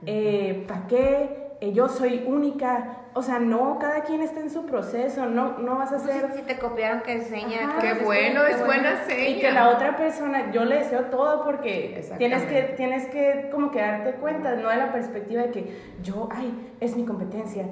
eh, 0.06 0.66
¿para 0.68 0.88
qué? 0.88 1.43
Eh, 1.64 1.72
yo 1.72 1.88
soy 1.88 2.26
única. 2.28 2.98
O 3.14 3.22
sea, 3.22 3.40
no, 3.40 3.78
cada 3.80 4.02
quien 4.02 4.22
está 4.22 4.42
en 4.42 4.50
su 4.50 4.66
proceso, 4.66 5.28
no, 5.28 5.60
no 5.60 5.78
vas 5.78 5.94
a 5.94 6.00
ser... 6.00 6.34
Si 6.36 6.42
te 6.42 6.58
copiaron, 6.58 7.02
que 7.02 7.14
enseña. 7.14 7.78
qué 7.80 8.04
bueno, 8.04 8.44
es 8.44 8.66
buena 8.66 9.06
seña. 9.06 9.30
Y 9.30 9.40
que 9.40 9.52
la 9.52 9.70
otra 9.70 9.96
persona, 9.96 10.52
yo 10.52 10.66
le 10.66 10.80
deseo 10.80 11.06
todo 11.06 11.46
porque 11.46 12.04
tienes 12.18 12.44
que, 12.44 12.74
tienes 12.76 13.06
que 13.08 13.50
como 13.52 13.70
que 13.70 13.80
darte 13.80 14.14
cuenta, 14.14 14.56
no 14.56 14.68
de 14.70 14.78
la 14.78 14.92
perspectiva 14.92 15.44
de 15.44 15.52
que 15.52 15.78
yo, 16.02 16.28
ay, 16.32 16.74
es 16.82 16.98
mi 16.98 17.06
competencia, 17.06 17.66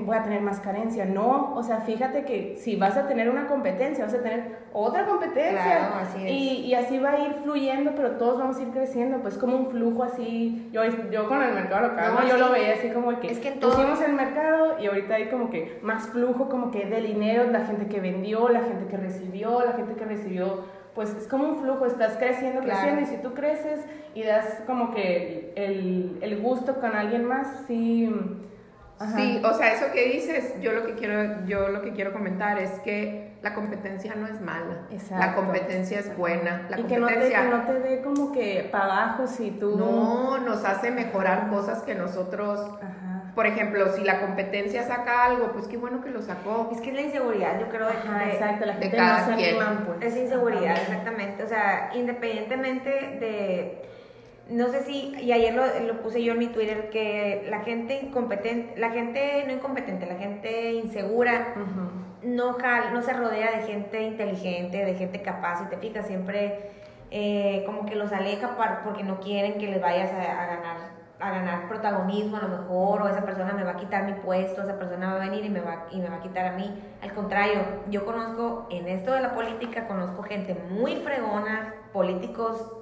voy 0.00 0.16
a 0.16 0.22
tener 0.24 0.42
más 0.42 0.60
carencia. 0.60 1.04
No, 1.04 1.54
o 1.54 1.62
sea, 1.62 1.80
fíjate 1.80 2.24
que 2.24 2.56
si 2.58 2.74
vas 2.74 2.96
a 2.96 3.06
tener 3.06 3.30
una 3.30 3.46
competencia, 3.46 4.04
vas 4.04 4.14
a 4.14 4.22
tener 4.22 4.58
otra 4.72 5.06
competencia. 5.06 5.62
Claro, 5.62 5.94
así 6.02 6.24
es. 6.24 6.30
Y, 6.30 6.66
y, 6.66 6.74
así 6.74 6.98
va 6.98 7.12
a 7.12 7.20
ir 7.20 7.34
fluyendo, 7.44 7.92
pero 7.94 8.12
todos 8.12 8.38
vamos 8.38 8.58
a 8.58 8.62
ir 8.62 8.70
creciendo, 8.70 9.18
pues 9.18 9.38
como 9.38 9.56
un 9.56 9.70
flujo 9.70 10.02
así. 10.02 10.68
Yo, 10.72 10.82
yo 11.10 11.28
con 11.28 11.40
el 11.42 11.54
mercado 11.54 11.88
local, 11.88 12.26
yo 12.28 12.36
lo 12.36 12.50
veía 12.50 12.74
así 12.74 12.90
como 12.90 13.18
que 13.20 13.30
es 13.30 13.37
que 13.38 13.52
pusimos 13.52 14.00
el 14.02 14.12
mercado 14.12 14.78
y 14.78 14.86
ahorita 14.86 15.14
hay 15.14 15.28
como 15.28 15.50
que 15.50 15.78
más 15.82 16.08
flujo 16.08 16.48
como 16.48 16.70
que 16.70 16.86
de 16.86 17.00
dinero, 17.00 17.50
la 17.50 17.66
gente 17.66 17.86
que 17.86 18.00
vendió, 18.00 18.48
la 18.48 18.60
gente 18.60 18.86
que 18.86 18.96
recibió, 18.96 19.64
la 19.64 19.72
gente 19.72 19.94
que 19.94 20.04
recibió, 20.04 20.64
pues 20.94 21.14
es 21.14 21.28
como 21.28 21.48
un 21.48 21.60
flujo, 21.60 21.86
estás 21.86 22.16
creciendo, 22.16 22.60
creciendo 22.60 23.02
y 23.02 23.06
si 23.06 23.16
tú 23.18 23.34
creces 23.34 23.80
y 24.14 24.22
das 24.24 24.62
como 24.66 24.92
que 24.92 25.52
el, 25.56 26.18
el 26.22 26.40
gusto 26.40 26.80
con 26.80 26.94
alguien 26.94 27.24
más, 27.24 27.64
sí... 27.66 28.12
Sí, 29.14 29.40
o 29.44 29.54
sea, 29.54 29.74
eso 29.74 29.92
que 29.92 30.08
dices, 30.08 30.54
yo 30.60 30.72
lo 30.72 30.84
que 30.84 30.94
quiero, 30.94 31.46
yo 31.46 31.68
lo 31.68 31.82
que 31.82 31.92
quiero 31.92 32.12
comentar 32.12 32.58
es 32.58 32.80
que 32.80 33.28
la 33.42 33.54
competencia 33.54 34.16
no 34.16 34.26
es 34.26 34.40
mala, 34.40 34.88
Exacto. 34.90 35.24
la 35.24 35.34
competencia 35.36 36.00
es 36.00 36.16
buena, 36.16 36.66
la 36.68 36.80
y 36.80 36.82
competencia 36.82 37.42
que 37.42 37.48
no, 37.48 37.62
te, 37.62 37.78
dé 37.78 38.02
como 38.02 38.32
que 38.32 38.68
para 38.72 38.84
abajo 38.84 39.28
si 39.28 39.52
tú 39.52 39.76
no 39.76 40.38
nos 40.38 40.64
hace 40.64 40.90
mejorar 40.90 41.48
cosas 41.48 41.84
que 41.84 41.94
nosotros 41.94 42.58
Ajá 42.82 43.07
por 43.38 43.46
ejemplo, 43.46 43.86
si 43.94 44.02
la 44.02 44.18
competencia 44.18 44.82
saca 44.82 45.26
algo, 45.26 45.52
pues 45.52 45.68
qué 45.68 45.76
bueno 45.76 46.00
que 46.00 46.10
lo 46.10 46.20
sacó. 46.22 46.70
Es 46.72 46.80
que 46.80 46.88
es 46.88 46.96
la 46.96 47.02
inseguridad, 47.02 47.60
yo 47.60 47.68
creo, 47.68 47.86
de, 47.86 47.92
exacto, 48.32 48.66
la 48.66 48.74
gente 48.74 48.96
no 48.96 49.24
se 49.24 49.32
animan, 49.32 49.84
pues. 49.86 50.02
Es 50.02 50.20
inseguridad, 50.20 50.76
exactamente. 50.76 51.44
O 51.44 51.46
sea, 51.46 51.92
independientemente 51.94 52.90
de 52.90 53.82
no 54.48 54.66
sé 54.70 54.82
si, 54.82 55.14
y 55.20 55.30
ayer 55.30 55.54
lo, 55.54 55.62
lo, 55.86 56.02
puse 56.02 56.20
yo 56.20 56.32
en 56.32 56.40
mi 56.40 56.48
Twitter, 56.48 56.90
que 56.90 57.46
la 57.48 57.60
gente 57.60 58.00
incompetente, 58.02 58.76
la 58.76 58.90
gente 58.90 59.44
no 59.46 59.52
incompetente, 59.52 60.06
la 60.06 60.16
gente 60.16 60.72
insegura, 60.72 61.54
no, 62.24 62.58
no 62.58 63.02
se 63.02 63.12
rodea 63.12 63.52
de 63.52 63.66
gente 63.68 64.02
inteligente, 64.02 64.84
de 64.84 64.94
gente 64.96 65.22
capaz, 65.22 65.62
y 65.62 65.66
te 65.66 65.76
fijas, 65.76 66.08
siempre 66.08 66.72
eh, 67.12 67.62
como 67.66 67.86
que 67.86 67.94
los 67.94 68.10
aleja 68.10 68.56
porque 68.82 69.04
no 69.04 69.20
quieren 69.20 69.60
que 69.60 69.68
les 69.68 69.80
vayas 69.80 70.10
a 70.10 70.46
ganar 70.46 70.97
a 71.20 71.30
ganar 71.30 71.68
protagonismo 71.68 72.36
a 72.36 72.40
lo 72.40 72.48
mejor, 72.48 73.02
o 73.02 73.08
esa 73.08 73.22
persona 73.22 73.52
me 73.52 73.64
va 73.64 73.72
a 73.72 73.76
quitar 73.76 74.04
mi 74.04 74.14
puesto, 74.14 74.62
esa 74.62 74.78
persona 74.78 75.14
va 75.14 75.16
a 75.16 75.18
venir 75.18 75.44
y 75.44 75.50
me 75.50 75.60
va, 75.60 75.86
y 75.90 76.00
me 76.00 76.08
va 76.08 76.16
a 76.16 76.20
quitar 76.20 76.46
a 76.46 76.52
mí. 76.52 76.82
Al 77.02 77.12
contrario, 77.12 77.60
yo 77.88 78.04
conozco, 78.04 78.66
en 78.70 78.86
esto 78.88 79.12
de 79.12 79.20
la 79.20 79.34
política, 79.34 79.88
conozco 79.88 80.22
gente 80.22 80.54
muy 80.70 80.96
fregona, 80.96 81.74
políticos 81.92 82.72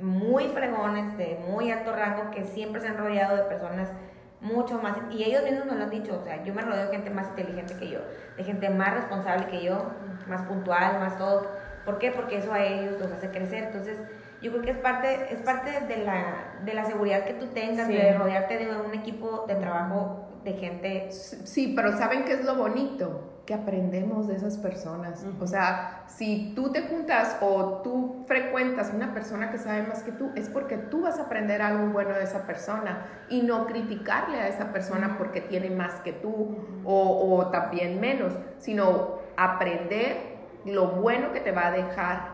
muy 0.00 0.48
fregones, 0.48 1.16
de 1.18 1.44
muy 1.48 1.70
alto 1.70 1.94
rango, 1.94 2.30
que 2.30 2.44
siempre 2.44 2.80
se 2.80 2.88
han 2.88 2.96
rodeado 2.96 3.36
de 3.36 3.42
personas 3.44 3.92
mucho 4.40 4.78
más, 4.78 4.96
y 5.10 5.24
ellos 5.24 5.42
mismos 5.44 5.66
me 5.66 5.76
lo 5.76 5.84
han 5.84 5.90
dicho, 5.90 6.18
o 6.20 6.24
sea, 6.24 6.42
yo 6.42 6.52
me 6.52 6.62
rodeo 6.62 6.86
de 6.86 6.92
gente 6.92 7.10
más 7.10 7.28
inteligente 7.28 7.76
que 7.78 7.90
yo, 7.90 8.00
de 8.36 8.44
gente 8.44 8.68
más 8.68 8.94
responsable 8.94 9.46
que 9.46 9.62
yo, 9.62 9.90
más 10.26 10.42
puntual, 10.42 11.00
más 11.00 11.16
todo. 11.16 11.48
¿Por 11.84 11.98
qué? 11.98 12.10
Porque 12.10 12.38
eso 12.38 12.52
a 12.52 12.62
ellos 12.62 12.98
los 12.98 13.10
hace 13.12 13.30
crecer. 13.30 13.64
Entonces, 13.64 13.98
yo 14.44 14.50
creo 14.50 14.62
que 14.62 14.70
es 14.72 14.78
parte, 14.78 15.32
es 15.32 15.40
parte 15.40 15.70
de, 15.86 16.04
la, 16.04 16.58
de 16.62 16.74
la 16.74 16.84
seguridad 16.84 17.24
que 17.24 17.32
tú 17.32 17.46
tengas, 17.46 17.88
de 17.88 18.12
rodearte 18.12 18.58
de 18.58 18.76
un 18.76 18.92
equipo 18.92 19.46
de 19.48 19.54
trabajo 19.54 20.28
de 20.44 20.52
gente. 20.52 21.10
Sí, 21.10 21.72
pero 21.74 21.96
¿saben 21.96 22.24
qué 22.24 22.34
es 22.34 22.44
lo 22.44 22.54
bonito? 22.54 23.40
Que 23.46 23.54
aprendemos 23.54 24.28
de 24.28 24.36
esas 24.36 24.58
personas. 24.58 25.24
O 25.40 25.46
sea, 25.46 26.04
si 26.08 26.52
tú 26.54 26.70
te 26.72 26.82
juntas 26.82 27.38
o 27.40 27.80
tú 27.82 28.26
frecuentas 28.26 28.92
una 28.94 29.14
persona 29.14 29.50
que 29.50 29.56
sabe 29.56 29.82
más 29.84 30.02
que 30.02 30.12
tú, 30.12 30.30
es 30.36 30.50
porque 30.50 30.76
tú 30.76 31.04
vas 31.04 31.18
a 31.18 31.22
aprender 31.22 31.62
algo 31.62 31.86
bueno 31.86 32.10
de 32.10 32.24
esa 32.24 32.46
persona 32.46 33.06
y 33.30 33.40
no 33.40 33.64
criticarle 33.64 34.40
a 34.40 34.48
esa 34.48 34.72
persona 34.72 35.16
porque 35.16 35.40
tiene 35.40 35.70
más 35.70 35.94
que 36.02 36.12
tú 36.12 36.58
o, 36.84 37.38
o 37.38 37.50
también 37.50 37.98
menos, 37.98 38.34
sino 38.58 39.20
aprender 39.38 40.34
lo 40.66 40.88
bueno 40.88 41.32
que 41.32 41.40
te 41.40 41.50
va 41.50 41.68
a 41.68 41.70
dejar 41.70 42.33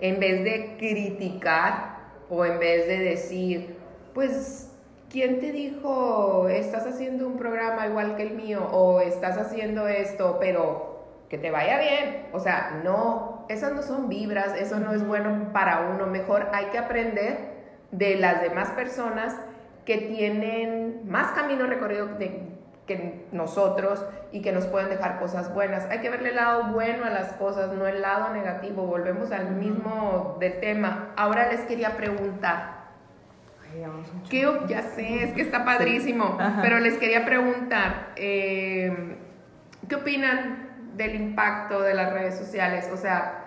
en 0.00 0.20
vez 0.20 0.44
de 0.44 0.76
criticar 0.78 1.98
o 2.28 2.44
en 2.44 2.58
vez 2.58 2.86
de 2.86 2.98
decir, 2.98 3.76
pues 4.14 4.70
¿quién 5.10 5.40
te 5.40 5.52
dijo, 5.52 6.48
estás 6.48 6.86
haciendo 6.86 7.26
un 7.26 7.36
programa 7.36 7.86
igual 7.86 8.16
que 8.16 8.22
el 8.22 8.34
mío 8.34 8.66
o 8.72 9.00
estás 9.00 9.36
haciendo 9.36 9.88
esto, 9.88 10.38
pero 10.40 11.04
que 11.28 11.38
te 11.38 11.50
vaya 11.50 11.78
bien? 11.78 12.28
O 12.32 12.40
sea, 12.40 12.80
no, 12.84 13.44
esas 13.48 13.72
no 13.72 13.82
son 13.82 14.08
vibras, 14.08 14.58
eso 14.60 14.78
no 14.78 14.92
es 14.92 15.06
bueno 15.06 15.52
para 15.52 15.90
uno. 15.94 16.06
Mejor 16.06 16.48
hay 16.52 16.66
que 16.66 16.78
aprender 16.78 17.50
de 17.90 18.16
las 18.16 18.40
demás 18.40 18.70
personas 18.70 19.36
que 19.84 19.98
tienen 19.98 21.02
más 21.08 21.32
camino 21.32 21.66
recorrido 21.66 22.10
que 22.90 23.26
nosotros 23.30 24.04
y 24.32 24.42
que 24.42 24.50
nos 24.50 24.66
pueden 24.66 24.88
dejar 24.88 25.20
cosas 25.20 25.54
buenas. 25.54 25.86
Hay 25.90 26.00
que 26.00 26.10
verle 26.10 26.30
el 26.30 26.36
lado 26.36 26.72
bueno 26.72 27.04
a 27.04 27.10
las 27.10 27.34
cosas, 27.34 27.72
no 27.72 27.86
el 27.86 28.02
lado 28.02 28.34
negativo. 28.34 28.84
Volvemos 28.84 29.30
al 29.30 29.52
mismo 29.52 30.36
de 30.40 30.50
tema. 30.50 31.10
Ahora 31.16 31.48
les 31.48 31.60
quería 31.60 31.96
preguntar. 31.96 32.80
¿Qué, 34.28 34.48
ya 34.66 34.82
sé, 34.82 35.22
es 35.22 35.32
que 35.32 35.42
está 35.42 35.64
padrísimo, 35.64 36.36
pero 36.60 36.80
les 36.80 36.98
quería 36.98 37.24
preguntar, 37.24 38.08
eh, 38.16 39.16
¿qué 39.88 39.94
opinan 39.94 40.96
del 40.96 41.14
impacto 41.14 41.80
de 41.80 41.94
las 41.94 42.12
redes 42.12 42.36
sociales? 42.36 42.90
O 42.92 42.96
sea, 42.96 43.44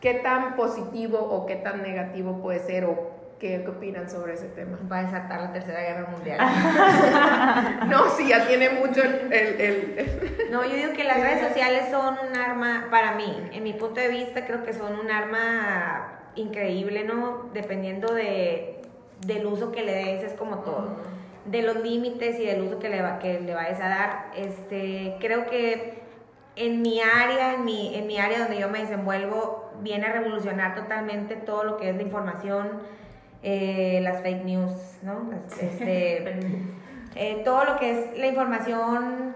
¿qué 0.00 0.14
tan 0.14 0.54
positivo 0.54 1.18
o 1.18 1.46
qué 1.46 1.56
tan 1.56 1.82
negativo 1.82 2.40
puede 2.40 2.60
ser 2.60 2.84
o 2.84 3.17
¿Qué, 3.38 3.64
opinan 3.68 4.10
sobre 4.10 4.34
ese 4.34 4.48
tema? 4.48 4.78
Va 4.90 4.98
a 4.98 5.02
desatar 5.04 5.40
la 5.40 5.52
Tercera 5.52 5.80
Guerra 5.80 6.08
Mundial. 6.10 6.40
no, 7.88 8.10
sí, 8.10 8.28
ya 8.28 8.48
tiene 8.48 8.70
mucho 8.70 9.00
el, 9.00 9.32
el, 9.32 10.48
No, 10.50 10.64
yo 10.64 10.74
digo 10.74 10.92
que 10.92 11.04
las 11.04 11.20
redes 11.20 11.46
sociales 11.46 11.84
son 11.88 12.16
un 12.28 12.36
arma, 12.36 12.88
para 12.90 13.12
mí, 13.12 13.32
en 13.52 13.62
mi 13.62 13.74
punto 13.74 14.00
de 14.00 14.08
vista, 14.08 14.44
creo 14.44 14.64
que 14.64 14.72
son 14.72 14.98
un 14.98 15.10
arma 15.12 16.18
increíble, 16.34 17.04
¿no? 17.04 17.48
Dependiendo 17.54 18.12
de, 18.12 18.80
del 19.24 19.46
uso 19.46 19.70
que 19.70 19.84
le 19.84 19.94
des, 19.94 20.24
es 20.24 20.32
como 20.32 20.58
todo. 20.60 20.96
De 21.44 21.62
los 21.62 21.76
límites 21.76 22.40
y 22.40 22.46
del 22.46 22.62
uso 22.62 22.80
que 22.80 22.88
le, 22.88 23.02
va, 23.02 23.20
que 23.20 23.40
le 23.40 23.54
vayas 23.54 23.80
a 23.80 23.88
dar. 23.88 24.30
Este, 24.36 25.14
creo 25.20 25.46
que 25.46 26.02
en 26.56 26.82
mi 26.82 27.00
área, 27.00 27.54
en 27.54 27.64
mi, 27.64 27.94
en 27.94 28.08
mi 28.08 28.18
área 28.18 28.40
donde 28.40 28.58
yo 28.58 28.68
me 28.68 28.80
desenvuelvo, 28.80 29.70
viene 29.80 30.06
a 30.06 30.12
revolucionar 30.12 30.74
totalmente 30.74 31.36
todo 31.36 31.62
lo 31.62 31.76
que 31.76 31.90
es 31.90 31.96
la 31.96 32.02
información 32.02 32.98
eh, 33.42 34.00
las 34.02 34.22
fake 34.22 34.44
news, 34.44 34.72
¿no? 35.02 35.30
Este, 35.60 36.40
eh, 37.14 37.42
todo 37.44 37.64
lo 37.64 37.78
que 37.78 37.90
es 37.92 38.18
la 38.18 38.26
información 38.26 39.34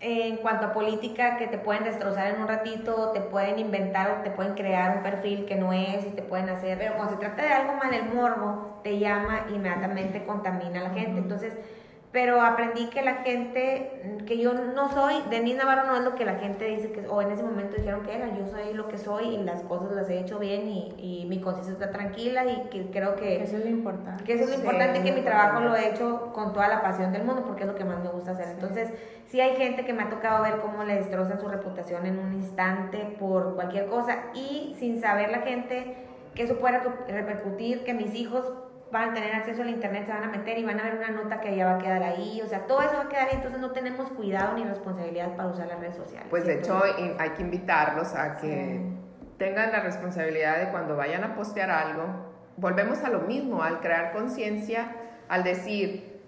en 0.00 0.38
cuanto 0.38 0.66
a 0.66 0.72
política 0.72 1.36
que 1.36 1.46
te 1.46 1.58
pueden 1.58 1.84
destrozar 1.84 2.34
en 2.34 2.42
un 2.42 2.48
ratito, 2.48 3.12
te 3.12 3.20
pueden 3.20 3.60
inventar 3.60 4.10
o 4.10 4.22
te 4.24 4.30
pueden 4.30 4.54
crear 4.54 4.96
un 4.96 5.02
perfil 5.04 5.44
que 5.44 5.54
no 5.54 5.72
es 5.72 6.04
y 6.04 6.10
te 6.10 6.22
pueden 6.22 6.48
hacer, 6.48 6.76
pero 6.76 6.96
cuando 6.96 7.14
se 7.14 7.20
trata 7.20 7.42
de 7.42 7.52
algo 7.52 7.74
mal, 7.74 7.94
el 7.94 8.12
morbo 8.12 8.80
te 8.82 8.98
llama 8.98 9.46
inmediatamente 9.54 10.24
contamina 10.24 10.80
a 10.80 10.82
la 10.84 10.90
gente. 10.90 11.20
Entonces, 11.20 11.54
pero 12.12 12.42
aprendí 12.42 12.90
que 12.90 13.00
la 13.00 13.14
gente, 13.16 14.20
que 14.26 14.36
yo 14.36 14.52
no 14.52 14.92
soy, 14.92 15.14
Denise 15.30 15.56
Navarro 15.56 15.86
no 15.86 15.96
es 15.96 16.04
lo 16.04 16.14
que 16.14 16.26
la 16.26 16.34
gente 16.34 16.66
dice 16.66 16.92
que, 16.92 17.08
o 17.08 17.22
en 17.22 17.32
ese 17.32 17.42
momento 17.42 17.76
dijeron 17.78 18.02
que 18.02 18.14
era, 18.14 18.28
yo 18.36 18.46
soy 18.46 18.74
lo 18.74 18.86
que 18.88 18.98
soy 18.98 19.28
y 19.28 19.38
las 19.38 19.62
cosas 19.62 19.92
las 19.92 20.10
he 20.10 20.18
hecho 20.18 20.38
bien 20.38 20.68
y, 20.68 20.94
y 20.98 21.26
mi 21.26 21.40
conciencia 21.40 21.72
está 21.72 21.90
tranquila 21.90 22.44
y 22.44 22.68
que 22.68 22.90
creo 22.90 23.16
que... 23.16 23.42
Eso 23.42 23.56
es 23.56 23.64
lo 23.64 23.70
importante. 23.70 24.24
Que 24.24 24.34
eso 24.34 24.44
es 24.44 24.50
lo 24.50 24.56
importante, 24.56 25.02
que 25.02 25.12
mi 25.12 25.22
trabajo 25.22 25.60
lo 25.60 25.74
he 25.74 25.88
hecho 25.88 26.32
con 26.34 26.52
toda 26.52 26.68
la 26.68 26.82
pasión 26.82 27.12
del 27.12 27.24
mundo 27.24 27.44
porque 27.46 27.62
es 27.62 27.68
lo 27.68 27.74
que 27.74 27.84
más 27.84 28.02
me 28.02 28.10
gusta 28.10 28.32
hacer. 28.32 28.48
Entonces, 28.48 28.90
sí 29.28 29.40
hay 29.40 29.56
gente 29.56 29.86
que 29.86 29.94
me 29.94 30.02
ha 30.02 30.10
tocado 30.10 30.42
ver 30.42 30.58
cómo 30.58 30.84
le 30.84 30.96
destrozan 30.96 31.40
su 31.40 31.48
reputación 31.48 32.04
en 32.04 32.18
un 32.18 32.34
instante 32.34 33.16
por 33.18 33.54
cualquier 33.54 33.86
cosa 33.86 34.18
y 34.34 34.76
sin 34.78 35.00
saber 35.00 35.30
la 35.30 35.38
gente 35.38 35.96
que 36.34 36.42
eso 36.42 36.56
puede 36.56 36.78
repercutir, 37.08 37.84
que 37.84 37.94
mis 37.94 38.14
hijos 38.14 38.52
van 38.92 39.10
a 39.10 39.14
tener 39.14 39.34
acceso 39.34 39.62
al 39.62 39.70
internet, 39.70 40.04
se 40.06 40.12
van 40.12 40.24
a 40.24 40.28
meter 40.28 40.58
y 40.58 40.64
van 40.64 40.78
a 40.78 40.84
ver 40.84 40.96
una 40.96 41.08
nota 41.08 41.40
que 41.40 41.56
ya 41.56 41.64
va 41.64 41.74
a 41.76 41.78
quedar 41.78 42.02
ahí, 42.02 42.42
o 42.44 42.46
sea, 42.46 42.66
todo 42.66 42.82
eso 42.82 42.92
va 42.94 43.04
a 43.04 43.08
quedar 43.08 43.28
ahí, 43.28 43.36
entonces 43.36 43.58
no 43.58 43.70
tenemos 43.70 44.10
cuidado 44.10 44.54
ni 44.54 44.64
responsabilidad 44.64 45.34
para 45.34 45.48
usar 45.48 45.66
las 45.66 45.80
redes 45.80 45.96
sociales. 45.96 46.26
Pues 46.28 46.44
de 46.44 46.58
hecho 46.58 46.82
hay 47.18 47.30
que 47.30 47.42
invitarlos 47.42 48.14
a 48.14 48.36
que 48.36 48.82
tengan 49.38 49.72
la 49.72 49.80
responsabilidad 49.80 50.58
de 50.58 50.70
cuando 50.70 50.94
vayan 50.94 51.24
a 51.24 51.34
postear 51.34 51.70
algo, 51.70 52.04
volvemos 52.58 53.02
a 53.02 53.08
lo 53.08 53.20
mismo, 53.20 53.62
al 53.62 53.80
crear 53.80 54.12
conciencia, 54.12 54.92
al 55.28 55.42
decir, 55.42 56.20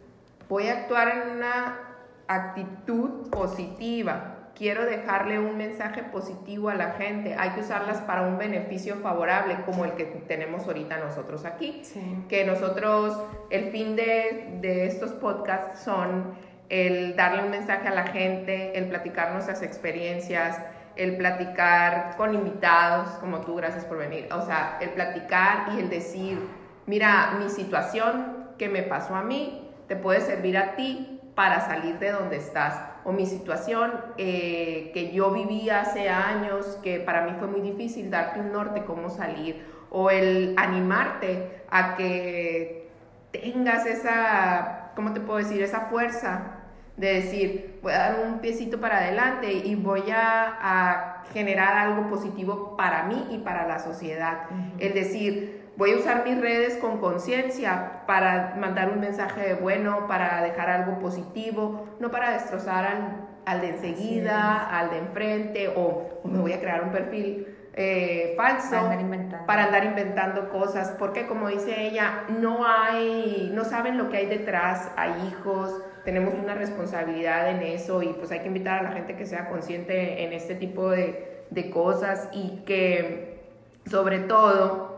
voy 0.48 0.68
a 0.68 0.72
actuar 0.72 1.08
en 1.08 1.36
una 1.36 1.78
actitud 2.26 3.28
positiva, 3.28 4.33
quiero 4.56 4.86
dejarle 4.86 5.38
un 5.38 5.56
mensaje 5.56 6.02
positivo 6.02 6.68
a 6.68 6.74
la 6.74 6.92
gente, 6.92 7.34
hay 7.38 7.50
que 7.50 7.60
usarlas 7.60 8.00
para 8.02 8.22
un 8.22 8.38
beneficio 8.38 8.96
favorable 8.96 9.56
como 9.66 9.84
el 9.84 9.92
que 9.92 10.04
tenemos 10.04 10.66
ahorita 10.66 10.98
nosotros 10.98 11.44
aquí. 11.44 11.82
Que 12.28 12.44
nosotros, 12.44 13.20
el 13.50 13.70
fin 13.70 13.96
de, 13.96 14.58
de, 14.60 14.86
estos 14.86 15.12
podcasts 15.12 15.80
son 15.80 16.34
el 16.68 17.16
darle 17.16 17.44
un 17.44 17.50
mensaje 17.50 17.88
a 17.88 17.94
la 17.94 18.06
gente, 18.06 18.78
el 18.78 18.86
platicar 18.86 19.32
nuestras 19.32 19.62
experiencias, 19.62 20.60
el 20.96 21.16
platicar 21.16 22.14
con 22.16 22.34
invitados 22.34 23.08
como 23.18 23.40
tú, 23.40 23.56
gracias 23.56 23.84
por 23.84 23.98
venir, 23.98 24.28
o 24.32 24.42
sea, 24.46 24.78
el 24.80 24.90
platicar 24.90 25.72
y 25.74 25.80
el 25.80 25.90
decir, 25.90 26.38
mira, 26.86 27.36
mi 27.38 27.50
situación 27.50 28.48
que 28.56 28.68
me 28.68 28.82
pasó 28.82 29.16
a 29.16 29.22
mí 29.22 29.68
te 29.88 29.96
puede 29.96 30.20
servir 30.20 30.56
a 30.56 30.76
ti 30.76 31.20
para 31.34 31.60
salir 31.60 31.98
de 31.98 32.12
donde 32.12 32.36
estás 32.36 32.93
o 33.04 33.12
mi 33.12 33.26
situación 33.26 33.92
eh, 34.16 34.90
que 34.94 35.12
yo 35.12 35.30
viví 35.30 35.70
hace 35.70 36.08
años, 36.08 36.78
que 36.82 37.00
para 37.00 37.22
mí 37.26 37.32
fue 37.38 37.48
muy 37.48 37.60
difícil 37.60 38.10
darte 38.10 38.40
un 38.40 38.52
norte, 38.52 38.84
cómo 38.84 39.10
salir, 39.10 39.64
o 39.90 40.10
el 40.10 40.54
animarte 40.56 41.62
a 41.70 41.96
que 41.96 42.88
tengas 43.30 43.86
esa, 43.86 44.92
¿cómo 44.96 45.12
te 45.12 45.20
puedo 45.20 45.38
decir?, 45.38 45.62
esa 45.62 45.82
fuerza 45.82 46.60
de 46.96 47.14
decir, 47.14 47.80
voy 47.82 47.92
a 47.92 47.98
dar 47.98 48.26
un 48.26 48.38
piecito 48.38 48.80
para 48.80 48.98
adelante 48.98 49.52
y 49.52 49.74
voy 49.74 50.10
a, 50.10 50.58
a 50.60 51.24
generar 51.32 51.76
algo 51.76 52.08
positivo 52.08 52.76
para 52.76 53.04
mí 53.04 53.26
y 53.30 53.38
para 53.38 53.66
la 53.66 53.80
sociedad. 53.80 54.46
El 54.78 54.94
decir, 54.94 55.63
voy 55.76 55.92
a 55.92 55.96
usar 55.96 56.24
mis 56.24 56.40
redes 56.40 56.76
con 56.76 56.98
conciencia 56.98 58.02
para 58.06 58.54
mandar 58.58 58.90
un 58.90 59.00
mensaje 59.00 59.54
bueno, 59.54 60.06
para 60.06 60.42
dejar 60.42 60.70
algo 60.70 60.98
positivo, 60.98 61.88
no 62.00 62.10
para 62.10 62.32
destrozar 62.32 62.84
al, 62.84 63.28
al 63.44 63.60
de 63.60 63.70
enseguida, 63.70 64.68
al 64.78 64.90
de 64.90 64.98
enfrente, 64.98 65.72
o, 65.74 66.20
me 66.24 66.38
voy 66.38 66.52
a 66.52 66.60
crear 66.60 66.82
un 66.82 66.90
perfil 66.90 67.48
eh, 67.76 68.34
falso 68.36 68.70
para 68.70 68.82
andar, 68.82 69.00
inventando. 69.00 69.46
para 69.46 69.64
andar 69.64 69.84
inventando 69.84 70.48
cosas, 70.50 70.94
porque 70.98 71.26
como 71.26 71.48
dice 71.48 71.86
ella, 71.88 72.24
no 72.28 72.64
hay, 72.66 73.50
no 73.52 73.64
saben 73.64 73.98
lo 73.98 74.08
que 74.10 74.18
hay 74.18 74.26
detrás, 74.26 74.92
hay 74.96 75.12
hijos, 75.28 75.82
tenemos 76.04 76.34
una 76.34 76.54
responsabilidad 76.54 77.50
en 77.50 77.62
eso 77.62 78.02
y 78.02 78.12
pues 78.12 78.30
hay 78.30 78.40
que 78.40 78.46
invitar 78.46 78.78
a 78.78 78.82
la 78.82 78.92
gente 78.92 79.16
que 79.16 79.26
sea 79.26 79.48
consciente 79.48 80.24
en 80.24 80.32
este 80.32 80.54
tipo 80.54 80.90
de, 80.90 81.44
de 81.50 81.70
cosas 81.70 82.28
y 82.32 82.62
que 82.64 83.42
sobre 83.86 84.20
todo 84.20 84.93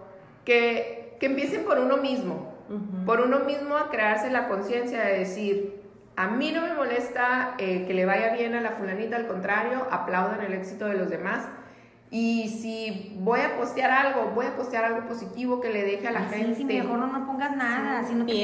que, 0.46 1.16
que 1.20 1.26
empiecen 1.26 1.64
por 1.64 1.78
uno 1.78 1.98
mismo, 1.98 2.54
por 3.04 3.20
uno 3.20 3.40
mismo 3.40 3.76
a 3.76 3.90
crearse 3.90 4.30
la 4.30 4.48
conciencia 4.48 5.02
de 5.04 5.18
decir, 5.18 5.82
a 6.16 6.28
mí 6.28 6.52
no 6.52 6.62
me 6.62 6.72
molesta 6.72 7.54
eh, 7.58 7.84
que 7.86 7.92
le 7.92 8.06
vaya 8.06 8.32
bien 8.32 8.54
a 8.54 8.62
la 8.62 8.70
fulanita, 8.70 9.16
al 9.16 9.26
contrario, 9.26 9.86
aplaudan 9.90 10.40
el 10.40 10.54
éxito 10.54 10.86
de 10.86 10.94
los 10.94 11.10
demás 11.10 11.46
y 12.08 12.48
si 12.48 13.16
voy 13.18 13.40
a 13.40 13.56
postear 13.56 13.90
algo, 13.90 14.30
voy 14.32 14.46
a 14.46 14.54
postear 14.54 14.84
algo 14.84 15.08
positivo 15.08 15.60
que 15.60 15.70
le 15.70 15.82
deje 15.82 16.06
a 16.06 16.12
la 16.12 16.20
gente. 16.20 16.54
Sí, 16.54 16.64
mejor 16.64 16.98
no, 16.98 17.08
no 17.08 17.26
pongas 17.26 17.56
nada, 17.56 18.04
si 18.04 18.14
no 18.14 18.24
te 18.24 18.34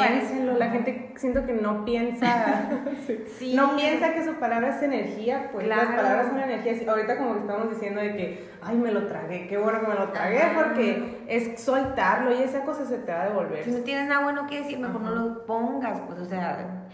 La 0.59 0.71
gente 0.71 1.13
siento 1.17 1.47
que 1.47 1.53
no 1.53 1.85
piensa, 1.85 2.69
sí. 3.39 3.55
no 3.55 3.77
piensa 3.77 4.15
que 4.15 4.25
su 4.25 4.35
palabra 4.35 4.77
es 4.77 4.83
energía, 4.83 5.51
pues 5.53 5.69
las 5.69 5.87
palabras 5.87 6.27
son 6.27 6.41
energía. 6.41 6.75
Ahorita 6.91 7.17
como 7.17 7.37
estamos 7.37 7.71
diciendo 7.71 8.01
de 8.01 8.17
que, 8.17 8.51
ay, 8.63 8.77
me 8.77 8.91
lo 8.91 9.07
tragué, 9.07 9.47
qué 9.47 9.57
bueno 9.59 9.81
que 9.81 9.87
me 9.87 9.95
lo 9.95 10.09
tragué, 10.09 10.43
porque 10.57 11.23
es 11.29 11.61
soltarlo 11.61 12.37
y 12.37 12.43
esa 12.43 12.65
cosa 12.65 12.85
se 12.85 12.99
te 12.99 13.13
va 13.13 13.23
a 13.23 13.29
devolver. 13.29 13.65
Si 13.65 13.71
no 13.71 13.79
tienes 13.79 14.09
nada 14.09 14.25
bueno 14.25 14.49
que 14.49 14.63
decir, 14.63 14.81
mejor 14.81 15.03
no 15.03 15.15
lo 15.15 15.47
pongas, 15.47 16.01
pues, 16.09 16.19
o 16.19 16.25
sea 16.25 16.89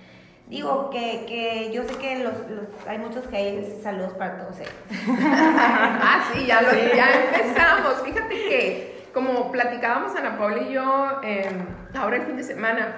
Digo 0.48 0.88
que, 0.90 1.26
que 1.26 1.70
yo 1.74 1.84
sé 1.84 1.94
que 1.96 2.20
los, 2.20 2.32
hay 2.86 2.98
muchos 2.98 3.26
que 3.26 3.36
hay 3.36 3.80
saludos 3.82 4.14
para 4.14 4.38
todos 4.38 4.58
ellos. 4.60 4.72
ah, 5.20 6.30
sí, 6.32 6.46
ya, 6.46 6.62
lo, 6.62 6.70
ya 6.72 7.24
empezamos. 7.24 8.02
Fíjate 8.02 8.34
que 8.34 9.08
como 9.12 9.52
platicábamos 9.52 10.14
Ana 10.16 10.38
Paula 10.38 10.62
y 10.62 10.72
yo 10.72 11.20
em, 11.22 11.66
ahora 11.94 12.16
el 12.16 12.22
fin 12.22 12.36
de 12.36 12.44
semana, 12.44 12.96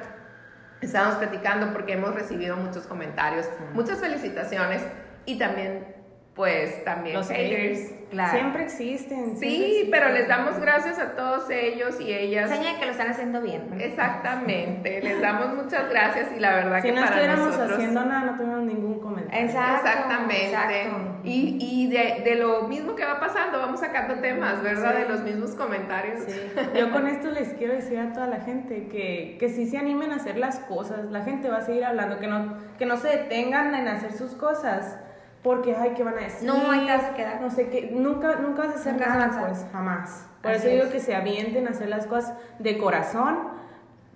estábamos 0.80 1.16
platicando 1.16 1.72
porque 1.72 1.94
hemos 1.94 2.14
recibido 2.14 2.57
muchos 2.57 2.86
comentarios, 2.86 3.48
muchas 3.74 3.98
felicitaciones 3.98 4.82
y 5.26 5.38
también 5.38 5.99
pues 6.41 6.82
también 6.86 7.16
Los 7.16 7.28
haters. 7.28 7.93
Claro. 8.11 8.32
Siempre 8.32 8.62
existen. 8.64 9.36
Sí, 9.36 9.88
pero 9.91 10.09
les 10.09 10.26
damos 10.26 10.59
gracias 10.59 10.99
a 10.99 11.14
todos 11.14 11.51
ellos 11.51 12.01
y 12.01 12.12
ellas. 12.12 12.51
Que 12.51 12.86
lo 12.86 12.93
están 12.93 13.11
haciendo 13.11 13.43
bien. 13.43 13.78
Exactamente, 13.78 15.03
les 15.03 15.20
damos 15.20 15.55
muchas 15.55 15.91
gracias 15.91 16.28
y 16.34 16.41
la 16.41 16.55
verdad 16.55 16.80
si 16.80 16.88
que 16.88 16.95
no 16.95 17.03
para 17.03 17.09
estuviéramos 17.09 17.47
nosotros... 17.49 17.72
haciendo 17.72 18.05
nada, 18.07 18.20
no 18.22 18.36
tuviéramos 18.38 18.64
ningún 18.64 19.01
comentario. 19.01 19.47
Exacto, 19.47 19.86
Exactamente. 19.86 20.47
exacto. 20.47 21.20
Y, 21.24 21.59
y 21.61 21.91
de, 21.91 22.22
de, 22.24 22.36
lo 22.36 22.62
mismo 22.62 22.97
que 22.97 23.05
va 23.05 23.20
pasando, 23.20 23.59
vamos 23.59 23.80
sacando 23.80 24.14
temas, 24.14 24.62
¿verdad? 24.62 24.95
Sí. 24.97 25.03
De 25.03 25.09
los 25.11 25.20
mismos 25.20 25.51
comentarios. 25.51 26.24
Sí. 26.26 26.41
Yo 26.74 26.91
con 26.91 27.07
esto 27.07 27.30
les 27.30 27.53
quiero 27.53 27.74
decir 27.74 27.99
a 27.99 28.14
toda 28.14 28.26
la 28.26 28.41
gente 28.41 28.88
que, 28.88 29.36
que 29.38 29.51
sí 29.51 29.66
se 29.66 29.76
animen 29.76 30.11
a 30.12 30.16
hacer 30.16 30.38
las 30.38 30.59
cosas. 30.61 31.05
La 31.11 31.22
gente 31.22 31.51
va 31.51 31.59
a 31.59 31.62
seguir 31.62 31.84
hablando, 31.84 32.18
que 32.18 32.28
no, 32.28 32.57
que 32.78 32.86
no 32.86 32.97
se 32.97 33.09
detengan 33.09 33.74
en 33.74 33.88
hacer 33.88 34.14
sus 34.14 34.34
cosas. 34.34 34.97
Porque, 35.43 35.74
ay, 35.74 35.93
¿qué 35.97 36.03
van 36.03 36.14
a 36.18 36.22
decir? 36.22 36.47
No, 36.47 36.70
ahí 36.70 36.84
te 36.84 36.93
vas 36.93 37.05
a 37.05 37.14
quedar. 37.14 37.41
No 37.41 37.51
sé 37.51 37.68
qué, 37.70 37.91
nunca, 37.93 38.36
nunca 38.36 38.66
vas 38.66 38.76
a 38.76 38.78
hacer 38.78 38.93
Nunca 38.95 39.07
nada, 39.09 39.47
pues, 39.47 39.66
jamás. 39.72 40.26
Por 40.43 40.53
Así 40.53 40.66
eso 40.66 40.68
digo 40.74 40.84
es. 40.84 40.91
que 40.93 41.01
se 41.01 41.14
avienten 41.14 41.66
a 41.66 41.70
hacer 41.70 41.88
las 41.88 42.07
cosas 42.07 42.34
de 42.59 42.76
corazón. 42.78 43.61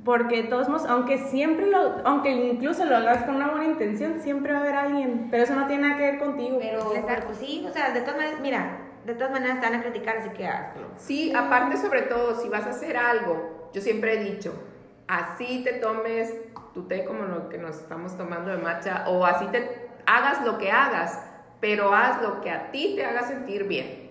Porque 0.04 0.42
de 0.42 0.48
todos 0.48 0.68
modos, 0.68 0.84
aunque 0.86 1.16
siempre 1.16 1.66
lo, 1.70 2.06
aunque 2.06 2.30
incluso 2.30 2.84
lo 2.84 2.94
hagas 2.94 3.22
con 3.22 3.36
una 3.36 3.48
buena 3.48 3.64
intención, 3.64 4.20
siempre 4.20 4.52
va 4.52 4.58
a 4.58 4.62
haber 4.62 4.74
alguien. 4.74 5.28
Pero 5.30 5.44
eso 5.44 5.54
no 5.54 5.66
tiene 5.66 5.88
nada 5.88 5.96
que 5.96 6.02
ver 6.02 6.18
contigo. 6.18 6.58
Pero, 6.60 6.92
pues 7.26 7.38
sí, 7.38 7.64
o 7.66 7.72
sea, 7.72 7.90
de 7.92 8.00
todas 8.00 8.16
maneras, 8.16 8.40
mira, 8.40 8.78
de 9.06 9.14
todas 9.14 9.32
maneras 9.32 9.60
te 9.60 9.66
van 9.66 9.76
a 9.76 9.82
criticar, 9.82 10.18
así 10.18 10.28
que 10.30 10.46
hazlo. 10.46 10.88
Sí, 10.96 11.32
aparte 11.34 11.78
sobre 11.78 12.02
todo, 12.02 12.38
si 12.38 12.50
vas 12.50 12.66
a 12.66 12.70
hacer 12.70 12.98
algo, 12.98 13.70
yo 13.72 13.80
siempre 13.80 14.14
he 14.20 14.24
dicho, 14.24 14.52
así 15.08 15.62
te 15.64 15.74
tomes 15.74 16.34
tu 16.74 16.86
té 16.86 17.06
como 17.06 17.22
lo 17.24 17.48
que 17.48 17.56
nos 17.56 17.76
estamos 17.78 18.14
tomando 18.18 18.50
de 18.50 18.58
matcha, 18.58 19.04
o 19.08 19.24
así 19.24 19.46
te 19.46 19.83
hagas 20.06 20.44
lo 20.44 20.58
que 20.58 20.70
hagas, 20.70 21.20
pero 21.60 21.94
haz 21.94 22.20
lo 22.22 22.40
que 22.40 22.50
a 22.50 22.70
ti 22.70 22.94
te 22.96 23.04
haga 23.04 23.22
sentir 23.22 23.64
bien. 23.64 24.10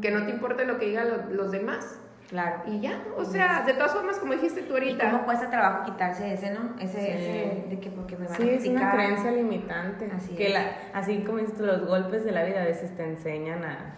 Que 0.00 0.10
no 0.10 0.24
te 0.24 0.30
importe 0.30 0.64
lo 0.64 0.78
que 0.78 0.86
digan 0.86 1.08
lo- 1.08 1.34
los 1.34 1.50
demás. 1.52 2.00
Claro. 2.28 2.62
Y 2.66 2.80
ya, 2.80 3.04
o 3.16 3.24
sea, 3.24 3.62
de 3.64 3.72
todas 3.74 3.92
formas, 3.92 4.18
como 4.18 4.32
dijiste 4.32 4.62
tú 4.62 4.72
Y 4.72 4.78
ahorita. 4.78 5.10
cómo 5.12 5.24
cuesta 5.24 5.48
trabajo 5.48 5.84
quitarse 5.84 6.32
ese, 6.32 6.50
¿no? 6.50 6.74
Ese, 6.80 7.00
Sí. 7.00 7.06
ese 7.08 7.64
de 7.68 7.78
que 7.80 7.90
porque 7.90 8.16
me 8.16 8.26
van 8.26 8.34
Sí, 8.36 8.42
a 8.42 8.52
es 8.52 8.60
criticar. 8.62 8.82
una 8.82 8.92
creencia 8.92 9.30
limitante. 9.30 10.10
Así 10.12 10.34
que 10.34 10.48
es. 10.48 10.52
La, 10.54 10.72
así 10.92 11.18
como 11.24 11.38
dices 11.38 11.60
los 11.60 11.86
golpes 11.86 12.24
de 12.24 12.32
la 12.32 12.42
vida 12.42 12.62
a 12.62 12.64
veces 12.64 12.96
te 12.96 13.04
enseñan 13.04 13.62
a... 13.64 13.94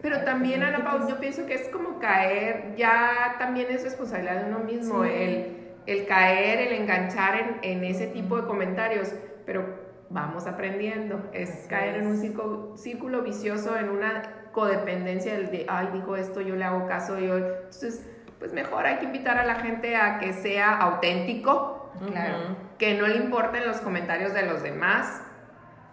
Pero 0.00 0.22
también, 0.24 0.62
Ana 0.62 0.82
Pau, 0.82 1.06
yo 1.06 1.20
pienso 1.20 1.44
que 1.44 1.54
es 1.54 1.68
como 1.68 1.98
caer, 1.98 2.74
ya 2.76 3.36
también 3.38 3.66
es 3.70 3.84
responsabilidad 3.84 4.40
de 4.42 4.48
uno 4.48 4.60
mismo, 4.60 5.04
Sí. 5.04 5.10
el, 5.12 5.56
el 5.86 6.06
caer, 6.06 6.58
el 6.68 6.72
enganchar 6.80 7.36
en, 7.36 7.56
en 7.62 7.84
ese 7.84 8.06
tipo 8.06 8.36
de 8.40 8.46
comentarios, 8.46 9.12
pero 9.44 9.81
vamos 10.12 10.46
aprendiendo, 10.46 11.28
es 11.32 11.66
caer 11.68 11.96
en 11.96 12.06
un 12.06 12.14
es. 12.14 12.20
círculo, 12.20 12.76
círculo 12.76 13.22
vicioso, 13.22 13.76
en 13.78 13.88
una 13.88 14.22
codependencia 14.52 15.32
del 15.34 15.50
de, 15.50 15.66
ay, 15.68 15.88
dijo 15.92 16.16
esto, 16.16 16.40
yo 16.40 16.54
le 16.56 16.64
hago 16.64 16.86
caso, 16.86 17.18
yo, 17.18 17.36
entonces, 17.38 18.06
pues 18.38 18.52
mejor 18.52 18.84
hay 18.86 18.96
que 18.98 19.06
invitar 19.06 19.38
a 19.38 19.44
la 19.44 19.54
gente 19.56 19.96
a 19.96 20.18
que 20.18 20.32
sea 20.32 20.76
auténtico, 20.76 21.90
Claro. 22.06 22.38
Ujú. 22.44 22.56
que 22.78 22.94
no 22.94 23.06
le 23.06 23.16
importen 23.16 23.66
los 23.66 23.76
comentarios 23.82 24.32
de 24.34 24.42
los 24.46 24.62
demás. 24.62 25.20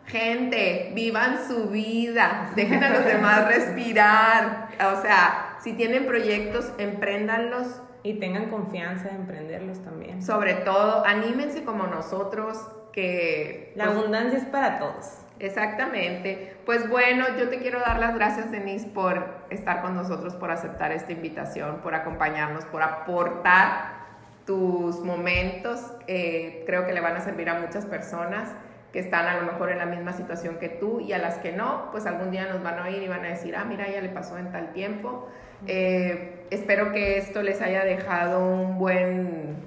Gente, 0.06 0.92
vivan 0.96 1.38
su 1.48 1.70
vida, 1.70 2.50
dejen 2.56 2.84
a 2.84 2.90
los 2.90 3.06
demás 3.06 3.48
respirar. 3.48 4.70
O 4.98 5.02
sea, 5.02 5.58
si 5.60 5.74
tienen 5.74 6.06
proyectos, 6.08 6.72
empréndanlos. 6.78 7.82
Y 8.02 8.14
tengan 8.14 8.50
confianza 8.50 9.10
en 9.10 9.18
emprenderlos 9.18 9.84
también. 9.84 10.24
Sobre 10.24 10.54
todo, 10.54 11.06
anímense 11.06 11.66
como 11.66 11.86
nosotros, 11.86 12.58
que... 13.00 13.72
La 13.76 13.86
pues, 13.86 13.98
abundancia 13.98 14.38
es 14.38 14.46
para 14.46 14.80
todos. 14.80 15.20
Exactamente. 15.40 16.58
Pues 16.66 16.90
bueno, 16.90 17.26
yo 17.38 17.50
te 17.50 17.60
quiero 17.60 17.80
dar 17.80 18.00
las 18.00 18.14
gracias, 18.16 18.52
Denise, 18.52 18.88
por 18.88 19.26
estar 19.50 19.82
con 19.82 19.96
nosotros, 19.96 20.36
por 20.36 20.52
aceptar 20.52 20.92
esta 20.92 21.14
invitación, 21.14 21.80
por 21.82 21.96
acompañarnos, 21.96 22.66
por 22.66 22.82
aportar 22.82 24.00
tus 24.46 25.00
momentos. 25.00 25.80
Eh, 26.08 26.64
creo 26.66 26.86
que 26.86 26.94
le 26.94 27.00
van 27.00 27.16
a 27.16 27.22
servir 27.22 27.50
a 27.50 27.60
muchas 27.60 27.86
personas 27.86 28.50
que 28.92 29.00
están 29.00 29.28
a 29.28 29.40
lo 29.40 29.44
mejor 29.44 29.72
en 29.72 29.78
la 29.78 29.86
misma 29.86 30.14
situación 30.14 30.58
que 30.58 30.68
tú 30.68 31.00
y 31.00 31.14
a 31.14 31.20
las 31.20 31.38
que 31.38 31.52
no, 31.52 31.90
pues 31.92 32.06
algún 32.08 32.32
día 32.32 32.48
nos 32.48 32.64
van 32.64 32.80
a 32.80 32.86
oír 32.86 33.04
y 33.04 33.08
van 33.08 33.24
a 33.24 33.30
decir, 33.30 33.56
ah, 33.56 33.64
mira, 33.64 33.88
ya 33.88 34.02
le 34.02 34.10
pasó 34.10 34.38
en 34.38 34.52
tal 34.52 34.74
tiempo. 34.74 35.30
Eh, 35.68 36.48
espero 36.50 36.92
que 36.92 37.18
esto 37.18 37.44
les 37.44 37.62
haya 37.62 37.86
dejado 37.86 38.44
un 38.44 38.80
buen, 38.80 39.58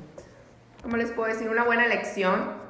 ¿cómo 0.82 0.96
les 0.96 1.12
puedo 1.12 1.28
decir? 1.28 1.48
Una 1.48 1.62
buena 1.62 1.86
lección 1.86 2.61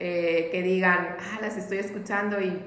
eh, 0.00 0.48
que 0.50 0.62
digan, 0.62 1.16
ah, 1.20 1.38
las 1.40 1.56
estoy 1.56 1.78
escuchando 1.78 2.40
y 2.40 2.60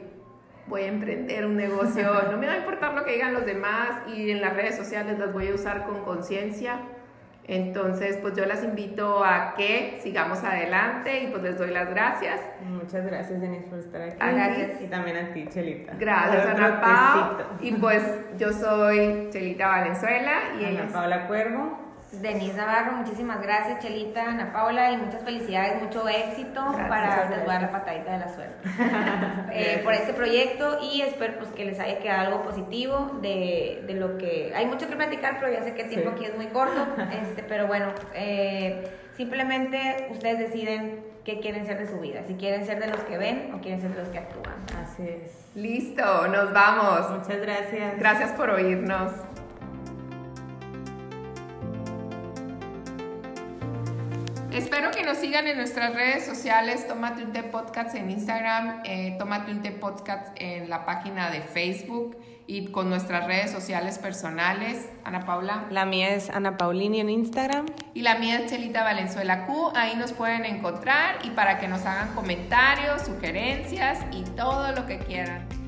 voy 0.67 0.83
a 0.83 0.87
emprender 0.87 1.45
un 1.45 1.57
negocio, 1.57 2.09
no 2.31 2.37
me 2.37 2.47
va 2.47 2.53
a 2.53 2.57
importar 2.57 2.93
lo 2.93 3.03
que 3.03 3.11
digan 3.13 3.33
los 3.33 3.45
demás 3.45 3.89
y 4.15 4.31
en 4.31 4.39
las 4.39 4.53
redes 4.55 4.77
sociales 4.77 5.19
las 5.19 5.33
voy 5.33 5.49
a 5.49 5.55
usar 5.55 5.85
con 5.85 6.03
conciencia. 6.05 6.79
Entonces, 7.45 8.17
pues 8.21 8.35
yo 8.37 8.45
las 8.45 8.63
invito 8.63 9.21
a 9.25 9.53
que 9.57 9.99
sigamos 10.01 10.41
adelante 10.45 11.23
y 11.23 11.27
pues 11.27 11.43
les 11.43 11.57
doy 11.57 11.71
las 11.71 11.89
gracias. 11.89 12.39
Muchas 12.61 13.05
gracias, 13.05 13.41
Denise, 13.41 13.65
por 13.67 13.79
estar 13.79 14.01
aquí. 14.01 14.15
Gracias. 14.17 14.81
Y 14.81 14.85
también 14.85 15.17
a 15.17 15.33
ti, 15.33 15.45
Chelita. 15.49 15.93
Gracias, 15.99 16.45
Ana 16.45 16.79
Pau. 16.79 17.45
Y 17.59 17.73
pues 17.73 18.01
yo 18.37 18.53
soy 18.53 19.27
Chelita 19.31 19.67
Valenzuela 19.67 20.31
y 20.57 20.63
ella 20.63 20.79
Ana 20.79 20.87
es- 20.87 20.93
Paula 20.93 21.27
Cuervo. 21.27 21.79
Denise 22.21 22.53
Navarro, 22.55 22.93
muchísimas 22.93 23.41
gracias, 23.41 23.79
Chelita, 23.79 24.23
Ana 24.29 24.53
Paula, 24.53 24.91
y 24.91 24.97
muchas 24.97 25.23
felicidades, 25.23 25.81
mucho 25.81 26.07
éxito 26.07 26.61
Gracias, 26.61 26.87
para 26.89 27.05
gracias. 27.07 27.29
les 27.31 27.39
voy 27.39 27.49
a 27.49 27.53
dar 27.53 27.61
la 27.63 27.71
patadita 27.71 28.11
de 28.11 28.19
la 28.19 28.27
suerte 28.33 28.69
eh, 29.51 29.81
por 29.83 29.93
este 29.93 30.13
proyecto 30.13 30.77
y 30.81 31.01
espero 31.01 31.33
pues 31.39 31.49
que 31.51 31.65
les 31.65 31.79
haya 31.79 31.99
quedado 31.99 32.27
algo 32.27 32.43
positivo 32.43 33.17
de, 33.21 33.83
de 33.87 33.93
lo 33.95 34.17
que 34.17 34.53
hay 34.55 34.65
mucho 34.67 34.87
que 34.87 34.95
platicar, 34.95 35.37
pero 35.39 35.51
ya 35.51 35.63
sé 35.63 35.73
que 35.73 35.81
el 35.83 35.89
tiempo 35.89 36.09
Sí. 36.11 36.15
aquí 36.15 36.25
es 36.25 36.35
muy 36.35 36.47
corto, 36.47 36.85
este, 37.21 37.43
pero 37.43 37.67
bueno, 37.67 37.87
eh, 38.13 38.87
simplemente 39.17 40.07
ustedes 40.11 40.39
deciden 40.39 41.03
qué 41.25 41.39
quieren 41.39 41.65
ser 41.65 41.77
de 41.79 41.87
su 41.87 41.99
vida, 41.99 42.21
si 42.27 42.35
quieren 42.35 42.65
ser 42.65 42.79
de 42.79 42.87
los 42.87 42.99
que 43.01 43.17
ven 43.17 43.51
o 43.55 43.59
quieren 43.61 43.79
ser 43.81 43.91
de 43.91 43.99
los 43.99 44.09
que 44.09 44.19
actúan. 44.19 44.55
Así 44.83 45.03
es. 45.07 45.45
Listo, 45.55 46.27
nos 46.27 46.51
vamos. 46.51 47.09
Muchas 47.11 47.39
gracias. 47.41 47.97
Gracias 47.97 48.31
por 48.33 48.49
oírnos. 48.49 49.11
Espero 54.53 54.91
que 54.91 55.01
nos 55.01 55.17
sigan 55.17 55.47
en 55.47 55.57
nuestras 55.57 55.95
redes 55.95 56.27
sociales. 56.27 56.87
Tómate 56.87 57.23
un 57.23 57.33
té 57.33 57.41
podcast 57.41 57.95
en 57.95 58.11
Instagram, 58.11 58.83
eh, 58.85 59.15
Tómate 59.17 59.51
un 59.51 59.63
té 59.63 59.71
podcast 59.71 60.27
en 60.35 60.69
la 60.69 60.85
página 60.85 61.31
de 61.31 61.41
Facebook 61.41 62.15
y 62.45 62.67
con 62.67 62.87
nuestras 62.87 63.25
redes 63.25 63.49
sociales 63.49 63.97
personales. 63.97 64.87
Ana 65.05 65.25
Paula. 65.25 65.65
La 65.71 65.85
mía 65.85 66.13
es 66.13 66.29
Ana 66.29 66.55
Paulini 66.55 66.99
en 66.99 67.09
Instagram. 67.09 67.65
Y 67.95 68.03
la 68.03 68.19
mía 68.19 68.41
es 68.41 68.51
Chelita 68.51 68.83
Valenzuela 68.83 69.47
Q. 69.47 69.71
Ahí 69.75 69.95
nos 69.95 70.13
pueden 70.13 70.45
encontrar 70.45 71.15
y 71.23 71.31
para 71.31 71.57
que 71.57 71.67
nos 71.67 71.83
hagan 71.87 72.13
comentarios, 72.13 73.01
sugerencias 73.01 74.01
y 74.11 74.21
todo 74.35 74.71
lo 74.73 74.85
que 74.85 74.99
quieran. 74.99 75.62